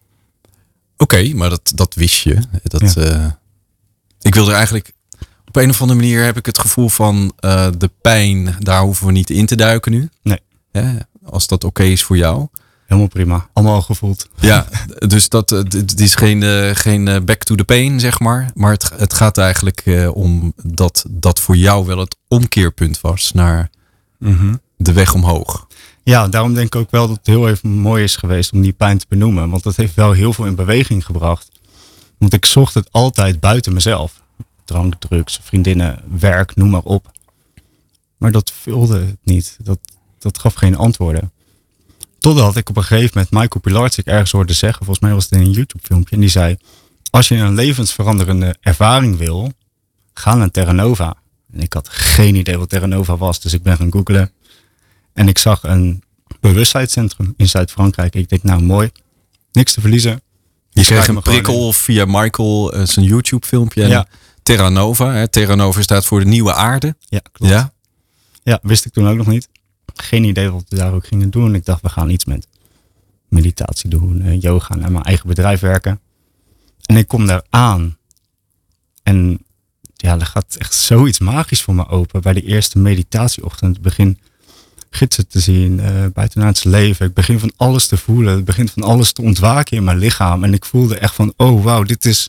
Oké, 0.97 1.35
maar 1.35 1.51
dat, 1.51 1.73
dat 1.75 1.95
wist 1.95 2.23
je. 2.23 2.39
Dat, 2.63 2.93
ja. 2.93 3.25
uh, 3.25 3.31
ik 4.21 4.35
wilde 4.35 4.53
eigenlijk. 4.53 4.93
Op 5.47 5.57
een 5.57 5.71
of 5.71 5.81
andere 5.81 6.01
manier 6.01 6.25
heb 6.25 6.37
ik 6.37 6.47
het 6.47 6.59
gevoel 6.59 6.89
van 6.89 7.33
uh, 7.41 7.69
de 7.79 7.91
pijn, 8.01 8.57
daar 8.59 8.83
hoeven 8.83 9.07
we 9.07 9.13
niet 9.13 9.31
in 9.31 9.47
te 9.47 9.57
duiken 9.57 9.93
nu. 9.93 10.09
Nee. 10.23 10.41
Ja, 10.73 10.99
als 11.25 11.47
dat 11.47 11.65
oké 11.65 11.83
is 11.83 12.03
voor 12.03 12.17
jou. 12.17 12.49
Helemaal 12.91 13.09
prima. 13.11 13.49
Allemaal 13.53 13.83
gevoeld. 13.83 14.29
Ja, 14.41 14.67
dus 14.99 15.29
dat, 15.29 15.51
het 15.51 16.01
is 16.01 16.15
geen, 16.15 16.43
eh, 16.43 16.71
geen 16.75 17.09
eh, 17.09 17.21
back 17.23 17.43
to 17.43 17.55
the 17.55 17.65
pain, 17.65 18.01
zeg 18.01 18.21
maar. 18.21 18.51
Maar 18.55 18.71
het, 18.73 18.91
het 18.97 19.15
gaat 19.15 19.39
eigenlijk 19.39 19.81
eh, 19.85 20.17
om 20.17 20.53
dat 20.63 21.05
dat 21.09 21.41
voor 21.41 21.57
jou 21.57 21.87
wel 21.87 21.99
het 21.99 22.17
omkeerpunt 22.29 23.01
was 23.01 23.33
naar 23.33 23.71
Mhm. 24.19 24.55
de 24.77 24.93
weg 24.93 25.15
omhoog. 25.15 25.67
Ja, 26.03 26.29
daarom 26.29 26.55
denk 26.55 26.67
ik 26.67 26.81
ook 26.81 26.91
wel 26.91 27.07
dat 27.09 27.17
het 27.17 27.27
heel 27.27 27.49
even 27.49 27.69
mooi 27.71 28.03
is 28.05 28.17
geweest 28.17 28.53
om 28.53 28.61
die 28.61 28.73
pijn 28.73 28.99
te 28.99 29.07
benoemen. 29.09 29.51
Want 29.51 29.63
dat 29.63 29.77
heeft 29.77 29.95
wel 29.95 30.13
heel 30.13 30.33
veel 30.33 30.45
in 30.47 30.55
beweging 30.55 31.05
gebracht. 31.07 31.49
Want 32.19 32.33
ik 32.33 32.47
zocht 32.47 32.75
het 32.75 32.89
altijd 32.91 33.41
buiten 33.41 33.73
mezelf. 33.73 34.21
Drank, 34.65 34.95
drugs, 34.99 35.41
vriendinnen, 35.43 36.03
werk, 36.19 36.57
noem 36.57 36.71
maar 36.71 36.83
op. 36.83 37.11
Maar 38.17 38.33
dat 38.33 38.53
vulde 38.61 38.99
het 38.99 39.19
niet. 39.23 39.57
Dat, 39.63 39.79
dat 40.19 40.39
gaf 40.39 40.55
geen 40.55 40.77
antwoorden. 40.77 41.33
Totdat 42.21 42.57
ik 42.57 42.69
op 42.69 42.77
een 42.77 42.83
gegeven 42.85 43.11
moment 43.15 43.31
Michael 43.31 43.61
Pilarczyk 43.61 44.07
ergens 44.07 44.31
hoorde 44.31 44.53
zeggen. 44.53 44.85
Volgens 44.85 45.05
mij 45.07 45.15
was 45.15 45.25
het 45.25 45.33
in 45.33 45.41
een 45.41 45.51
YouTube 45.51 45.85
filmpje. 45.87 46.15
En 46.15 46.21
die 46.21 46.31
zei, 46.31 46.57
als 47.11 47.29
je 47.29 47.35
een 47.37 47.55
levensveranderende 47.55 48.57
ervaring 48.61 49.19
wil, 49.19 49.53
ga 50.15 50.35
naar 50.35 50.51
Terra 50.51 50.73
Nova. 50.73 51.17
En 51.53 51.61
ik 51.61 51.73
had 51.73 51.89
geen 51.89 52.35
idee 52.35 52.59
wat 52.59 52.69
Terra 52.69 52.87
Nova 52.87 53.17
was. 53.17 53.41
Dus 53.41 53.53
ik 53.53 53.63
ben 53.63 53.77
gaan 53.77 53.93
googlen. 53.93 54.31
En 55.13 55.29
ik 55.29 55.39
zag 55.39 55.63
een 55.63 56.03
bewustzijnscentrum 56.41 57.35
in 57.37 57.49
Zuid-Frankrijk. 57.49 58.15
Ik 58.15 58.29
denk, 58.29 58.43
nou 58.43 58.63
mooi, 58.63 58.91
niks 59.53 59.73
te 59.73 59.81
verliezen. 59.81 60.23
Je 60.71 60.83
kreeg 60.85 61.09
een 61.09 61.23
prikkel 61.23 61.73
via 61.73 62.05
Michael, 62.05 62.73
eh, 62.73 62.87
zijn 62.87 63.07
YouTube 63.07 63.47
filmpje. 63.47 63.83
En 63.83 63.89
Ja. 63.89 64.07
Terra 64.43 64.69
Nova. 64.69 65.13
Hè. 65.13 65.29
Terra 65.29 65.55
Nova 65.55 65.83
staat 65.83 66.05
voor 66.07 66.21
de 66.21 66.27
nieuwe 66.27 66.55
aarde. 66.55 66.97
Ja, 67.01 67.21
klopt. 67.33 67.53
Ja. 67.53 67.73
Ja, 68.43 68.59
wist 68.63 68.85
ik 68.85 68.93
toen 68.93 69.09
ook 69.09 69.17
nog 69.17 69.27
niet. 69.27 69.49
Geen 69.95 70.25
idee 70.25 70.51
wat 70.51 70.65
we 70.69 70.77
daar 70.77 70.93
ook 70.93 71.07
gingen 71.07 71.31
doen. 71.31 71.55
Ik 71.55 71.65
dacht, 71.65 71.83
we 71.83 71.89
gaan 71.89 72.11
iets 72.11 72.25
met 72.25 72.47
meditatie 73.29 73.91
doen, 73.91 74.23
eh, 74.23 74.41
yoga 74.41 74.75
en 74.75 74.93
mijn 74.93 75.05
eigen 75.05 75.29
bedrijf 75.29 75.61
werken. 75.61 76.01
En 76.87 76.97
ik 76.97 77.09
kom 77.09 77.27
daar 77.27 77.43
aan. 77.51 77.97
En 79.03 79.45
ja, 79.95 80.19
er 80.19 80.27
gaat 80.27 80.55
echt 80.59 80.75
zoiets 80.75 81.19
magisch 81.19 81.63
voor 81.63 81.75
me 81.75 81.89
open. 81.89 82.23
Bij 82.23 82.33
de 82.33 82.43
eerste 82.43 82.79
meditatieochtend. 82.79 83.77
Ik 83.77 83.83
begin 83.83 84.19
gidsen 84.91 85.29
te 85.29 85.41
zien, 85.41 85.81
eh 85.81 86.07
buitenaards 86.13 86.65
leven. 86.65 87.07
Ik 87.07 87.15
begin 87.15 87.39
van 87.39 87.53
alles 87.57 87.87
te 87.87 87.97
voelen. 87.97 88.35
Het 88.37 88.45
begint 88.45 88.71
van 88.71 88.83
alles 88.83 89.13
te 89.13 89.23
ontwaken 89.23 89.77
in 89.77 89.85
mijn 89.85 89.99
lichaam. 89.99 90.45
En 90.45 90.55
ik 90.55 90.65
voelde 90.65 90.99
echt 90.99 91.15
van, 91.15 91.33
oh 91.37 91.65
wauw, 91.65 91.83
dit 91.83 92.05
is 92.05 92.29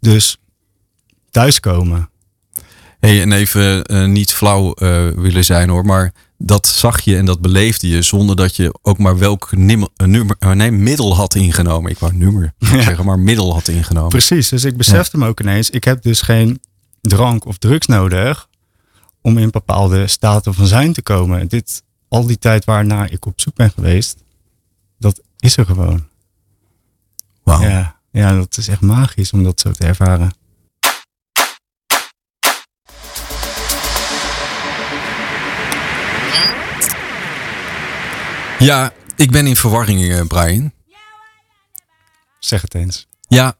dus 0.00 0.36
thuiskomen. 1.30 2.10
Hey, 3.00 3.20
en 3.20 3.32
even 3.32 3.84
eh, 3.84 4.04
niet 4.04 4.32
flauw 4.32 4.74
willen 5.14 5.44
zijn 5.44 5.68
hoor, 5.68 5.84
maar 5.84 6.12
dat 6.44 6.66
zag 6.66 7.00
je 7.00 7.16
en 7.16 7.24
dat 7.24 7.40
beleefde 7.40 7.88
je 7.88 8.02
zonder 8.02 8.36
dat 8.36 8.56
je 8.56 8.78
ook 8.82 8.98
maar 8.98 9.18
welk 9.18 9.48
eh, 9.52 9.58
nummer, 10.06 10.36
eh, 10.38 10.50
nee, 10.50 10.70
middel 10.70 11.16
had 11.16 11.34
ingenomen. 11.34 11.90
Ik 11.90 11.98
wou 11.98 12.16
nummer 12.16 12.54
zeggen, 12.58 13.04
maar 13.04 13.18
middel 13.18 13.52
had 13.52 13.68
ingenomen. 13.68 14.08
Precies, 14.08 14.48
dus 14.48 14.64
ik 14.64 14.76
besefte 14.76 15.18
me 15.18 15.28
ook 15.28 15.40
ineens, 15.40 15.70
ik 15.70 15.84
heb 15.84 16.02
dus 16.02 16.20
geen 16.20 16.60
drank 17.00 17.44
of 17.44 17.58
drugs 17.58 17.86
nodig 17.86 18.48
om 19.20 19.38
in 19.38 19.50
bepaalde 19.50 20.06
staten 20.06 20.54
van 20.54 20.66
zijn 20.66 20.92
te 20.92 21.02
komen. 21.02 21.48
Dit, 21.48 21.82
al 22.08 22.26
die 22.26 22.38
tijd 22.38 22.64
waarnaar 22.64 23.12
ik 23.12 23.26
op 23.26 23.40
zoek 23.40 23.54
ben 23.54 23.70
geweest, 23.70 24.22
dat 24.98 25.20
is 25.38 25.56
er 25.56 25.66
gewoon. 25.66 26.06
Wauw. 27.42 27.62
Ja, 27.62 27.96
ja, 28.12 28.34
dat 28.34 28.56
is 28.56 28.68
echt 28.68 28.80
magisch 28.80 29.32
om 29.32 29.42
dat 29.42 29.60
zo 29.60 29.70
te 29.70 29.86
ervaren. 29.86 30.32
Ja, 38.64 38.92
ik 39.16 39.30
ben 39.30 39.46
in 39.46 39.56
verwarring, 39.56 40.10
eh, 40.10 40.20
Brian. 40.26 40.72
Zeg 42.38 42.62
het 42.62 42.74
eens. 42.74 43.06
Ja, 43.28 43.56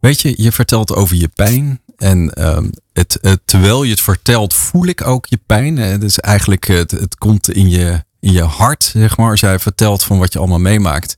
weet 0.00 0.20
je, 0.20 0.34
je 0.36 0.52
vertelt 0.52 0.94
over 0.94 1.16
je 1.16 1.28
pijn. 1.28 1.80
En 1.96 2.32
ehm, 2.34 2.68
het, 2.92 3.18
het- 3.20 3.40
terwijl 3.44 3.82
je 3.82 3.90
het 3.90 4.00
vertelt, 4.00 4.54
voel 4.54 4.86
ik 4.86 5.06
ook 5.06 5.26
je 5.26 5.38
pijn. 5.46 5.78
Eh, 5.78 5.88
Het 5.90 6.02
is 6.02 6.18
eigenlijk, 6.18 6.66
het, 6.66 6.90
het 6.90 7.14
komt 7.16 7.50
in 7.50 7.68
je, 7.70 8.04
in 8.20 8.32
je 8.32 8.42
hart, 8.42 8.82
zeg 8.84 9.16
maar, 9.16 9.30
als 9.30 9.40
jij 9.40 9.58
vertelt 9.58 10.02
van 10.02 10.18
wat 10.18 10.32
je 10.32 10.38
allemaal 10.38 10.58
meemaakt. 10.58 11.16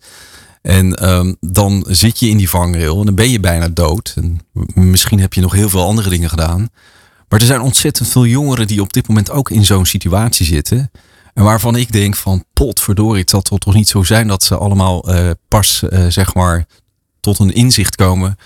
En 0.63 0.95
ehm, 0.95 1.35
dan 1.41 1.85
zit 1.89 2.19
je 2.19 2.29
in 2.29 2.37
die 2.37 2.49
vangrail 2.49 2.99
en 3.01 3.07
dan 3.07 3.15
ben 3.15 3.31
je 3.31 3.41
bijna 3.41 3.69
dood. 3.69 4.15
En 4.17 4.41
misschien 4.75 5.21
heb 5.21 5.33
je 5.35 5.41
nog 5.41 5.53
heel 5.53 5.69
veel 5.69 5.87
andere 5.87 6.09
dingen 6.11 6.29
gedaan. 6.29 6.69
Maar 7.29 7.41
er 7.41 7.47
zijn 7.47 7.61
ontzettend 7.61 8.09
veel 8.09 8.27
jongeren 8.27 8.67
die 8.67 8.81
op 8.81 8.93
dit 8.93 9.09
moment 9.09 9.31
ook 9.31 9.51
in 9.51 9.65
zo'n 9.65 9.87
situatie 9.87 10.47
zitten. 10.47 10.91
En 11.35 11.45
waarvan 11.45 11.77
ik 11.77 11.93
denk 11.93 12.17
van 12.17 12.45
potverdorie, 12.53 13.21
het 13.21 13.31
zal 13.31 13.41
toch 13.41 13.75
niet 13.75 13.89
zo 13.89 14.03
zijn 14.03 14.29
dat 14.29 14.43
ze 14.43 14.57
allemaal 14.57 15.09
eh, 15.09 15.31
pas 15.49 15.83
eh, 15.83 16.07
zeg 16.09 16.35
maar 16.35 16.67
tot 17.21 17.39
een 17.39 17.55
inzicht 17.55 17.97
komen 17.97 18.39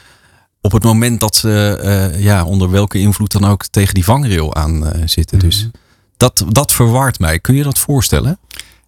op 0.61 0.73
het 0.73 0.83
moment 0.83 1.21
dat 1.21 1.37
ze 1.37 1.79
eh, 1.83 2.23
ja, 2.23 2.45
onder 2.45 2.71
welke 2.71 2.99
invloed 2.99 3.33
dan 3.33 3.45
ook 3.45 3.67
tegen 3.67 3.95
die 3.95 4.05
vangrail 4.05 4.55
aan 4.55 4.93
zitten. 5.05 5.39
Dus 5.39 5.69
dat, 6.17 6.45
dat 6.49 6.73
verwart 6.73 7.19
mij. 7.19 7.39
Kun 7.39 7.55
je 7.55 7.63
dat 7.63 7.79
voorstellen? 7.79 8.39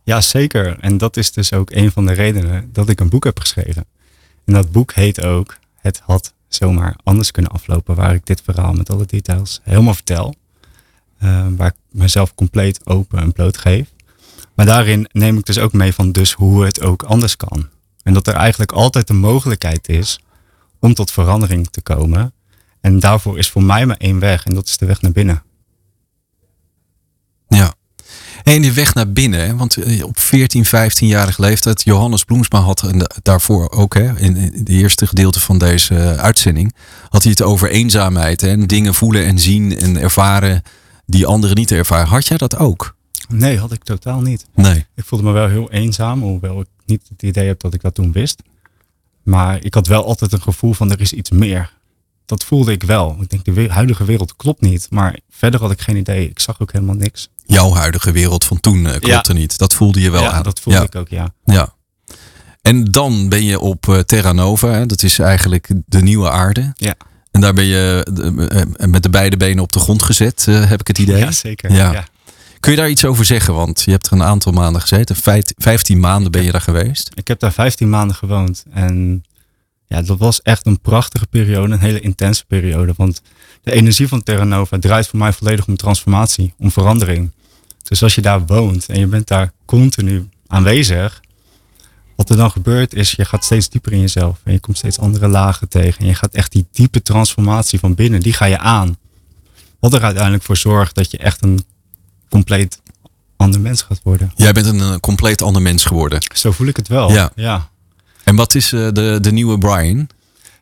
Ja, 0.02 0.20
zeker. 0.20 0.78
En 0.80 0.98
dat 0.98 1.16
is 1.16 1.32
dus 1.32 1.52
ook 1.52 1.70
een 1.70 1.92
van 1.92 2.06
de 2.06 2.12
redenen 2.12 2.68
dat 2.72 2.88
ik 2.88 3.00
een 3.00 3.08
boek 3.08 3.24
heb 3.24 3.40
geschreven. 3.40 3.84
En 4.44 4.52
dat 4.52 4.72
boek 4.72 4.92
heet 4.92 5.24
ook 5.24 5.56
Het 5.76 6.00
had 6.04 6.32
zomaar 6.48 6.96
anders 7.02 7.30
kunnen 7.30 7.50
aflopen, 7.50 7.94
waar 7.94 8.14
ik 8.14 8.26
dit 8.26 8.42
verhaal 8.44 8.72
met 8.72 8.90
alle 8.90 9.06
details 9.06 9.60
helemaal 9.62 9.94
vertel. 9.94 10.34
Eh, 11.20 11.46
waar 11.56 11.66
ik 11.68 11.74
mezelf 11.90 12.34
compleet 12.34 12.86
open 12.86 13.18
en 13.18 13.32
bloot 13.32 13.58
geef. 13.58 13.88
Maar 14.54 14.66
daarin 14.66 15.08
neem 15.12 15.38
ik 15.38 15.44
dus 15.46 15.58
ook 15.58 15.72
mee 15.72 15.92
van 15.94 16.12
dus 16.12 16.32
hoe 16.32 16.64
het 16.64 16.82
ook 16.82 17.02
anders 17.02 17.36
kan. 17.36 17.68
En 18.02 18.12
dat 18.14 18.26
er 18.26 18.34
eigenlijk 18.34 18.72
altijd 18.72 19.06
de 19.06 19.12
mogelijkheid 19.12 19.88
is 19.88 20.20
om 20.78 20.94
tot 20.94 21.10
verandering 21.10 21.68
te 21.70 21.80
komen. 21.82 22.32
En 22.80 22.98
daarvoor 23.00 23.38
is 23.38 23.50
voor 23.50 23.62
mij 23.62 23.86
maar 23.86 23.96
één 23.96 24.18
weg 24.18 24.44
en 24.44 24.54
dat 24.54 24.66
is 24.66 24.76
de 24.76 24.86
weg 24.86 25.00
naar 25.00 25.12
binnen. 25.12 25.42
Ja. 27.48 27.74
En 28.42 28.62
die 28.62 28.72
weg 28.72 28.94
naar 28.94 29.12
binnen, 29.12 29.56
want 29.56 29.76
eh, 29.76 30.04
op 30.04 30.18
14, 30.18 30.66
15-jarige 30.66 31.40
leeftijd, 31.40 31.82
Johannes 31.82 32.24
Bloemsma 32.24 32.60
had 32.60 32.84
da- 32.92 33.10
daarvoor 33.22 33.70
ook, 33.70 33.94
in 33.94 34.36
het 34.36 34.68
eerste 34.68 35.06
gedeelte 35.06 35.40
van 35.40 35.58
deze 35.58 35.94
eh, 35.96 36.12
uitzending, 36.16 36.74
had 37.08 37.22
hij 37.22 37.30
het 37.30 37.42
over 37.42 37.70
eenzaamheid 37.70 38.42
en 38.42 38.66
dingen 38.66 38.94
voelen 38.94 39.24
en 39.24 39.38
zien 39.38 39.78
en 39.78 39.96
ervaren 39.96 40.62
die 41.10 41.26
anderen 41.26 41.56
niet 41.56 41.70
ervaren. 41.70 42.08
Had 42.08 42.26
jij 42.26 42.36
dat 42.36 42.56
ook? 42.56 42.96
Nee, 43.28 43.58
had 43.58 43.72
ik 43.72 43.84
totaal 43.84 44.20
niet. 44.20 44.46
Nee. 44.54 44.86
Ik 44.94 45.04
voelde 45.04 45.24
me 45.24 45.32
wel 45.32 45.48
heel 45.48 45.70
eenzaam, 45.70 46.20
hoewel 46.20 46.60
ik 46.60 46.66
niet 46.86 47.08
het 47.08 47.22
idee 47.22 47.46
heb 47.46 47.60
dat 47.60 47.74
ik 47.74 47.80
dat 47.80 47.94
toen 47.94 48.12
wist. 48.12 48.42
Maar 49.22 49.64
ik 49.64 49.74
had 49.74 49.86
wel 49.86 50.04
altijd 50.04 50.32
een 50.32 50.42
gevoel 50.42 50.72
van 50.72 50.90
er 50.90 51.00
is 51.00 51.12
iets 51.12 51.30
meer. 51.30 51.72
Dat 52.24 52.44
voelde 52.44 52.72
ik 52.72 52.82
wel. 52.82 53.16
Ik 53.20 53.28
denk 53.28 53.44
de 53.44 53.68
huidige 53.68 54.04
wereld 54.04 54.36
klopt 54.36 54.60
niet. 54.60 54.86
Maar 54.90 55.18
verder 55.30 55.60
had 55.60 55.70
ik 55.70 55.80
geen 55.80 55.96
idee. 55.96 56.28
Ik 56.28 56.38
zag 56.38 56.60
ook 56.60 56.72
helemaal 56.72 56.94
niks. 56.94 57.28
Jouw 57.44 57.74
huidige 57.74 58.12
wereld 58.12 58.44
van 58.44 58.60
toen 58.60 58.86
eh, 58.86 59.00
klopte 59.00 59.32
niet. 59.32 59.58
Dat 59.58 59.74
voelde 59.74 60.00
je 60.00 60.10
wel 60.10 60.22
ja, 60.22 60.30
aan. 60.30 60.42
dat 60.42 60.60
voelde 60.60 60.78
ja. 60.78 60.84
ik 60.84 60.94
ook, 60.94 61.08
ja. 61.08 61.34
Ja. 61.44 61.74
En 62.62 62.84
dan 62.84 63.28
ben 63.28 63.44
je 63.44 63.60
op 63.60 63.88
eh, 63.88 63.98
Terra 63.98 64.32
Nova. 64.32 64.68
Hè? 64.68 64.86
Dat 64.86 65.02
is 65.02 65.18
eigenlijk 65.18 65.68
de 65.86 66.02
nieuwe 66.02 66.30
aarde. 66.30 66.72
Ja. 66.74 66.94
En 67.30 67.40
daar 67.40 67.52
ben 67.54 67.64
je 67.64 68.06
eh, 68.78 68.88
met 68.88 69.02
de 69.02 69.10
beide 69.10 69.36
benen 69.36 69.62
op 69.62 69.72
de 69.72 69.78
grond 69.78 70.02
gezet, 70.02 70.44
eh, 70.48 70.68
heb 70.68 70.80
ik 70.80 70.86
het 70.86 70.98
idee. 70.98 71.18
Ja, 71.18 71.30
zeker. 71.30 71.72
Ja. 71.72 71.92
Ja. 71.92 72.04
Kun 72.60 72.72
je 72.72 72.78
daar 72.78 72.90
iets 72.90 73.04
over 73.04 73.24
zeggen? 73.24 73.54
Want 73.54 73.82
je 73.82 73.90
hebt 73.90 74.06
er 74.06 74.12
een 74.12 74.22
aantal 74.22 74.52
maanden 74.52 74.80
gezeten. 74.80 75.16
Vijf- 75.16 75.52
Vijftien 75.56 76.00
maanden 76.00 76.30
ben 76.32 76.42
je 76.44 76.52
daar 76.52 76.60
geweest. 76.60 77.10
Ik 77.14 77.28
heb 77.28 77.40
daar 77.40 77.52
15 77.52 77.90
maanden 77.90 78.16
gewoond. 78.16 78.64
En 78.72 79.24
ja, 79.86 80.02
dat 80.02 80.18
was 80.18 80.42
echt 80.42 80.66
een 80.66 80.80
prachtige 80.80 81.26
periode. 81.26 81.72
Een 81.72 81.80
hele 81.80 82.00
intense 82.00 82.44
periode. 82.46 82.92
Want 82.96 83.22
de 83.62 83.72
energie 83.72 84.08
van 84.08 84.22
Terra 84.22 84.44
Nova 84.44 84.78
draait 84.78 85.06
voor 85.06 85.18
mij 85.18 85.32
volledig 85.32 85.66
om 85.66 85.76
transformatie. 85.76 86.54
Om 86.58 86.70
verandering. 86.70 87.30
Dus 87.82 88.02
als 88.02 88.14
je 88.14 88.20
daar 88.20 88.46
woont 88.46 88.86
en 88.88 88.98
je 88.98 89.06
bent 89.06 89.28
daar 89.28 89.52
continu 89.64 90.28
aanwezig. 90.46 91.20
Wat 92.20 92.30
er 92.30 92.36
dan 92.36 92.50
gebeurt 92.50 92.94
is, 92.94 93.12
je 93.12 93.24
gaat 93.24 93.44
steeds 93.44 93.68
dieper 93.68 93.92
in 93.92 94.00
jezelf. 94.00 94.40
En 94.44 94.52
je 94.52 94.60
komt 94.60 94.76
steeds 94.76 94.98
andere 94.98 95.28
lagen 95.28 95.68
tegen. 95.68 96.00
En 96.00 96.06
je 96.06 96.14
gaat 96.14 96.34
echt 96.34 96.52
die 96.52 96.66
diepe 96.72 97.02
transformatie 97.02 97.78
van 97.78 97.94
binnen, 97.94 98.20
die 98.20 98.32
ga 98.32 98.44
je 98.44 98.58
aan. 98.58 98.98
Wat 99.78 99.94
er 99.94 100.02
uiteindelijk 100.02 100.44
voor 100.44 100.56
zorgt 100.56 100.94
dat 100.94 101.10
je 101.10 101.18
echt 101.18 101.42
een 101.42 101.64
compleet 102.28 102.80
ander 103.36 103.60
mens 103.60 103.82
gaat 103.82 104.00
worden. 104.02 104.32
Jij 104.36 104.52
bent 104.52 104.66
een, 104.66 104.80
eh, 104.80 104.96
compleet 104.96 105.42
ander 105.42 105.62
mens 105.62 105.84
geworden. 105.84 106.22
Zo 106.34 106.52
voel 106.52 106.66
ik 106.66 106.76
het 106.76 106.88
wel. 106.88 107.12
Ja. 107.12 107.32
ja. 107.34 107.70
En 108.24 108.36
wat 108.36 108.54
is 108.54 108.72
eh, 108.72 108.88
de, 108.92 109.18
de 109.20 109.32
nieuwe 109.32 109.58
Brian? 109.58 110.08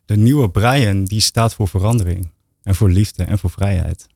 De 0.04 0.16
nieuwe 0.16 0.50
Brian, 0.50 1.04
die 1.04 1.20
staat 1.20 1.54
voor 1.54 1.68
verandering. 1.68 2.30
En 2.62 2.74
voor 2.74 2.90
liefde 2.90 3.24
en 3.24 3.38
voor 3.38 3.50
vrijheid. 3.50 4.06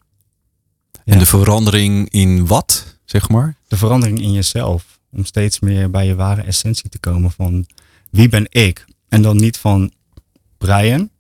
En 1.05 1.19
de 1.19 1.27
verandering 1.27 2.11
in 2.11 2.47
wat, 2.47 2.97
zeg 3.05 3.29
maar? 3.29 3.57
De 3.69 3.77
verandering 3.77 4.21
in 4.21 4.33
jezelf. 4.33 5.01
Om 5.17 5.25
steeds 5.25 5.61
meer 5.61 5.91
bij 5.91 6.07
je 6.07 6.15
ware 6.15 6.43
essentie 6.43 6.91
te 6.91 6.99
komen 6.99 7.31
van 7.31 7.67
wie 8.11 8.29
ben 8.29 8.47
ik? 8.49 8.85
En 9.09 9.23
dan 9.23 9.37
niet 9.37 9.57
van 9.57 9.93
Brian, 10.59 11.11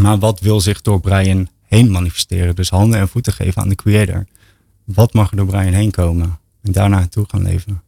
maar 0.00 0.18
wat 0.18 0.40
wil 0.40 0.60
zich 0.60 0.82
door 0.82 1.00
Brian 1.00 1.48
heen 1.62 1.90
manifesteren? 1.90 2.54
Dus 2.54 2.70
handen 2.70 3.00
en 3.00 3.08
voeten 3.08 3.32
geven 3.32 3.62
aan 3.62 3.68
de 3.68 3.74
creator. 3.74 4.26
Wat 4.84 5.12
mag 5.12 5.30
er 5.30 5.36
door 5.36 5.46
Brian 5.46 5.72
heen 5.72 5.90
komen? 5.90 6.38
En 6.62 6.72
daarna 6.72 6.96
naartoe 6.96 7.24
gaan 7.28 7.42
leven. 7.42 7.82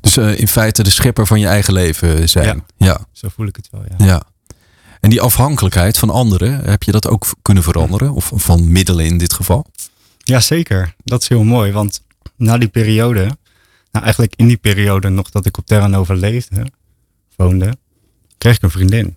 Dus 0.00 0.16
eh, 0.16 0.38
in 0.38 0.48
feite 0.48 0.82
de 0.82 0.90
schepper 0.90 1.26
van 1.26 1.40
je 1.40 1.46
eigen 1.46 1.72
leven 1.72 2.28
zijn. 2.28 2.46
Ja. 2.76 2.86
ja. 2.86 3.06
Zo 3.12 3.28
voel 3.28 3.46
ik 3.46 3.56
het 3.56 3.68
wel, 3.70 3.82
ja. 3.98 4.06
Ja. 4.06 4.22
En 5.00 5.10
die 5.10 5.20
afhankelijkheid 5.20 5.98
van 5.98 6.10
anderen, 6.10 6.64
heb 6.64 6.82
je 6.82 6.92
dat 6.92 7.08
ook 7.08 7.26
kunnen 7.42 7.62
veranderen? 7.62 8.12
Of 8.12 8.32
van 8.34 8.72
middelen 8.72 9.06
in 9.06 9.18
dit 9.18 9.32
geval? 9.32 9.66
Ja, 10.18 10.40
zeker. 10.40 10.94
Dat 11.04 11.22
is 11.22 11.28
heel 11.28 11.44
mooi, 11.44 11.72
want 11.72 12.02
na 12.36 12.58
die 12.58 12.68
periode, 12.68 13.36
nou 13.90 14.04
eigenlijk 14.04 14.34
in 14.36 14.46
die 14.46 14.56
periode 14.56 15.08
nog 15.08 15.30
dat 15.30 15.46
ik 15.46 15.58
op 15.58 15.66
Terra 15.66 15.86
Nova 15.86 16.14
leefde, 16.14 16.66
woonde, 17.36 17.76
kreeg 18.38 18.56
ik 18.56 18.62
een 18.62 18.70
vriendin. 18.70 19.16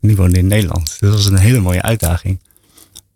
En 0.00 0.08
die 0.08 0.16
woonde 0.16 0.38
in 0.38 0.46
Nederland. 0.46 0.86
Dus 0.86 0.98
dat 0.98 1.12
was 1.12 1.26
een 1.26 1.38
hele 1.38 1.60
mooie 1.60 1.82
uitdaging. 1.82 2.40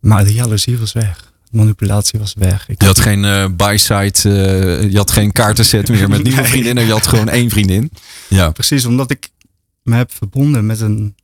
Maar 0.00 0.24
de 0.24 0.32
jaloezie 0.32 0.78
was 0.78 0.92
weg. 0.92 1.32
De 1.50 1.56
manipulatie 1.56 2.18
was 2.18 2.34
weg. 2.34 2.68
Ik 2.68 2.80
Je 2.80 2.86
had 2.86 3.00
geen 3.00 3.24
eh 3.24 3.46
by-side, 3.56 4.12
eh, 4.22 4.90
je 4.90 4.96
had 4.96 5.10
geen 5.10 5.32
kaartenset 5.32 5.88
meer 5.88 6.08
met 6.08 6.22
nieuwe 6.22 6.40
Nee. 6.40 6.50
vriendinnen. 6.50 6.84
Je 6.84 6.92
had 6.92 7.06
gewoon 7.06 7.28
één 7.28 7.50
vriendin. 7.50 7.90
Ja. 8.28 8.50
Precies, 8.50 8.84
omdat 8.84 9.10
ik 9.10 9.28
me 9.82 9.96
heb 9.96 10.12
verbonden 10.12 10.66
met, 10.66 10.80
een, 10.80 11.14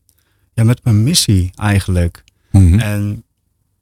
ja, 0.54 0.64
met 0.64 0.80
mijn 0.84 1.02
missie 1.02 1.50
eigenlijk. 1.54 2.24
Mhm. 2.50 2.78
En 2.78 3.24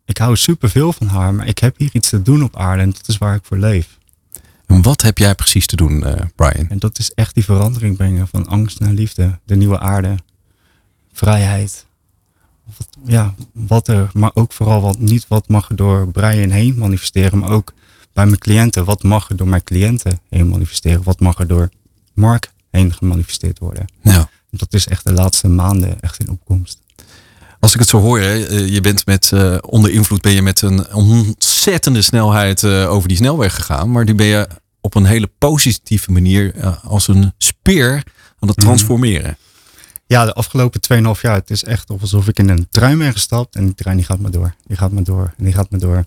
ik 0.05 0.19
hou 0.19 0.37
superveel 0.37 0.93
van 0.93 1.07
haar, 1.07 1.35
maar 1.35 1.47
ik 1.47 1.59
heb 1.59 1.79
hier 1.79 1.91
iets 1.93 2.09
te 2.09 2.23
doen 2.23 2.43
op 2.43 2.57
aarde 2.57 2.83
en 2.83 2.91
dat 2.91 3.09
is 3.09 3.19
waar 3.19 3.35
ik 3.35 3.45
voor 3.45 3.59
leef. 3.59 3.99
Wat 4.81 5.03
heb 5.03 5.19
jij 5.19 5.35
precies 5.35 5.67
te 5.67 5.77
doen, 5.77 6.05
eh, 6.05 6.23
Brian? 6.37 6.69
En 6.69 6.79
dat 6.79 6.99
is 6.99 7.15
echt 7.15 7.35
die 7.35 7.45
verandering 7.45 7.97
brengen 7.97 8.29
van 8.29 8.47
angst 8.47 8.81
naar 8.81 8.93
liefde. 8.93 9.39
De 9.45 9.57
nieuwe 9.57 9.79
aarde. 9.79 10.17
Vrijheid. 11.13 11.87
Wat, 12.77 12.89
ja, 13.05 13.35
wat 13.53 13.89
er, 13.89 14.11
maar 14.13 14.31
ook 14.35 14.53
vooral 14.53 14.81
wat 14.81 14.99
niet 14.99 15.29
wat 15.29 15.49
mag 15.49 15.69
er 15.69 15.77
door 15.77 16.09
Brian 16.11 16.51
heen 16.51 16.75
manifesteren, 16.79 17.39
maar 17.39 17.51
ook 17.51 17.73
bij 18.13 18.27
mijn 18.27 18.39
cliënten. 18.39 18.85
Wat 18.85 19.03
mag 19.03 19.31
er 19.31 19.37
door 19.37 19.49
mijn 19.49 19.65
cliënten 19.65 20.21
heen 20.29 20.49
manifesteren? 20.49 21.03
Wat 21.03 21.21
mag 21.21 21.39
er 21.39 21.47
door 21.47 21.71
Mark 22.15 22.53
heen 22.71 22.93
gemanifesteerd 22.93 23.59
worden? 23.59 23.87
Ja. 24.03 24.29
Dat 24.51 24.75
is 24.75 24.87
echt 24.87 25.05
de 25.05 25.13
laatste 25.13 25.49
maanden 25.49 26.01
echt 26.01 26.21
in 26.21 26.31
opkomst. 26.31 26.79
Als 27.61 27.73
ik 27.73 27.79
het 27.79 27.89
zo 27.89 28.01
hoor, 28.01 28.21
hè, 28.21 28.47
eh, 28.47 28.69
je 28.69 28.81
bent 28.81 29.07
met, 29.07 29.33
eh, 29.33 29.57
onder 29.61 29.91
invloed 29.91 30.21
ben 30.21 30.33
je 30.33 30.43
met 30.43 30.63
een 30.63 30.95
ontzettende 30.95 32.03
snelheid 32.03 32.65
over 32.65 33.09
die 33.09 33.17
snelweg 33.17 33.55
gegaan. 33.55 33.91
Maar 33.91 34.05
die 34.05 34.15
ben 34.15 34.27
je 34.27 34.49
op 34.83 34.95
een 34.95 35.05
hele 35.05 35.31
positieve 35.39 36.13
manier 36.13 36.55
eh, 36.55 36.85
als 36.85 37.09
een 37.09 37.33
speer 37.39 37.93
aan 38.39 38.49
het 38.49 38.57
Mhm. 38.57 38.67
transformeren. 38.67 39.37
Ja, 40.07 40.25
de 40.25 40.33
afgelopen 40.33 40.81
2,5 40.81 41.23
jaar, 41.23 41.35
het 41.35 41.51
is 41.51 41.65
echt 41.65 41.91
alsof 41.91 42.29
ik 42.29 42.39
in 42.39 42.49
een 42.49 42.67
trein 42.71 42.99
ben 42.99 43.13
gestapt 43.13 43.55
en 43.55 43.65
die 43.65 43.75
trein 43.75 43.97
die 43.97 44.05
gaat 44.07 44.19
maar 44.21 44.31
door. 44.31 44.55
Die 44.67 44.77
gaat 44.77 44.93
maar 44.93 45.05
door 45.05 45.35
en 45.37 45.45
die 45.45 45.53
gaat 45.53 45.71
maar 45.71 45.81
door. 45.81 46.05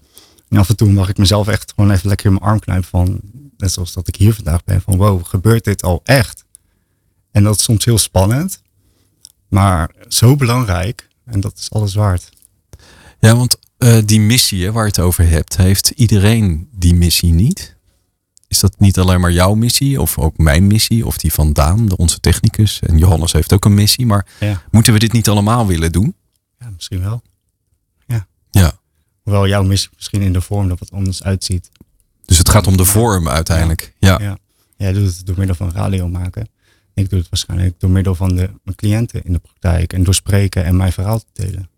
En 0.50 0.58
af 0.58 0.70
en 0.70 0.76
toe 0.76 0.92
mag 0.92 1.10
ik 1.10 1.18
mezelf 1.18 1.48
echt 1.48 1.74
gewoon 1.76 1.92
even 1.92 2.08
lekker 2.08 2.26
in 2.26 2.32
mijn 2.32 2.44
arm 2.44 2.60
knijpen 2.60 2.88
van, 2.90 3.20
net 3.58 3.72
zoals 3.72 3.94
dat 3.94 4.08
ik 4.08 4.16
hier 4.16 4.34
vandaag 4.34 4.64
ben, 4.64 4.82
van 4.82 4.98
wow, 4.98 5.26
gebeurt 5.26 5.64
dit 5.64 5.84
al 5.84 6.02
echt? 6.04 6.44
En 7.32 7.44
dat 7.44 7.56
is 7.56 7.64
soms 7.64 7.86
heel 7.86 7.98
spannend, 7.98 8.62
maar 9.50 9.92
zo 10.08 10.36
belangrijk 10.36 11.08
en 11.26 11.40
dat 11.40 11.58
is 11.58 11.72
alles 11.72 11.94
waard. 11.94 12.30
Ja, 13.20 13.36
want 13.36 13.58
eh, 13.78 13.98
die 14.06 14.20
missie 14.20 14.64
hè, 14.66 14.72
waar 14.72 14.84
je 14.84 14.90
het 14.90 15.00
over 15.00 15.28
hebt, 15.30 15.58
heeft 15.58 15.90
iedereen 15.90 16.70
die 16.72 16.94
missie 16.94 17.34
niet? 17.34 17.75
Is 18.48 18.60
dat 18.60 18.80
niet 18.80 18.98
alleen 19.00 19.20
maar 19.20 19.32
jouw 19.32 19.54
missie 19.54 20.02
of 20.02 20.18
ook 20.20 20.38
mijn 20.38 20.68
missie 20.68 21.06
of 21.06 21.18
die 21.18 21.34
van 21.34 21.54
Daan, 21.54 21.86
de- 21.88 21.98
onze 21.98 22.20
technicus? 22.20 22.80
En 22.80 22.98
Johannes 22.98 23.32
heeft 23.32 23.54
ook 23.54 23.66
een 23.66 23.74
missie, 23.74 24.06
maar 24.06 24.26
Ja, 24.40 24.62
moeten 24.72 24.94
we 24.94 25.00
dit 25.00 25.12
niet 25.12 25.30
allemaal 25.30 25.68
willen 25.68 25.92
doen? 25.92 26.16
ja 26.60 26.70
misschien 26.76 27.02
wel. 27.02 27.22
Ja. 28.52 28.72
Hoewel 29.24 29.48
jouw 29.48 29.64
missie 29.64 29.90
misschien 29.96 30.22
in 30.22 30.34
de 30.34 30.42
vorm 30.42 30.70
er 30.70 30.76
wat 30.80 30.92
anders 30.92 31.24
uitziet. 31.24 31.70
Dus 32.26 32.38
het 32.38 32.50
gaat 32.50 32.68
om 32.68 32.78
de 32.78 32.86
vorm 32.86 33.30
uiteindelijk. 33.30 33.94
Ja. 34.00 34.20
Ja. 34.22 34.38
Jij 34.78 34.94
doet 34.94 35.18
het 35.18 35.26
door 35.26 35.38
middel 35.38 35.56
van 35.56 35.72
radio 35.72 36.08
maken. 36.08 36.48
Ik 36.94 37.10
doe 37.10 37.20
het 37.20 37.30
waarschijnlijk 37.30 37.80
door 37.80 37.90
middel 37.90 38.16
van 38.16 38.36
de, 38.36 38.50
mijn 38.64 38.76
cliënten 38.76 39.24
in 39.24 39.34
de 39.34 39.40
praktijk. 39.40 39.94
En 39.94 40.04
door 40.04 40.14
spreken 40.14 40.66
en 40.66 40.78
mijn 40.78 40.92
verhaal 40.92 41.20
te 41.20 41.26
delen. 41.34 41.70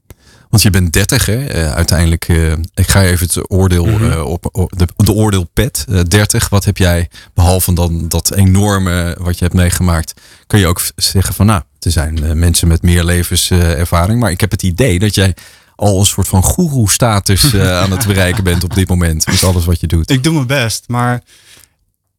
Want 0.49 0.63
je 0.63 0.69
bent 0.69 0.93
30 0.93 1.25
hè, 1.25 1.45
eh, 1.45 1.73
uiteindelijk. 1.73 2.27
eh, 2.27 2.51
ik 2.73 2.87
ga 2.87 3.03
even 3.03 3.27
het 3.27 3.51
oordeel 3.51 3.87
eh, 3.87 4.25
op, 4.25 4.49
op 4.51 4.73
de, 4.77 4.87
de 4.95 5.11
oordeelpet. 5.11 5.85
eh 5.89 5.99
30, 6.07 6.49
wat 6.49 6.65
heb 6.65 6.77
jij, 6.77 7.09
behalve 7.33 7.73
dan 7.73 8.07
dat 8.07 8.33
enorme 8.33 9.17
wat 9.19 9.37
je 9.37 9.43
hebt 9.43 9.55
meegemaakt, 9.55 10.21
kun 10.47 10.59
je 10.59 10.67
ook 10.67 10.81
zeggen 10.95 11.33
van 11.33 11.45
nou, 11.45 11.61
er 11.79 11.91
zijn 11.91 12.39
mensen 12.39 12.67
met 12.67 12.81
meer 12.81 13.03
levenservaring. 13.03 14.19
maar 14.19 14.31
ik 14.31 14.41
heb 14.41 14.51
het 14.51 14.63
idee 14.63 14.99
dat 14.99 15.15
jij 15.15 15.35
al 15.75 15.99
een 15.99 16.05
soort 16.05 16.27
van 16.27 16.43
goeroe-status 16.43 17.55
aan 17.81 17.91
het 17.91 18.07
bereiken 18.07 18.43
bent 18.43 18.63
op 18.63 18.73
dit 18.75 18.87
moment. 18.89 19.27
Met 19.27 19.43
alles 19.43 19.65
wat 19.65 19.79
je 19.79 19.87
doet. 19.87 20.09
Ik 20.09 20.23
doe 20.23 20.33
mijn 20.33 20.47
best, 20.47 20.83
maar 20.87 21.23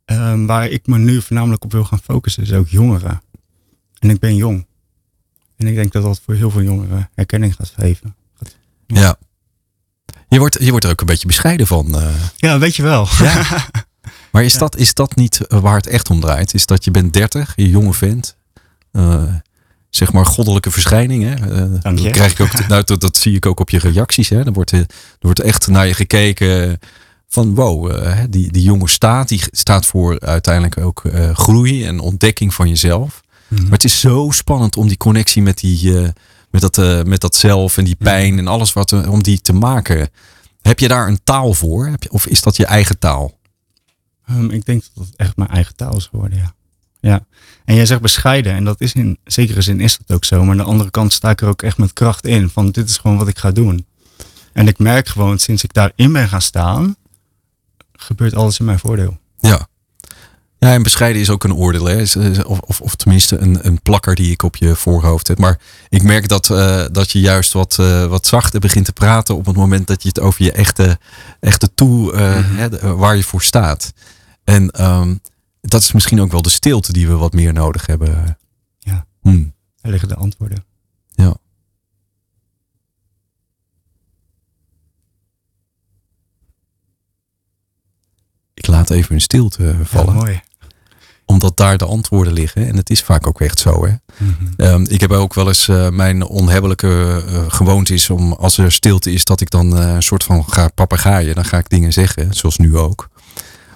ehm, 0.04 0.46
waar 0.46 0.68
ik 0.68 0.86
me 0.86 0.98
nu 0.98 1.22
voornamelijk 1.22 1.64
op 1.64 1.72
wil 1.72 1.84
gaan 1.84 2.00
focussen 2.04 2.42
is 2.42 2.52
ook 2.52 2.68
jongeren. 2.68 3.22
En 3.98 4.10
ik 4.10 4.18
ben 4.18 4.36
jong. 4.36 4.66
En 5.56 5.66
ik 5.66 5.74
denk 5.74 5.92
dat 5.92 6.02
dat 6.02 6.20
voor 6.24 6.34
heel 6.34 6.50
veel 6.50 6.62
jongeren 6.62 7.10
herkenning 7.14 7.54
gaat 7.54 7.72
geven. 7.76 8.16
Ja. 8.94 9.16
Je 10.28 10.38
wordt, 10.38 10.56
je 10.60 10.70
wordt 10.70 10.84
er 10.84 10.90
ook 10.90 11.00
een 11.00 11.06
beetje 11.06 11.26
bescheiden 11.26 11.66
van. 11.66 11.98
eh. 12.00 12.08
Ja, 12.36 12.58
weet 12.58 12.76
je 12.76 12.82
wel. 12.82 13.08
Ja. 13.18 13.44
Maar 14.32 14.44
is, 14.44 14.54
dat, 14.58 14.76
is 14.76 14.94
dat 14.94 15.16
niet 15.16 15.46
eh, 15.46 15.58
waar 15.60 15.76
het 15.76 15.86
echt 15.86 16.10
om 16.10 16.20
draait? 16.20 16.54
Is 16.54 16.66
dat 16.66 16.84
je 16.84 16.90
bent 16.90 17.12
30, 17.12 17.52
je 17.56 17.68
jonge 17.70 17.94
vent. 17.94 18.36
eh, 18.92 19.22
zeg 19.90 20.12
maar 20.12 20.26
goddelijke 20.26 20.70
verschijning. 20.70 21.22
Hè? 21.24 21.68
Dat, 21.80 22.10
krijg 22.10 22.32
ik 22.32 22.40
ook, 22.40 22.66
nou, 22.68 22.82
dat, 22.84 23.00
dat 23.00 23.16
zie 23.16 23.34
ik 23.36 23.46
ook 23.46 23.60
op 23.60 23.70
je 23.70 23.78
reacties. 23.78 24.28
Hè? 24.28 24.44
Er, 24.44 24.52
wordt, 24.52 24.72
er 24.72 24.86
wordt 25.20 25.40
echt 25.40 25.66
naar 25.66 25.86
je 25.86 25.94
gekeken 25.94 26.78
van 27.28 27.54
wow, 27.54 27.92
die, 28.30 28.52
die 28.52 28.62
jonge 28.62 28.88
staat, 28.88 29.28
die 29.28 29.42
staat 29.50 29.86
voor 29.86 30.20
uiteindelijk 30.20 30.78
ook 30.78 31.02
groei 31.32 31.84
en 31.84 32.00
ontdekking 32.00 32.54
van 32.54 32.68
jezelf. 32.68 33.20
Mhm. 33.48 33.62
Maar 33.62 33.72
het 33.72 33.84
is 33.84 34.00
zo 34.00 34.30
spannend 34.30 34.76
om 34.76 34.88
die 34.88 34.96
connectie 34.96 35.42
met, 35.42 35.58
die, 35.58 35.94
met, 36.50 36.60
dat, 36.60 36.78
eh, 36.78 37.02
met 37.02 37.20
dat 37.20 37.34
zelf 37.34 37.76
en 37.78 37.84
die 37.84 37.96
pijn 37.96 38.38
en 38.38 38.46
alles 38.46 38.72
wat 38.72 38.90
er- 38.90 39.10
om 39.10 39.22
die 39.22 39.40
te 39.40 39.52
maken. 39.52 40.10
Heb 40.62 40.78
je 40.78 40.88
daar 40.88 41.08
een 41.08 41.20
taal 41.24 41.54
voor? 41.54 41.86
Heb 41.86 42.02
je, 42.02 42.10
of 42.10 42.26
is 42.26 42.42
dat 42.42 42.56
je 42.56 42.66
eigen 42.66 42.98
taal? 42.98 43.38
Ehm, 44.26 44.50
ik 44.50 44.64
denk 44.64 44.82
dat 44.94 45.06
het 45.06 45.16
echt 45.16 45.36
mijn 45.36 45.50
eigen 45.50 45.76
taal 45.76 45.96
is 45.96 46.06
geworden, 46.06 46.38
ja. 46.38 46.54
ja. 47.00 47.26
En 47.64 47.74
jij 47.74 47.86
zegt 47.86 48.00
bescheiden, 48.00 48.52
en 48.52 48.64
dat 48.64 48.80
is 48.80 48.92
in 48.92 49.18
zekere 49.24 49.60
zin 49.60 49.80
is 49.80 49.98
dat 49.98 50.16
ook 50.16 50.24
zo. 50.24 50.40
Maar 50.40 50.50
aan 50.50 50.56
de 50.56 50.62
andere 50.62 50.90
kant 50.90 51.12
sta 51.12 51.30
ik 51.30 51.40
er 51.40 51.48
ook 51.48 51.62
echt 51.62 51.78
met 51.78 51.92
kracht 51.92 52.26
in. 52.26 52.50
Van 52.50 52.70
dit 52.70 52.88
is 52.88 52.96
gewoon 52.96 53.16
wat 53.16 53.28
ik 53.28 53.38
ga 53.38 53.50
doen. 53.50 53.86
En 54.52 54.68
ik 54.68 54.78
merk 54.78 55.08
gewoon, 55.08 55.38
sinds 55.38 55.64
ik 55.64 55.72
daarin 55.72 56.12
ben 56.12 56.28
gaan 56.28 56.42
staan, 56.42 56.96
gebeurt 57.92 58.34
alles 58.34 58.58
in 58.58 58.64
mijn 58.64 58.78
voordeel. 58.78 59.18
Ja. 59.40 59.66
Ja, 60.58 60.72
en 60.72 60.82
bescheiden 60.82 61.22
is 61.22 61.30
ook 61.30 61.44
een 61.44 61.54
oordeel. 61.54 61.84
Hè? 61.84 62.02
Of, 62.44 62.58
of, 62.60 62.80
of 62.80 62.94
tenminste 62.94 63.36
een, 63.38 63.66
een 63.66 63.82
plakker 63.82 64.14
die 64.14 64.30
ik 64.30 64.42
op 64.42 64.56
je 64.56 64.74
voorhoofd 64.76 65.28
heb. 65.28 65.38
Maar 65.38 65.58
ik 65.88 66.02
merk 66.02 66.28
dat, 66.28 66.50
eh, 66.50 66.84
dat 66.92 67.10
je 67.10 67.20
juist 67.20 67.52
wat, 67.52 67.78
eh, 67.78 68.06
wat 68.06 68.26
zachter 68.26 68.60
begint 68.60 68.84
te 68.84 68.92
praten 68.92 69.36
op 69.36 69.46
het 69.46 69.56
moment 69.56 69.86
dat 69.86 70.02
je 70.02 70.08
het 70.08 70.20
over 70.20 70.44
je 70.44 70.52
echte, 70.52 70.98
echte 71.40 71.74
toe, 71.74 72.12
eh, 72.12 72.56
hè, 72.56 72.68
de- 72.68 72.94
waar 72.94 73.16
je 73.16 73.22
voor 73.22 73.42
staat. 73.42 73.92
En 74.44 74.70
ehm, 74.70 75.14
dat 75.60 75.82
is 75.82 75.92
misschien 75.92 76.20
ook 76.20 76.30
wel 76.32 76.42
de 76.42 76.48
stilte 76.50 76.92
die 76.92 77.08
we 77.08 77.14
wat 77.16 77.32
meer 77.32 77.52
nodig 77.52 77.86
hebben. 77.86 78.38
Ja. 78.78 79.06
Hmm. 79.20 79.54
Daar 79.80 79.90
liggen 79.90 80.08
de 80.08 80.14
antwoorden. 80.14 80.64
Ja. 81.14 81.36
Ik 88.54 88.66
laat 88.66 88.90
even 88.90 89.14
een 89.14 89.20
stilte 89.20 89.76
vallen. 89.82 90.14
Ja, 90.14 90.20
mooi. 90.20 90.40
Omdat 91.28 91.56
daar 91.56 91.78
de 91.78 91.84
antwoorden 91.84 92.32
liggen. 92.32 92.66
En 92.66 92.76
het 92.76 92.90
is 92.90 93.02
vaak 93.02 93.26
ook 93.26 93.40
echt 93.40 93.58
zo. 93.58 93.86
Hè? 93.86 93.92
Mhm. 94.16 94.32
Ehm, 94.56 94.84
ik 94.88 95.00
heb 95.00 95.10
ook 95.10 95.34
wel 95.34 95.48
eens 95.48 95.68
eh, 95.68 95.88
mijn 95.88 96.22
onhebbelijke 96.22 97.22
eh, 97.26 97.44
gewoonte 97.48 97.94
is 97.94 98.10
om 98.10 98.32
als 98.32 98.58
er 98.58 98.72
stilte 98.72 99.12
is, 99.12 99.24
dat 99.24 99.40
ik 99.40 99.50
dan 99.50 99.76
eh, 99.76 99.94
een 99.94 100.02
soort 100.02 100.24
van 100.24 100.44
ga 100.48 100.68
papegaaien. 100.68 101.34
Dan 101.34 101.44
ga 101.44 101.58
ik 101.58 101.68
dingen 101.68 101.92
zeggen, 101.92 102.34
zoals 102.34 102.56
nu 102.56 102.76
ook. 102.76 103.08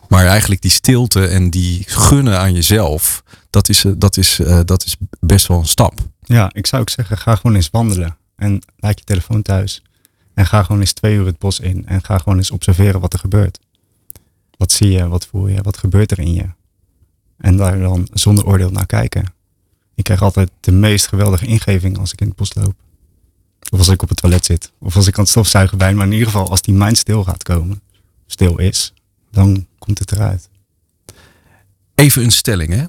Maar 0.08 0.26
eigenlijk 0.26 0.62
die 0.62 0.70
stilte 0.70 1.26
en 1.26 1.50
die 1.50 1.84
gunnen 1.86 2.38
aan 2.38 2.52
jezelf, 2.52 3.22
dat 3.50 3.68
is, 3.68 3.84
dat 3.96 4.16
is, 4.16 4.40
dat 4.64 4.84
is 4.84 4.96
best 5.20 5.46
wel 5.46 5.58
een 5.58 5.66
stap. 5.66 6.00
Ja, 6.22 6.50
ik 6.52 6.66
zou 6.66 6.82
ook 6.82 6.90
zeggen, 6.90 7.18
ga 7.18 7.36
gewoon 7.36 7.56
eens 7.56 7.70
wandelen. 7.70 8.16
En 8.36 8.62
laat 8.76 8.98
je 8.98 9.04
telefoon 9.04 9.42
thuis. 9.42 9.82
En 10.34 10.46
ga 10.46 10.62
gewoon 10.62 10.80
eens 10.80 10.92
twee 10.92 11.14
uur 11.14 11.26
het 11.26 11.38
bos 11.38 11.60
in. 11.60 11.86
En 11.86 12.04
ga 12.04 12.18
gewoon 12.18 12.38
eens 12.38 12.50
observeren 12.50 13.00
wat 13.00 13.12
er 13.12 13.18
gebeurt. 13.18 13.58
Wat 14.56 14.72
zie 14.72 14.90
je, 14.90 15.08
wat 15.08 15.26
voel 15.26 15.48
je, 15.48 15.62
wat 15.62 15.76
gebeurt 15.76 16.10
er 16.10 16.18
in 16.18 16.34
je? 16.34 16.46
En 17.42 17.56
daar 17.56 17.78
dan 17.78 18.08
zonder 18.12 18.46
oordeel 18.46 18.70
naar 18.70 18.86
kijken. 18.86 19.34
Ik 19.94 20.04
krijg 20.04 20.22
altijd 20.22 20.50
de 20.60 20.72
meest 20.72 21.06
geweldige 21.06 21.46
ingeving 21.46 21.98
als 21.98 22.12
ik 22.12 22.20
in 22.20 22.26
het 22.26 22.36
bos 22.36 22.54
loop. 22.54 22.74
Of 23.70 23.78
als 23.78 23.88
ik 23.88 24.02
op 24.02 24.08
het 24.08 24.18
toilet 24.18 24.44
zit. 24.44 24.72
Of 24.78 24.96
als 24.96 25.06
ik 25.06 25.14
aan 25.14 25.20
het 25.20 25.30
stofzuigen 25.30 25.78
ben. 25.78 25.96
Maar 25.96 26.06
in 26.06 26.12
ieder 26.12 26.26
geval, 26.26 26.50
als 26.50 26.62
die 26.62 26.74
mind 26.74 26.98
stil 26.98 27.24
gaat 27.24 27.42
komen. 27.42 27.82
Stil 28.26 28.58
is. 28.58 28.94
Dan 29.30 29.66
komt 29.78 29.98
het 29.98 30.12
eruit. 30.12 30.48
Even 31.94 32.24
een 32.24 32.30
stelling, 32.30 32.72
hè? 32.72 32.84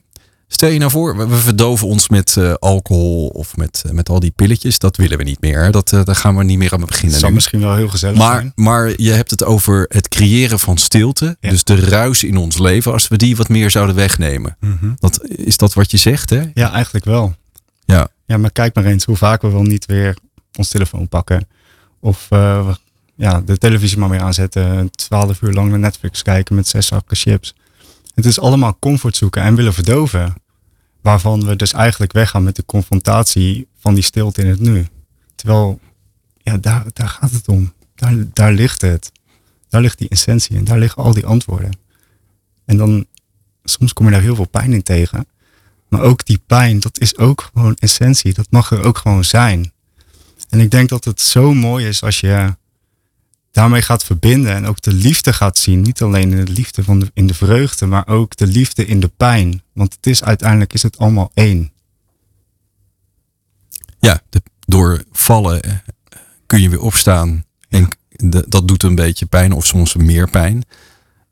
Stel 0.54 0.70
je 0.70 0.80
nou 0.80 0.92
voor, 0.92 1.30
we, 1.30 1.38
verdoven 1.38 1.88
ons 1.88 2.10
met 2.10 2.38
eh, 2.38 2.54
alcohol 2.54 3.28
of 3.28 3.58
met, 3.58 3.84
eh, 3.86 3.92
met 3.92 4.10
al 4.10 4.20
die 4.20 4.32
pilletjes. 4.32 4.80
Dat 4.80 4.98
willen 4.98 5.18
we 5.18 5.24
niet 5.24 5.42
meer. 5.42 5.72
Dat, 5.72 5.94
eh, 5.94 6.04
daar 6.04 6.16
gaan 6.16 6.38
we 6.38 6.44
niet 6.44 6.58
meer 6.58 6.74
aan 6.74 6.80
Dat 6.80 6.90
beginnen. 6.90 7.18
zou 7.20 7.30
nu. 7.30 7.36
misschien 7.36 7.60
wel 7.60 7.76
heel 7.76 7.88
gezellig 7.90 8.18
Maar, 8.18 8.36
zijn. 8.40 8.52
maar 8.56 8.94
je 8.98 9.12
hebt 9.12 9.30
het 9.30 9.44
over 9.44 9.86
het 9.90 10.08
creëren 10.08 10.60
van 10.60 10.78
stilte. 10.78 11.38
Ja. 11.40 11.50
Dus 11.50 11.64
de 11.64 11.76
ruis 11.76 12.24
in 12.24 12.38
ons 12.38 12.58
leven. 12.58 12.92
Als 12.92 13.08
we 13.08 13.18
die 13.18 13.36
wat 13.36 13.50
meer 13.50 13.72
zouden 13.72 13.96
wegnemen. 13.96 14.58
Mhm. 14.60 14.92
Dat, 15.00 15.28
is 15.28 15.58
dat 15.58 15.74
wat 15.74 15.92
je 15.92 15.98
zegt, 15.98 16.30
hè? 16.30 16.42
Ja, 16.54 16.72
eigenlijk 16.72 17.06
wel. 17.06 17.36
Ja. 17.86 18.08
Ja, 18.26 18.38
maar 18.38 18.52
kijk 18.52 18.76
maar 18.76 18.86
eens 18.86 19.06
hoe 19.06 19.18
vaak 19.18 19.42
we 19.42 19.50
wel 19.50 19.64
niet 19.64 19.86
weer 19.86 20.18
ons 20.58 20.70
telefoon 20.70 21.08
pakken. 21.08 21.48
Of 22.00 22.28
ja, 23.16 23.42
de 23.46 23.58
televisie 23.58 23.98
maar 23.98 24.10
weer 24.10 24.22
aanzetten. 24.22 24.90
Twaalf 24.92 25.42
uur 25.42 25.54
lang 25.54 25.70
naar 25.70 25.80
Netflix 25.80 26.22
kijken 26.22 26.56
met 26.56 26.68
zes 26.68 26.88
zakken 26.88 27.18
chips. 27.18 27.56
Het 28.16 28.26
is 28.26 28.40
allemaal 28.40 28.78
comfort 28.80 29.16
zoeken 29.16 29.42
en 29.42 29.56
willen 29.56 29.74
verdoven. 29.74 30.34
Waarvan 31.04 31.46
we 31.46 31.56
dus 31.56 31.74
eigenlijk 31.74 32.12
weggaan 32.12 32.44
met 32.44 32.56
de 32.56 32.66
confrontatie 32.66 33.68
van 33.80 33.94
die 33.94 34.04
stilte 34.04 34.42
in 34.42 34.48
het 34.48 34.60
nu. 34.60 34.88
Terwijl, 35.36 35.80
ja, 36.38 36.58
daar, 36.58 36.86
daar 36.94 37.08
gaat 37.08 37.32
het 37.32 37.48
om. 37.48 37.74
Daar, 37.96 38.16
daar 38.34 38.54
ligt 38.54 38.82
het. 38.82 39.12
Daar 39.70 39.82
ligt 39.82 39.98
die 39.98 40.10
essentie 40.10 40.58
en 40.58 40.64
daar 40.64 40.80
liggen 40.80 41.04
al 41.04 41.14
die 41.14 41.26
antwoorden. 41.26 41.78
En 42.66 42.78
dan, 42.78 43.06
soms 43.64 43.94
kom 43.94 44.06
je 44.06 44.12
daar 44.12 44.22
heel 44.22 44.36
veel 44.36 44.48
pijn 44.48 44.74
in 44.74 44.84
tegen. 44.84 45.28
Maar 45.88 46.02
ook 46.02 46.26
die 46.26 46.42
pijn, 46.48 46.80
dat 46.80 47.00
is 47.00 47.18
ook 47.18 47.50
gewoon 47.54 47.76
essentie. 47.76 48.34
Dat 48.34 48.48
mag 48.50 48.72
er 48.72 48.84
ook 48.84 48.98
gewoon 48.98 49.24
zijn. 49.24 49.72
En 50.50 50.60
ik 50.60 50.72
denk 50.72 50.90
dat 50.90 51.06
het 51.06 51.22
zo 51.22 51.54
mooi 51.54 51.88
is 51.88 52.04
als 52.04 52.20
je 52.20 52.56
daarmee 53.54 53.82
gaat 53.82 54.04
verbinden 54.04 54.54
en 54.54 54.66
ook 54.66 54.82
de 54.82 54.94
liefde 54.94 55.34
gaat 55.34 55.58
zien. 55.58 55.82
Niet 55.82 56.02
alleen 56.02 56.32
in 56.34 56.46
de 56.46 56.52
liefde 56.52 56.84
van 56.84 57.00
de, 57.00 57.12
in 57.14 57.28
de 57.28 57.34
vreugde, 57.34 57.86
maar 57.86 58.08
ook 58.08 58.36
de 58.36 58.48
liefde 58.48 58.86
in 58.86 59.00
de 59.00 59.12
pijn. 59.18 59.62
Want 59.74 59.94
het 59.94 60.08
is 60.08 60.24
uiteindelijk 60.24 60.74
is 60.74 60.84
het 60.84 60.98
allemaal 60.98 61.32
één. 61.34 61.72
Ja, 64.00 64.22
de, 64.30 64.42
door 64.66 65.04
vallen 65.12 65.62
eh, 65.62 65.72
kun 66.46 66.62
je 66.62 66.70
weer 66.70 66.82
opstaan. 66.82 67.46
En 67.70 67.88
de- 68.10 68.46
dat 68.48 68.68
doet 68.68 68.84
een 68.84 68.96
beetje 68.96 69.26
pijn 69.26 69.52
of 69.52 69.66
soms 69.66 69.96
meer 69.96 70.30
pijn. 70.30 70.64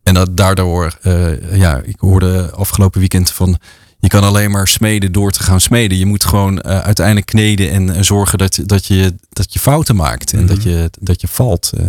En 0.04 0.14
dat 0.14 0.38
daardoor, 0.38 0.98
eh, 1.02 1.56
ja, 1.58 1.78
ik 1.86 2.00
hoorde 2.00 2.52
afgelopen 2.52 3.00
weekend 3.00 3.32
van... 3.32 3.58
Je 4.00 4.08
kan 4.08 4.24
alleen 4.24 4.52
maar 4.52 4.68
smeden 4.68 5.12
door 5.12 5.32
te 5.32 5.44
gaan 5.44 5.62
smeden. 5.62 5.98
Je 5.98 6.06
moet 6.06 6.26
gewoon 6.26 6.62
eh, 6.62 6.80
uiteindelijk 6.80 7.26
kneden 7.26 7.72
en 7.72 8.06
zorgen 8.06 8.38
dat, 8.38 8.60
dat, 8.66 8.86
je, 8.86 9.16
dat 9.30 9.54
je 9.54 9.60
fouten 9.60 9.96
maakt. 9.96 10.34
En 10.34 10.46
dat, 10.46 10.64
je, 10.64 10.90
dat 11.00 11.22
je 11.22 11.28
valt. 11.28 11.72
eh. 11.78 11.86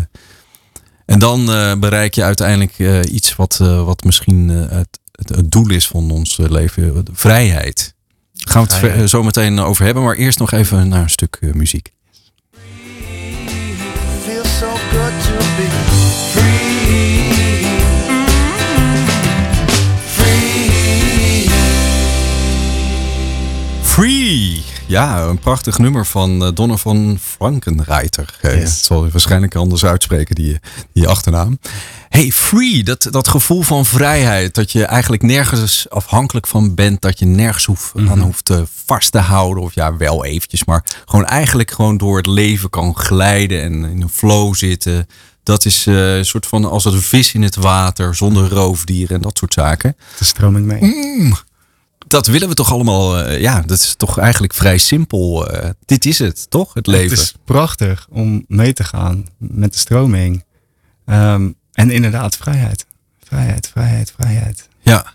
En 1.06 1.18
dan 1.18 1.52
eh, 1.52 1.74
bereik 1.74 2.14
je 2.14 2.22
uiteindelijk 2.22 2.78
eh, 2.78 3.00
iets 3.02 3.36
wat, 3.36 3.58
eh, 3.62 3.84
wat 3.84 4.04
misschien 4.04 4.48
het, 4.48 4.98
het, 5.12 5.28
het 5.28 5.50
doel 5.50 5.70
is 5.70 5.88
van 5.88 6.10
ons 6.10 6.36
leven. 6.36 7.04
Vrijheid. 7.12 7.94
Daar 8.32 8.52
gaan 8.52 8.62
we 8.62 8.68
het 8.68 8.78
Vrijheid. 8.78 9.10
zo 9.10 9.22
meteen 9.22 9.60
over 9.60 9.84
hebben. 9.84 10.02
Maar 10.02 10.16
eerst 10.16 10.38
nog 10.38 10.52
even 10.52 10.88
naar 10.88 11.02
een 11.02 11.10
stuk 11.10 11.38
muziek. 11.54 11.92
Feels 14.24 14.58
so 14.58 14.70
good 14.70 15.24
to 15.24 15.36
be 15.56 15.68
free. 23.92 24.71
Ja, 24.92 25.22
een 25.22 25.38
prachtig 25.38 25.78
nummer 25.78 26.06
van 26.06 26.44
eh, 26.44 26.50
Donovan 26.54 27.18
Frankenreiter. 27.20 28.38
Yes. 28.42 28.52
Het 28.52 28.68
zal 28.68 29.04
je 29.04 29.10
waarschijnlijk 29.10 29.54
anders 29.54 29.84
uitspreken, 29.84 30.34
die, 30.34 30.60
die 30.92 31.08
achternaam. 31.08 31.58
Hey, 32.08 32.30
free, 32.30 32.82
dat, 32.82 33.08
dat 33.10 33.28
gevoel 33.28 33.62
van 33.62 33.86
vrijheid. 33.86 34.54
Dat 34.54 34.72
je 34.72 34.84
eigenlijk 34.84 35.22
nergens 35.22 35.90
afhankelijk 35.90 36.46
van 36.46 36.74
bent. 36.74 37.00
Dat 37.00 37.18
je 37.18 37.24
nergens 37.24 37.64
hoeft, 37.64 37.92
aan 38.08 38.20
hoeft 38.20 38.50
eh, 38.50 38.60
vast 38.86 39.12
te 39.12 39.18
houden. 39.18 39.62
Of 39.62 39.74
ja, 39.74 39.96
wel 39.96 40.24
eventjes. 40.24 40.64
Maar 40.64 40.84
gewoon 41.04 41.26
eigenlijk 41.26 41.70
gewoon 41.70 41.96
door 41.96 42.16
het 42.16 42.26
leven 42.26 42.70
kan 42.70 42.96
glijden. 42.96 43.62
En 43.62 43.84
in 43.84 44.02
een 44.02 44.08
flow 44.08 44.54
zitten. 44.54 45.06
Dat 45.42 45.64
is 45.64 45.86
eh, 45.86 46.16
een 46.16 46.26
soort 46.26 46.46
van 46.46 46.64
als 46.64 46.84
een 46.84 47.02
vis 47.02 47.34
in 47.34 47.42
het 47.42 47.56
water. 47.56 48.14
Zonder 48.14 48.48
roofdieren 48.48 49.16
en 49.16 49.22
dat 49.22 49.38
soort 49.38 49.52
zaken. 49.52 49.96
De 50.18 50.24
stroming 50.24 50.66
mee. 50.66 50.80
Dat 52.12 52.26
willen 52.26 52.48
we 52.48 52.54
toch 52.54 52.72
allemaal. 52.72 53.18
eh, 53.18 53.40
ja, 53.40 53.60
dat 53.60 53.78
is 53.78 53.94
toch 53.96 54.18
eigenlijk 54.18 54.54
vrij 54.54 54.78
simpel. 54.78 55.50
eh, 55.50 55.70
dit 55.84 56.04
is 56.06 56.18
het, 56.18 56.50
toch? 56.50 56.74
Het 56.74 56.86
leven. 56.86 57.10
Het 57.10 57.18
is 57.18 57.34
prachtig 57.44 58.06
om 58.10 58.44
mee 58.48 58.72
te 58.72 58.84
gaan 58.84 59.26
met 59.38 59.72
de 59.72 59.78
stroming. 59.78 60.44
Ehm, 61.06 61.50
en 61.72 61.90
inderdaad, 61.90 62.36
vrijheid. 62.36 62.86
Vrijheid, 63.24 63.68
vrijheid, 63.68 64.12
vrijheid. 64.16 64.68
Ja. 64.80 65.14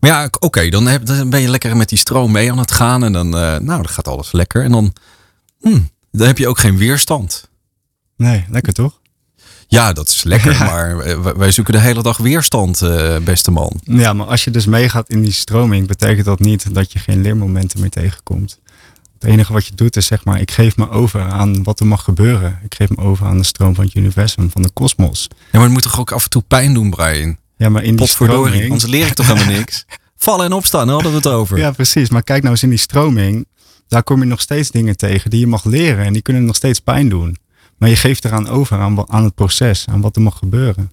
Maar 0.00 0.10
ja, 0.10 0.28
oké, 0.38 0.68
dan, 0.68 0.86
heb- 0.86 1.06
dan 1.06 1.30
ben 1.30 1.40
je 1.40 1.48
lekker 1.48 1.76
met 1.76 1.88
die 1.88 1.98
stroom 1.98 2.32
mee 2.32 2.50
aan 2.50 2.58
het 2.58 2.70
gaan. 2.72 3.04
En 3.04 3.12
dan, 3.12 3.26
eh, 3.26 3.40
nou, 3.40 3.64
dan 3.64 3.88
gaat 3.88 4.08
alles 4.08 4.32
lekker. 4.32 4.64
En 4.64 4.72
dan, 4.72 4.92
hmm, 5.60 5.90
dan 6.12 6.26
heb 6.26 6.38
je 6.38 6.48
ook 6.48 6.58
geen 6.58 6.76
weerstand. 6.76 7.48
Nee, 8.16 8.44
lekker 8.50 8.72
toch? 8.72 9.00
Ja, 9.68 9.92
dat 9.92 10.08
is 10.08 10.22
lekker. 10.22 10.52
Ja. 10.52 10.64
Maar 10.64 10.98
eh, 10.98 11.18
wij- 11.36 11.50
zoeken 11.50 11.72
de 11.74 11.80
hele 11.80 12.02
dag 12.02 12.16
weerstand, 12.16 12.82
eh, 12.82 13.16
beste 13.18 13.50
man. 13.50 13.80
Ja, 13.84 14.12
maar 14.12 14.26
als 14.26 14.44
je 14.44 14.50
dus 14.50 14.66
meegaat 14.66 15.08
in 15.08 15.22
die 15.22 15.32
stroming, 15.32 15.86
betekent 15.86 16.24
dat 16.26 16.40
niet 16.40 16.74
dat 16.74 16.92
je 16.92 16.98
geen 16.98 17.20
leermomenten 17.22 17.80
meer 17.80 17.90
tegenkomt. 17.90 18.58
Het 19.18 19.30
enige 19.30 19.52
wat 19.52 19.66
je 19.66 19.74
doet 19.74 19.96
is 19.96 20.06
zeg 20.06 20.24
maar, 20.24 20.40
ik 20.40 20.50
geef 20.50 20.76
me 20.76 20.90
over 20.90 21.20
aan 21.22 21.62
wat 21.62 21.80
er 21.80 21.86
mag 21.86 22.02
gebeuren. 22.04 22.58
Ik 22.64 22.74
geef 22.74 22.88
me 22.88 22.96
over 22.96 23.26
aan 23.26 23.36
de 23.38 23.44
stroom 23.44 23.74
van 23.74 23.84
het 23.84 23.94
universum, 23.94 24.50
van 24.50 24.62
de 24.62 24.70
kosmos. 24.72 25.28
Ja, 25.30 25.36
maar 25.52 25.62
het 25.62 25.70
moet 25.72 25.82
toch 25.82 26.00
ook 26.00 26.12
af 26.12 26.24
en 26.24 26.30
toe 26.30 26.42
pijn 26.48 26.74
doen, 26.74 26.90
Brian? 26.90 27.36
Ja, 27.56 27.68
maar 27.68 27.82
in 27.82 27.96
die 27.96 28.06
stroming... 28.06 28.62
anders 28.62 28.86
leer 28.90 29.06
ik 29.06 29.14
toch 29.14 29.26
helemaal 29.26 29.54
niks. 29.54 29.84
Vallen 30.16 30.44
en 30.46 30.52
opstaan, 30.52 30.84
daar 30.86 30.94
hadden 30.94 31.10
we 31.12 31.16
het 31.16 31.26
over. 31.26 31.58
Ja, 31.58 31.70
precies. 31.70 32.10
Maar 32.10 32.22
kijk 32.22 32.40
nou 32.40 32.52
eens 32.54 32.62
in 32.62 32.68
die 32.68 32.78
stroming. 32.78 33.46
Daar 33.88 34.02
kom 34.02 34.20
je 34.20 34.26
nog 34.26 34.40
steeds 34.40 34.70
dingen 34.70 34.96
tegen 34.96 35.30
die 35.30 35.40
je 35.40 35.46
mag 35.46 35.64
leren. 35.64 36.04
En 36.04 36.12
die 36.12 36.22
kunnen 36.22 36.44
nog 36.44 36.56
steeds 36.56 36.80
pijn 36.80 37.08
doen. 37.08 37.36
Maar 37.78 37.88
je 37.88 37.96
geeft 37.96 38.24
eraan 38.24 38.48
over 38.48 38.78
aan, 38.78 39.10
aan 39.10 39.24
het 39.24 39.34
proces. 39.34 39.86
Aan 39.88 40.00
wat 40.00 40.16
er 40.16 40.22
mag 40.22 40.38
gebeuren. 40.38 40.90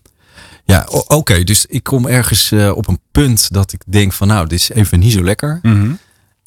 Ja, 0.65 0.87
oké. 1.07 1.43
dus 1.43 1.65
ik 1.65 1.83
kom 1.83 2.07
ergens 2.07 2.51
eh, 2.51 2.71
op 2.75 2.87
een 2.87 2.99
punt 3.11 3.53
dat 3.53 3.73
ik 3.73 3.81
denk 3.85 4.13
van 4.13 4.27
nou, 4.27 4.47
dit 4.47 4.59
is 4.59 4.69
even 4.69 4.99
niet 4.99 5.11
zo 5.11 5.23
lekker. 5.23 5.59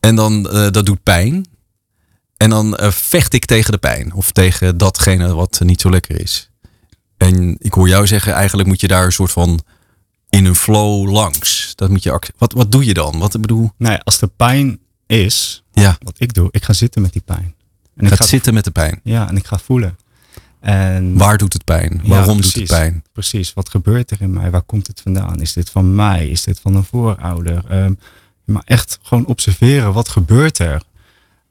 En 0.01 0.17
dan, 0.17 0.51
eh, 0.51 0.71
dat 0.71 0.87
doet 0.87 1.03
pijn. 1.03 1.47
En 2.37 2.51
dan 2.51 2.77
eh, 2.77 2.91
vecht 2.91 3.33
ik 3.33 3.45
tegen 3.45 3.73
de 3.73 3.79
pijn. 3.79 4.15
Of 4.15 4.33
tegen 4.33 4.77
datgene 4.77 5.35
wat 5.35 5.61
niet 5.65 5.81
zo 5.81 5.91
lekker 5.91 6.21
is. 6.21 6.51
En 7.17 7.57
ik 7.59 7.73
hoor 7.73 7.89
jou 7.89 8.07
zeggen, 8.07 8.33
eigenlijk 8.33 8.69
moet 8.69 8.81
je 8.81 8.89
daar 8.89 9.05
een 9.05 9.13
soort 9.13 9.33
van 9.33 9.61
in 10.29 10.45
een 10.45 10.55
flow 10.55 11.11
langs. 11.11 11.73
Dat 11.75 11.91
moet 11.91 12.03
je 12.03 12.21
wat, 12.39 12.53
wat 12.53 12.73
doe 12.73 12.85
je 12.85 12.95
dan? 12.95 13.19
Wat 13.19 13.35
ik 13.35 13.41
bedoel? 13.41 13.71
Nou 13.77 13.93
ja, 13.93 14.01
als 14.05 14.21
er 14.21 14.29
pijn 14.29 14.79
is, 15.07 15.65
Ja, 15.73 15.97
wat 16.03 16.15
ik 16.19 16.35
doe, 16.35 16.49
ik 16.51 16.65
ga 16.65 16.73
zitten 16.73 17.03
met 17.03 17.13
die 17.13 17.23
pijn. 17.23 17.55
En 17.97 18.05
ik 18.05 18.09
gaat 18.09 18.19
ga, 18.19 18.27
zitten 18.27 18.55
met 18.55 18.65
de 18.65 18.71
pijn. 18.71 19.01
Ja, 19.03 19.29
en 19.29 19.37
ik 19.37 19.47
ga 19.47 19.59
voelen. 19.59 19.99
En 20.67 21.17
Waar 21.19 21.39
doet 21.39 21.53
het 21.53 21.65
pijn? 21.65 22.01
Ja, 22.03 22.09
Waarom 22.09 22.41
doet 22.41 22.55
het 22.55 22.67
pijn? 22.67 23.05
Precies, 23.13 23.53
wat 23.53 23.69
gebeurt 23.69 24.11
er 24.11 24.21
in 24.21 24.33
mij? 24.33 24.51
Waar 24.51 24.63
komt 24.63 24.87
het 24.87 25.01
vandaan? 25.01 25.41
Is 25.41 25.53
dit 25.53 25.71
van 25.71 25.95
mij? 25.95 26.29
Is 26.29 26.43
dit 26.43 26.61
van 26.61 26.75
een 26.75 26.85
voorouder? 26.85 27.65
Ehm, 27.69 27.93
maar 28.45 28.63
echt 28.65 28.99
gewoon 29.03 29.27
observeren, 29.27 29.93
wat 29.93 30.09
gebeurt 30.09 30.59
er? 30.59 30.83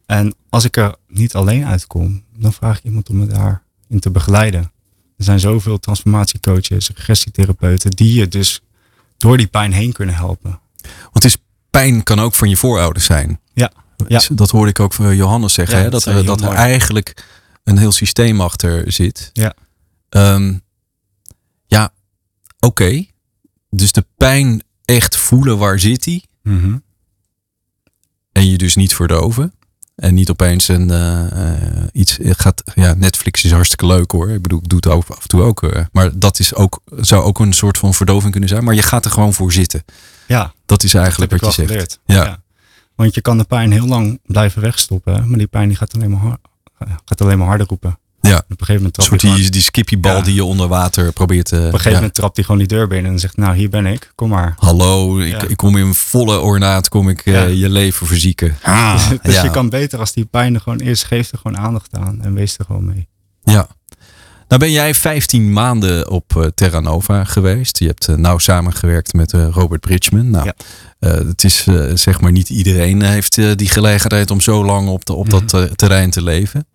En 0.05 0.35
als 0.49 0.63
ik 0.63 0.77
er 0.77 0.95
niet 1.07 1.35
alleen 1.35 1.65
uitkom, 1.65 2.23
dan 2.37 2.53
vraag 2.53 2.77
ik 2.77 2.83
iemand 2.83 3.09
om 3.09 3.17
me 3.17 3.25
daarin 3.27 3.99
te 3.99 4.09
begeleiden. 4.09 4.71
Er 5.17 5.23
zijn 5.23 5.39
zoveel 5.39 5.79
transformatiecoaches, 5.79 6.89
regressietherapeuten, 6.95 7.91
die 7.91 8.13
je 8.13 8.27
dus 8.27 8.61
door 9.17 9.37
die 9.37 9.47
pijn 9.47 9.71
heen 9.71 9.91
kunnen 9.91 10.15
helpen. 10.15 10.59
Want 11.11 11.25
is, 11.25 11.37
pijn 11.69 12.03
kan 12.03 12.19
ook 12.19 12.33
van 12.33 12.49
je 12.49 12.57
voorouders 12.57 13.05
zijn. 13.05 13.39
Ja, 13.53 13.71
ja. 14.07 14.21
Dat 14.31 14.49
hoorde 14.49 14.69
ik 14.69 14.79
ook 14.79 14.93
van 14.93 15.15
Johannes 15.15 15.53
zeggen. 15.53 15.77
Ja, 15.77 15.83
hè? 15.83 15.89
dat 15.89 16.03
Dat, 16.03 16.13
hij 16.13 16.23
dat 16.23 16.41
er 16.41 16.51
eigenlijk 16.51 17.23
een 17.65 17.77
heel 17.77 17.91
systeem 17.91 18.41
achter 18.41 18.91
zit. 18.91 19.29
Ja. 19.33 19.53
Ehm, 20.09 20.53
ja, 21.65 21.93
oké. 22.59 23.05
Dus 23.69 23.91
de 23.91 24.05
pijn 24.17 24.63
echt 24.85 25.17
voelen, 25.17 25.57
waar 25.57 25.79
zit 25.79 26.03
die? 26.03 26.23
Mhm. 26.43 26.77
En 28.31 28.49
je 28.49 28.57
dus 28.57 28.75
niet 28.75 28.95
verdoven. 28.95 29.53
En 29.95 30.13
niet 30.13 30.29
opeens 30.29 30.67
een 30.67 30.89
eh, 30.91 31.51
eh, 31.51 31.83
iets 31.93 32.17
gaat. 32.21 32.63
Ja, 32.73 32.93
Netflix 32.93 33.43
is 33.43 33.51
hartstikke 33.51 33.85
leuk 33.85 34.11
hoor. 34.11 34.29
Ik 34.29 34.41
bedoel, 34.41 34.59
ik 34.59 34.69
doe 34.69 34.79
het 34.79 34.87
af 35.09 35.21
en 35.21 35.27
toe 35.27 35.41
ook. 35.41 35.63
eh, 35.63 35.85
maar 35.91 36.19
dat 36.19 36.39
is 36.39 36.53
ook, 36.55 36.79
zou 36.95 37.23
ook 37.23 37.39
een 37.39 37.53
soort 37.53 37.77
van 37.77 37.93
verdoving 37.93 38.31
kunnen 38.31 38.49
zijn. 38.49 38.63
Maar 38.63 38.73
je 38.75 38.81
gaat 38.81 39.05
er 39.05 39.11
gewoon 39.11 39.33
voor 39.33 39.51
zitten. 39.53 39.83
ja 40.27 40.53
Dat 40.65 40.83
is 40.83 40.93
eigenlijk 40.93 41.31
wat 41.41 41.55
je 41.55 41.67
zegt. 41.67 41.99
Ja. 42.05 42.43
Want 42.95 43.15
je 43.15 43.21
kan 43.21 43.37
de 43.37 43.43
pijn 43.43 43.71
heel 43.71 43.87
lang 43.87 44.19
blijven 44.25 44.61
wegstoppen, 44.61 45.29
maar 45.29 45.37
die 45.37 45.47
pijn 45.47 45.67
die 45.67 45.77
gaat 45.77 45.93
alleen 45.93 46.09
maar, 46.11 46.37
gaat 47.05 47.21
alleen 47.21 47.37
maar 47.37 47.47
harder 47.47 47.67
roepen. 47.67 47.99
Ja. 48.21 48.37
Op 48.37 48.43
een 48.49 48.55
gegeven 48.57 48.75
moment 48.75 48.93
trapt 48.93 49.09
soort 49.09 49.21
die 49.21 49.29
gewoon- 49.29 49.45
die, 49.45 49.51
Ja. 50.15 50.21
die 50.21 50.33
je 50.33 50.43
onder 50.43 50.67
water 50.67 51.11
probeert 51.13 51.45
te. 51.45 51.55
Op 51.55 51.61
een 51.61 51.67
gegeven 51.69 51.89
ja. 51.91 51.95
moment 51.97 52.13
trapt 52.13 52.35
hij 52.35 52.45
gewoon 52.45 52.59
die 52.59 52.67
deur 52.69 52.87
binnen 52.87 53.11
en 53.11 53.19
zegt, 53.19 53.37
nou 53.37 53.55
hier 53.55 53.69
ben 53.69 53.85
ik, 53.85 54.11
kom 54.15 54.29
maar. 54.29 54.55
Hallo, 54.59 55.19
ik, 55.19 55.31
Ja. 55.41 55.41
ik 55.47 55.57
kom 55.57 55.77
in 55.77 55.93
volle 55.93 56.39
ornaat, 56.39 56.89
kom 56.89 57.09
ik 57.09 57.21
eh, 57.25 57.53
je 57.53 57.69
leven 57.69 58.07
verzieken. 58.07 58.57
Ah, 58.63 59.09
dus 59.21 59.41
je 59.41 59.49
kan 59.49 59.69
beter 59.69 59.99
als 59.99 60.11
die 60.13 60.25
pijn 60.25 60.53
er 60.55 60.61
gewoon 60.61 60.79
is, 60.79 61.03
geef 61.03 61.31
er 61.31 61.37
gewoon 61.37 61.57
aandacht 61.57 61.95
aan 61.95 62.21
en 62.21 62.33
wees 62.33 62.57
er 62.57 62.65
gewoon 62.65 62.85
mee. 62.85 63.07
ja. 63.43 63.67
Nou 64.47 64.59
ben 64.61 64.71
jij 64.71 64.93
15 64.95 65.53
maanden 65.53 66.09
op 66.09 66.35
eh, 66.37 66.45
Terra 66.45 66.79
Nova 66.79 67.23
geweest. 67.23 67.79
Je 67.79 67.87
hebt 67.87 68.07
eh, 68.07 68.15
nauw 68.15 68.37
samengewerkt 68.37 69.13
met 69.13 69.33
eh, 69.33 69.47
Robert 69.51 69.81
Bridgman. 69.81 70.29
Nou, 70.29 70.45
Ja. 70.45 70.53
het 70.99 71.43
is 71.43 71.63
zeg 71.93 72.21
maar 72.21 72.31
niet 72.31 72.49
iedereen 72.49 73.01
heeft 73.01 73.57
die 73.57 73.69
gelegenheid 73.69 74.31
om 74.31 74.41
zo 74.41 74.65
lang 74.65 74.87
op, 74.87 75.05
de, 75.05 75.13
op 75.13 75.29
dat 75.29 75.51
Mhm. 75.51 75.73
terrein 75.73 76.09
te 76.09 76.23
leven. 76.23 76.67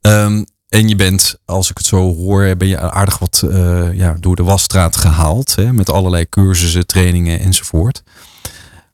Ehm, 0.00 0.44
en 0.68 0.88
je 0.88 0.96
bent, 0.96 1.34
als 1.44 1.70
ik 1.70 1.78
het 1.78 1.86
zo 1.86 2.14
hoor, 2.14 2.56
ben 2.56 2.68
je 2.68 2.78
aardig 2.80 3.18
wat 3.18 3.42
ja, 3.94 4.16
door 4.20 4.36
de 4.36 4.42
wasstraat 4.42 4.96
gehaald. 4.96 5.54
Hè, 5.54 5.72
met 5.72 5.90
allerlei 5.90 6.28
cursussen, 6.28 6.86
trainingen 6.86 7.40
enzovoort. 7.40 8.02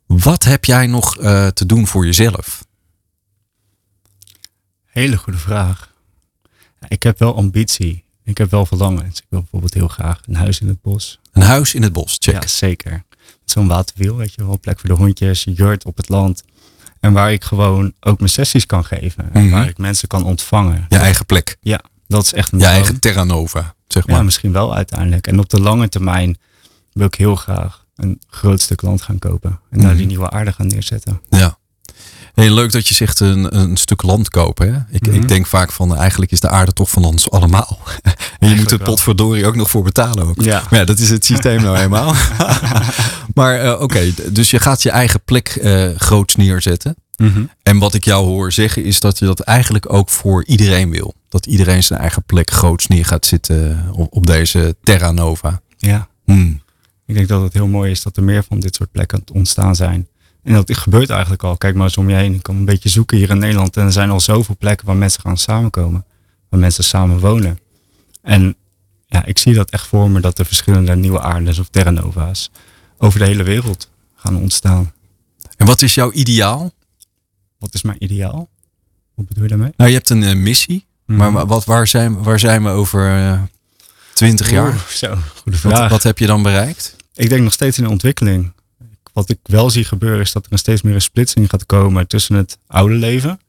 Wat 0.07 0.45
heb 0.45 0.65
jij 0.65 0.87
nog 0.87 1.17
te 1.53 1.67
doen 1.67 1.87
voor 1.87 2.05
jezelf? 2.05 2.65
Hele 4.85 5.17
goede 5.17 5.39
vraag. 5.39 5.93
Ik 6.89 7.03
heb 7.03 7.19
wel 7.19 7.37
ambitie. 7.37 8.05
Ik 8.29 8.39
heb 8.39 8.51
wel 8.51 8.67
verlangens. 8.67 9.19
Ik 9.19 9.25
wil 9.29 9.41
bijvoorbeeld 9.41 9.75
heel 9.75 9.89
graag 9.89 10.21
een 10.27 10.35
huis 10.37 10.61
in 10.61 10.69
het 10.69 10.83
bos. 10.83 11.21
Een 11.33 11.43
huis 11.43 11.75
in 11.75 11.83
het 11.83 11.93
bos, 11.93 12.17
check. 12.21 12.43
Ja, 12.43 12.49
zeker. 12.49 13.05
Zo'n 13.45 13.67
waterwiel, 13.67 14.17
weet 14.17 14.35
je 14.35 14.45
wel. 14.47 14.59
Plek 14.59 14.81
voor 14.81 14.89
de 14.89 14.95
hondjes, 14.95 15.47
jurt 15.55 15.85
op 15.85 15.97
het 15.97 16.09
land. 16.09 16.45
En 17.01 17.13
waar 17.13 17.33
ik 17.33 17.45
gewoon 17.45 17.93
ook 18.01 18.19
mijn 18.19 18.31
sessies 18.31 18.67
kan 18.67 18.85
geven. 18.85 19.33
En 19.33 19.43
Mhm. 19.45 19.51
waar 19.55 19.69
ik 19.69 19.79
mensen 19.79 20.09
kan 20.09 20.25
ontvangen. 20.25 20.87
Je 20.89 20.97
eigen 20.97 21.27
plek. 21.27 21.57
Ja, 21.61 21.81
dat 22.07 22.25
is 22.25 22.33
echt 22.33 22.53
een 22.53 22.59
Je 22.59 22.65
droom. 22.65 22.77
eigen 22.77 23.01
Terra 23.01 23.25
Nova, 23.25 23.75
zeg 23.87 24.07
maar. 24.07 24.17
Ja, 24.17 24.23
misschien 24.23 24.53
wel 24.53 24.75
uiteindelijk. 24.75 25.27
En 25.27 25.39
op 25.39 25.49
de 25.49 25.61
lange 25.61 25.89
termijn 25.89 26.39
wil 26.93 27.07
ik 27.07 27.15
heel 27.15 27.37
graag 27.37 27.85
een 27.97 28.21
groot 28.29 28.61
stuk 28.61 28.83
land 28.83 29.03
gaan 29.03 29.19
kopen. 29.19 29.61
En 29.71 29.79
daar 29.79 29.89
Mhm. 29.89 29.97
die 29.99 30.07
nieuwe 30.07 30.31
aarde 30.31 30.53
gaan 30.53 30.67
neerzetten. 30.67 31.21
Ja. 31.31 31.59
Hey, 32.39 32.51
leuk 32.51 32.73
dat 32.73 32.89
je 32.89 32.95
zegt 32.95 33.21
een, 33.21 33.59
een 33.61 33.77
stuk 33.77 34.03
land 34.03 34.29
kopen. 34.29 34.75
Hè? 34.75 34.81
Ik, 34.91 35.07
Mhm. 35.07 35.15
ik 35.17 35.29
denk 35.29 35.47
vaak 35.47 35.73
van 35.73 35.97
eigenlijk 35.97 36.31
is 36.31 36.41
de 36.41 36.49
aarde 36.49 36.73
toch 36.73 36.91
van 36.91 37.05
ons 37.05 37.31
allemaal. 37.31 37.79
en 38.39 38.49
je 38.49 38.55
moet 38.57 38.71
wel. 38.71 38.79
potverdorie 38.79 39.47
ook 39.47 39.57
nog 39.57 39.71
voor 39.71 39.83
betalen 39.83 40.27
ook. 40.27 40.43
Ja. 40.43 40.63
Maar 40.71 40.79
ja, 40.79 40.85
dat 40.85 40.99
is 40.99 41.11
het 41.11 41.25
systeem 41.25 41.63
nou 41.63 41.77
eenmaal. 41.83 42.15
maar 43.35 43.61
eh, 43.61 43.81
oké, 43.81 44.13
dus 44.33 44.51
je 44.51 44.59
gaat 44.59 44.83
je 44.83 44.91
eigen 44.91 45.21
plek 45.25 45.49
eh 45.49 45.89
groots 45.97 46.37
neerzetten. 46.37 46.97
Mhm. 47.17 47.43
En 47.63 47.79
wat 47.79 47.95
ik 47.95 48.05
jou 48.05 48.27
hoor 48.27 48.53
zeggen 48.53 48.85
is 48.85 49.01
dat 49.01 49.19
je 49.19 49.25
dat 49.25 49.41
eigenlijk 49.41 49.93
ook 49.93 50.09
voor 50.11 50.45
iedereen 50.45 50.91
wil. 50.91 51.15
Dat 51.29 51.47
iedereen 51.47 51.83
zijn 51.83 52.01
eigen 52.01 52.23
plek 52.23 52.51
groots 52.51 52.87
neer 52.87 53.05
gaat 53.05 53.27
zitten 53.27 53.89
op, 53.93 54.07
op 54.17 54.27
deze 54.27 54.77
Terra 54.83 55.11
Nova. 55.11 55.61
Ja, 55.77 56.09
Hmm. 56.25 56.61
ik 57.07 57.15
denk 57.15 57.29
dat 57.29 57.43
het 57.43 57.53
heel 57.53 57.67
mooi 57.67 57.91
is 57.91 58.03
dat 58.03 58.17
er 58.17 58.23
meer 58.23 58.45
van 58.49 58.61
dit 58.61 58.75
soort 58.75 58.91
plekken 58.93 59.19
aan 59.19 59.25
het 59.27 59.37
ontstaan 59.37 59.77
zijn. 59.77 60.09
En 60.49 60.55
dat 60.55 60.77
gebeurt 60.77 61.11
eigenlijk 61.11 61.43
al. 61.43 61.57
Kijk 61.57 61.75
maar 61.75 61.85
eens 61.85 61.97
om 61.97 62.09
je 62.11 62.15
heen. 62.17 62.35
Ik 62.35 62.43
kan 62.43 62.57
een 62.57 62.65
beetje 62.65 62.89
zoeken 62.89 63.17
hier 63.17 63.31
in 63.31 63.39
Nederland. 63.39 63.77
En 63.77 63.85
er 63.85 63.93
zijn 63.93 64.11
al 64.11 64.21
zoveel 64.21 64.57
plekken 64.59 64.87
waar 64.87 64.97
mensen 64.97 65.21
gaan 65.21 65.37
samenkomen. 65.39 66.05
Waar 66.49 66.61
mensen 66.61 66.85
samen 66.85 67.19
wonen. 67.19 67.59
En 68.23 68.57
ja, 69.07 69.25
ik 69.25 69.39
zie 69.39 69.55
dat 69.55 69.71
echt 69.71 69.87
voor 69.87 70.11
me 70.11 70.21
dat 70.21 70.39
er 70.39 70.45
verschillende 70.47 70.97
nieuwe 70.97 71.21
aardes 71.21 71.59
of 71.59 71.69
terranova's 71.69 72.51
over 72.99 73.19
de 73.19 73.25
hele 73.25 73.43
wereld 73.43 73.91
gaan 74.17 74.37
ontstaan. 74.37 74.93
En 75.57 75.67
wat 75.67 75.83
is 75.83 75.95
jouw 75.95 76.13
ideaal? 76.13 76.73
Wat 77.59 77.75
is 77.75 77.83
mijn 77.83 78.05
ideaal? 78.05 78.49
Wat 79.15 79.29
bedoel 79.29 79.43
je 79.43 79.49
daarmee? 79.49 79.73
Nou, 79.77 79.91
je 79.91 79.97
hebt 79.97 80.11
een 80.11 80.23
eh, 80.23 80.35
missie. 80.37 80.87
Maar 81.05 81.33
Mhm. 81.33 81.47
wat, 81.47 81.65
waar, 81.65 81.87
zijn, 81.87 82.23
waar 82.23 82.39
zijn 82.39 82.65
we 82.65 82.71
over 82.71 83.17
eh, 83.17 83.41
20 84.13 84.51
jaar? 84.51 84.67
Oeh, 84.73 84.87
zo, 84.87 85.17
goede 85.43 85.59
Wat, 85.63 85.91
wat 85.91 86.03
heb 86.03 86.19
je 86.19 86.27
dan 86.27 86.43
bereikt? 86.43 86.97
Ik 87.15 87.29
denk 87.29 87.43
nog 87.43 87.53
steeds 87.53 87.79
in 87.79 87.85
de 87.85 87.91
ontwikkeling. 87.91 88.53
Wat 89.19 89.29
ik 89.31 89.39
wel 89.43 89.71
zie 89.71 89.85
gebeuren 89.85 90.21
is 90.21 90.33
dat 90.33 90.47
er 90.47 90.53
een 90.53 90.59
steeds 90.59 90.83
meer 90.83 90.95
een 90.95 91.01
splitsing 91.01 91.51
gaat 91.51 91.67
komen 91.67 92.07
tussen 92.07 92.35
het 92.35 92.59
oude 92.67 92.95
leven 92.95 93.41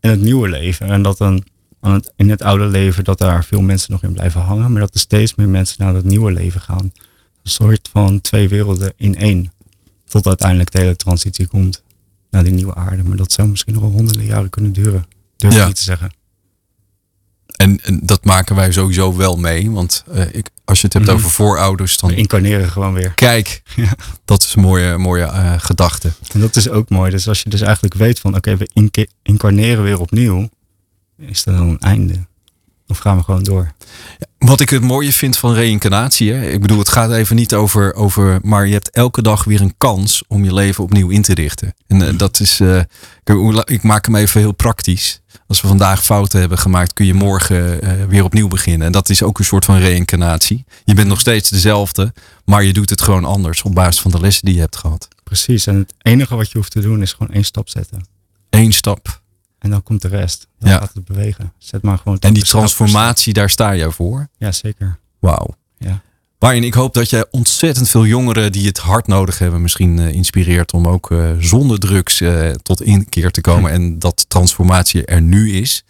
en 0.00 0.10
het 0.10 0.20
nieuwe 0.20 0.48
leven. 0.48 0.86
En 0.88 1.02
dat 1.02 1.18
dan 1.18 1.44
aan 1.80 1.92
het, 1.92 2.12
in 2.16 2.30
het 2.30 2.42
oude 2.42 2.64
leven 2.64 3.04
dat 3.04 3.18
daar 3.18 3.44
veel 3.44 3.60
mensen 3.60 3.92
nog 3.92 4.02
in 4.02 4.12
blijven 4.12 4.40
hangen, 4.40 4.72
maar 4.72 4.80
dat 4.80 4.94
er 4.94 5.00
steeds 5.00 5.34
meer 5.34 5.48
mensen 5.48 5.84
naar 5.84 5.94
het 5.94 6.04
nieuwe 6.04 6.32
leven 6.32 6.60
gaan. 6.60 6.84
Een 7.42 7.50
soort 7.50 7.88
van 7.92 8.20
twee 8.20 8.48
werelden 8.48 8.92
in 8.96 9.16
één. 9.16 9.52
Tot 10.04 10.26
uiteindelijk 10.26 10.70
de 10.70 10.78
hele 10.78 10.96
transitie 10.96 11.46
komt 11.46 11.82
naar 12.30 12.44
die 12.44 12.52
nieuwe 12.52 12.74
aarde. 12.74 13.02
Maar 13.02 13.16
dat 13.16 13.32
zou 13.32 13.48
misschien 13.48 13.72
nog 13.72 13.82
wel 13.82 13.92
honderden 13.92 14.24
jaren 14.24 14.50
kunnen 14.50 14.72
duren. 14.72 15.06
Durf 15.36 15.52
ik 15.52 15.58
Ja. 15.58 15.66
niet 15.66 15.76
te 15.76 15.82
zeggen. 15.82 16.10
En, 17.62 17.80
en 17.84 18.00
dat 18.02 18.24
maken 18.24 18.56
wij 18.56 18.72
sowieso 18.72 19.16
wel 19.16 19.36
mee. 19.36 19.70
Want 19.70 20.04
eh, 20.12 20.34
ik, 20.34 20.46
als 20.64 20.78
je 20.80 20.84
het 20.84 20.92
hebt 20.92 21.06
Mhm. 21.06 21.14
over 21.16 21.30
voorouders, 21.30 21.94
We 21.94 22.00
dan 22.06 22.16
incarneren 22.16 22.68
gewoon 22.70 22.92
weer. 22.94 23.10
kijk, 23.14 23.62
Ja. 23.76 23.94
dat 24.24 24.42
is 24.42 24.54
een 24.54 24.62
mooie, 24.62 24.98
mooie 24.98 25.24
eh, 25.24 25.54
gedachte. 25.58 26.12
En 26.32 26.40
dat 26.40 26.56
is 26.56 26.68
ook 26.68 26.88
mooi. 26.88 27.10
Dus 27.10 27.28
als 27.28 27.42
je 27.42 27.50
dus 27.50 27.60
eigenlijk 27.60 27.94
weet 27.94 28.20
van 28.20 28.36
oké, 28.36 28.56
we 28.56 28.68
inca- 28.72 29.06
incarneren 29.22 29.84
weer 29.84 30.00
opnieuw, 30.00 30.48
is 31.18 31.46
er 31.46 31.52
dan 31.52 31.68
een 31.68 31.78
einde. 31.80 32.14
Of 32.86 32.98
gaan 32.98 33.16
we 33.16 33.22
gewoon 33.22 33.42
door? 33.42 33.72
Wat 34.42 34.60
ik 34.60 34.70
het 34.70 34.82
mooie 34.82 35.12
vind 35.12 35.36
van 35.36 35.54
reïncarnatie, 35.54 36.32
hè, 36.32 36.50
ik 36.50 36.60
bedoel, 36.60 36.78
het 36.78 36.88
gaat 36.88 37.12
even 37.12 37.36
niet 37.36 37.54
over, 37.54 37.94
over, 37.94 38.38
maar 38.42 38.66
je 38.66 38.72
hebt 38.72 38.90
elke 38.90 39.22
dag 39.22 39.44
weer 39.44 39.60
een 39.60 39.74
kans 39.78 40.22
om 40.28 40.44
je 40.44 40.54
leven 40.54 40.84
opnieuw 40.84 41.08
in 41.08 41.22
te 41.22 41.34
richten. 41.34 41.74
En 41.86 42.08
eh, 42.08 42.18
dat 42.18 42.40
is, 42.40 42.60
eh, 42.60 42.78
ik, 43.24 43.64
ik 43.64 43.82
maak 43.82 44.04
hem 44.04 44.16
even 44.16 44.40
heel 44.40 44.52
praktisch. 44.52 45.20
Als 45.46 45.60
we 45.60 45.68
vandaag 45.68 46.04
fouten 46.04 46.40
hebben 46.40 46.58
gemaakt, 46.58 46.92
kun 46.92 47.06
je 47.06 47.14
morgen 47.14 47.82
eh, 47.82 48.04
weer 48.08 48.24
opnieuw 48.24 48.48
beginnen. 48.48 48.86
En 48.86 48.92
dat 48.92 49.08
is 49.08 49.22
ook 49.22 49.38
een 49.38 49.44
soort 49.44 49.64
van 49.64 49.78
reïncarnatie. 49.78 50.64
Je 50.84 50.94
bent 50.94 51.08
nog 51.08 51.20
steeds 51.20 51.50
dezelfde, 51.50 52.12
maar 52.44 52.64
je 52.64 52.72
doet 52.72 52.90
het 52.90 53.00
gewoon 53.00 53.24
anders 53.24 53.62
op 53.62 53.74
basis 53.74 54.00
van 54.00 54.10
de 54.10 54.20
lessen 54.20 54.44
die 54.44 54.54
je 54.54 54.60
hebt 54.60 54.76
gehad. 54.76 55.08
Precies. 55.24 55.66
En 55.66 55.76
het 55.76 55.94
enige 55.98 56.36
wat 56.36 56.50
je 56.50 56.58
hoeft 56.58 56.72
te 56.72 56.80
doen 56.80 57.02
is 57.02 57.12
gewoon 57.12 57.34
één 57.34 57.44
stap 57.44 57.68
zetten. 57.68 58.06
Eén 58.50 58.72
stap. 58.72 59.21
En 59.62 59.70
dan 59.70 59.82
komt 59.82 60.02
de 60.02 60.08
rest. 60.08 60.48
Dan 60.58 60.70
Ja. 60.70 60.78
gaat 60.78 60.94
het 60.94 61.04
bewegen. 61.04 61.52
Zet 61.58 61.82
maar 61.82 61.98
gewoon. 61.98 62.18
En 62.18 62.32
die 62.32 62.44
transformatie, 62.44 63.32
daar 63.32 63.50
sta 63.50 63.76
jij 63.76 63.90
voor. 63.90 64.28
Ja, 64.38 64.52
zeker. 64.52 64.98
Wauw. 65.18 65.54
Ja. 65.78 66.00
Waarin 66.38 66.64
ik 66.64 66.74
hoop 66.74 66.94
dat 66.94 67.10
jij 67.10 67.26
ontzettend 67.30 67.88
veel 67.88 68.06
jongeren 68.06 68.52
die 68.52 68.66
het 68.66 68.78
hard 68.78 69.06
nodig 69.06 69.38
hebben, 69.38 69.62
misschien 69.62 69.98
eh, 69.98 70.12
inspireert 70.12 70.72
om 70.72 70.88
ook 70.88 71.10
eh, 71.10 71.30
zonder 71.38 71.78
drugs 71.78 72.20
eh, 72.20 72.50
tot 72.50 72.82
inkeer 72.82 73.30
te 73.30 73.40
komen. 73.40 73.70
En 73.70 73.98
dat 73.98 74.24
transformatie 74.28 75.04
er 75.04 75.20
nu 75.20 75.52
is. 75.52 75.84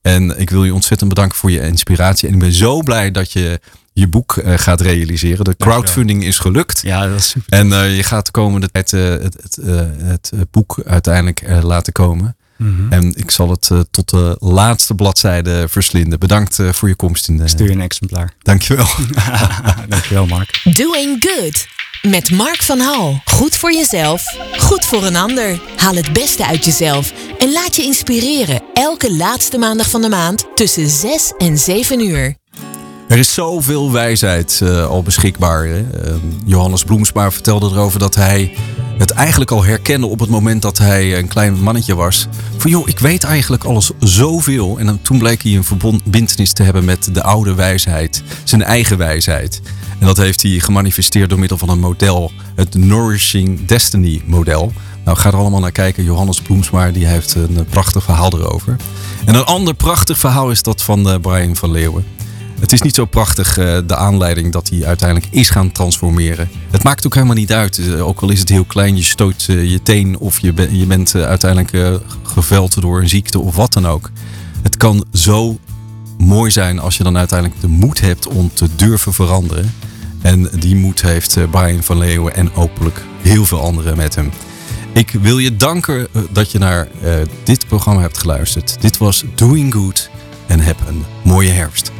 En 0.00 0.38
ik 0.38 0.50
wil 0.50 0.64
je 0.64 0.74
ontzettend 0.74 1.08
bedanken 1.08 1.38
voor 1.38 1.50
je 1.50 1.60
inspiratie. 1.60 2.28
En 2.28 2.34
ik 2.34 2.40
ben 2.40 2.52
zo 2.52 2.82
blij 2.82 3.10
dat 3.10 3.32
je 3.32 3.60
je 3.92 4.08
boek 4.08 4.42
gaat 4.44 4.80
realiseren. 4.80 5.44
De 5.44 5.56
crowdfunding 5.56 6.24
is 6.24 6.38
gelukt. 6.38 6.80
Ja, 6.82 7.06
dat 7.06 7.18
is 7.18 7.28
super. 7.28 7.58
En 7.58 7.68
je 7.90 8.02
gaat 8.02 8.26
de 8.26 8.32
komende 8.32 8.70
tijd 8.70 8.90
het, 8.90 9.58
het, 9.62 10.30
het 10.36 10.50
boek 10.50 10.82
uiteindelijk 10.84 11.62
laten 11.62 11.92
komen. 11.92 12.36
Mhm. 12.56 12.92
En 12.92 13.14
ik 13.16 13.30
zal 13.30 13.50
het 13.50 13.70
eh, 13.70 13.80
tot 13.90 14.10
de 14.10 14.36
laatste 14.38 14.94
bladzijde 14.94 15.68
verslinden. 15.68 16.18
Bedankt 16.18 16.58
eh, 16.58 16.72
voor 16.72 16.88
je 16.88 16.94
komst. 16.94 17.28
In 17.28 17.36
de, 17.36 17.48
Stuur 17.48 17.66
je 17.66 17.72
een 17.72 17.80
exemplaar. 17.80 18.32
Dankjewel. 18.42 18.86
Dankjewel, 19.88 20.26
Mark. 20.26 20.60
Doing 20.64 21.24
Good. 21.28 21.66
Met 22.02 22.30
Mark 22.30 22.62
van 22.62 22.80
Hal. 22.80 23.20
Goed 23.24 23.56
voor 23.56 23.72
jezelf, 23.72 24.36
goed 24.58 24.84
voor 24.84 25.04
een 25.04 25.16
ander. 25.16 25.60
Haal 25.76 25.94
het 25.94 26.12
beste 26.12 26.46
uit 26.46 26.64
jezelf 26.64 27.12
en 27.38 27.52
laat 27.52 27.76
je 27.76 27.82
inspireren. 27.82 28.62
Elke 28.74 29.16
laatste 29.16 29.58
maandag 29.58 29.90
van 29.90 30.02
de 30.02 30.08
maand 30.08 30.46
tussen 30.54 30.88
6 30.88 31.32
en 31.38 31.58
7 31.58 32.00
uur. 32.00 32.36
Er 33.08 33.18
is 33.18 33.34
zoveel 33.34 33.92
wijsheid 33.92 34.60
eh, 34.62 34.86
al 34.86 35.02
beschikbaar. 35.02 35.66
Hè? 35.66 35.80
Eh, 35.80 36.14
Johannes 36.44 36.84
Bloemsma 36.84 37.30
vertelde 37.30 37.66
erover 37.66 37.98
dat 37.98 38.14
hij 38.14 38.54
het 38.98 39.10
eigenlijk 39.10 39.50
al 39.50 39.64
herkende 39.64 40.06
op 40.06 40.20
het 40.20 40.28
moment 40.28 40.62
dat 40.62 40.78
hij 40.78 41.18
een 41.18 41.28
klein 41.28 41.62
mannetje 41.62 41.94
was. 41.94 42.26
Van 42.56 42.70
joh, 42.70 42.88
ik 42.88 42.98
weet 42.98 43.24
eigenlijk 43.24 43.64
alles 43.64 43.90
zoveel. 43.98 44.78
En 44.78 45.02
toen 45.02 45.18
bleek 45.18 45.42
hij 45.42 45.56
een 45.56 45.64
verbindenis 45.64 46.52
te 46.52 46.62
hebben 46.62 46.84
met 46.84 47.14
de 47.14 47.22
oude 47.22 47.54
wijsheid. 47.54 48.22
Zijn 48.44 48.62
eigen 48.62 48.98
wijsheid. 48.98 49.60
En 49.98 50.06
dat 50.06 50.16
heeft 50.16 50.42
hij 50.42 50.50
gemanifesteerd 50.50 51.28
door 51.28 51.38
middel 51.38 51.58
van 51.58 51.68
een 51.68 51.80
model. 51.80 52.32
Het 52.54 52.74
Nourishing 52.74 53.64
Destiny 53.66 54.22
model. 54.24 54.72
Nou, 55.04 55.18
ga 55.18 55.28
er 55.28 55.36
allemaal 55.36 55.60
naar 55.60 55.72
kijken. 55.72 56.04
Johannes 56.04 56.40
Bloemsma 56.40 56.90
die 56.90 57.06
heeft 57.06 57.34
een 57.34 57.56
eh, 57.56 57.62
prachtig 57.70 58.04
verhaal 58.04 58.32
erover. 58.38 58.76
En 59.24 59.34
een 59.34 59.44
ander 59.44 59.74
prachtig 59.74 60.18
verhaal 60.18 60.50
is 60.50 60.62
dat 60.62 60.82
van 60.82 61.08
eh, 61.08 61.20
Brian 61.20 61.56
van 61.56 61.70
Leeuwen. 61.70 62.04
Het 62.60 62.72
is 62.72 62.82
niet 62.82 62.94
zo 62.94 63.04
prachtig 63.04 63.58
eh, 63.58 63.78
de 63.86 63.96
aanleiding 63.96 64.52
dat 64.52 64.68
hij 64.68 64.86
uiteindelijk 64.86 65.32
is 65.32 65.50
gaan 65.50 65.72
transformeren. 65.72 66.48
Het 66.70 66.82
maakt 66.82 67.06
ook 67.06 67.14
helemaal 67.14 67.34
niet 67.34 67.52
uit. 67.52 67.78
Eh, 67.78 68.06
ook 68.06 68.20
al 68.20 68.30
is 68.30 68.40
het 68.40 68.48
heel 68.48 68.64
klein, 68.64 68.96
je 68.96 69.02
stoot 69.02 69.46
eh, 69.48 69.70
je 69.70 69.82
teen 69.82 70.18
of 70.18 70.38
je, 70.38 70.68
je 70.70 70.86
bent 70.86 71.14
uiteindelijk 71.14 72.00
geveld 72.22 72.80
door 72.80 73.00
een 73.00 73.08
ziekte 73.08 73.40
of 73.40 73.56
wat 73.56 73.72
dan 73.72 73.86
ook. 73.86 74.10
Het 74.62 74.76
kan 74.76 75.04
zo 75.12 75.58
mooi 76.18 76.50
zijn 76.50 76.78
als 76.78 76.96
je 76.96 77.02
dan 77.02 77.16
uiteindelijk 77.16 77.60
de 77.60 77.68
moed 77.68 78.00
hebt 78.00 78.26
om 78.26 78.50
te 78.54 78.68
durven 78.76 79.12
veranderen. 79.12 79.74
En 80.22 80.50
die 80.58 80.76
moed 80.76 81.02
heeft 81.02 81.50
Brian 81.50 81.82
van 81.82 81.98
Leeuwen 81.98 82.34
en 82.34 82.50
hopelijk 82.52 83.02
heel 83.22 83.44
veel 83.44 83.60
anderen 83.60 83.96
met 83.96 84.14
hem. 84.14 84.30
Ik 84.92 85.10
wil 85.10 85.38
je 85.38 85.56
danken 85.56 86.08
dat 86.30 86.52
je 86.52 86.58
naar 86.58 86.88
dit 87.44 87.66
programma 87.66 88.00
hebt 88.00 88.18
geluisterd. 88.18 88.76
Dit 88.80 88.98
was 88.98 89.24
Doing 89.34 89.72
Good 89.72 90.10
en 90.46 90.60
heb 90.60 90.76
een 90.88 91.04
mooie 91.22 91.50
herfst. 91.50 91.92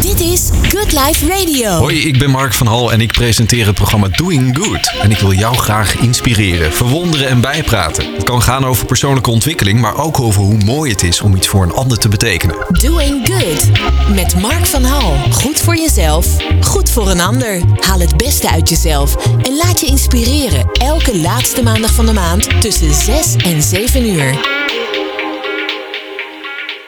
Dit 0.00 0.20
is 0.20 0.48
Good 0.62 0.92
Life 0.92 1.26
Radio. 1.26 1.70
Hoi, 1.70 2.06
ik 2.06 2.18
ben 2.18 2.30
Mark 2.30 2.52
van 2.52 2.66
Hal 2.66 2.92
en 2.92 3.00
ik 3.00 3.12
presenteer 3.12 3.66
het 3.66 3.74
programma 3.74 4.08
Doing 4.08 4.58
Good. 4.58 4.92
En 5.02 5.10
ik 5.10 5.18
wil 5.18 5.32
jou 5.32 5.56
graag 5.56 5.96
inspireren, 5.96 6.72
verwonderen 6.72 7.28
en 7.28 7.40
bijpraten. 7.40 8.14
Het 8.14 8.24
kan 8.24 8.42
gaan 8.42 8.64
over 8.64 8.86
persoonlijke 8.86 9.30
ontwikkeling, 9.30 9.80
maar 9.80 9.96
ook 9.96 10.20
over 10.20 10.42
hoe 10.42 10.64
mooi 10.64 10.90
het 10.90 11.02
is 11.02 11.20
om 11.20 11.36
iets 11.36 11.48
voor 11.48 11.62
een 11.62 11.72
ander 11.72 11.98
te 11.98 12.08
betekenen. 12.08 12.56
Doing 12.68 13.28
Good 13.28 13.68
met 14.14 14.40
Mark 14.40 14.66
van 14.66 14.84
Hal. 14.84 15.16
Goed 15.30 15.60
voor 15.60 15.76
jezelf, 15.76 16.26
goed 16.60 16.90
voor 16.90 17.10
een 17.10 17.20
ander. 17.20 17.60
Haal 17.80 18.00
het 18.00 18.16
beste 18.16 18.50
uit 18.50 18.68
jezelf 18.68 19.26
en 19.42 19.56
laat 19.56 19.80
je 19.80 19.86
inspireren. 19.86 20.70
Elke 20.72 21.18
laatste 21.18 21.62
maandag 21.62 21.94
van 21.94 22.06
de 22.06 22.12
maand 22.12 22.60
tussen 22.60 22.94
6 22.94 23.36
en 23.36 23.62
7 23.62 24.06
uur. 24.06 24.58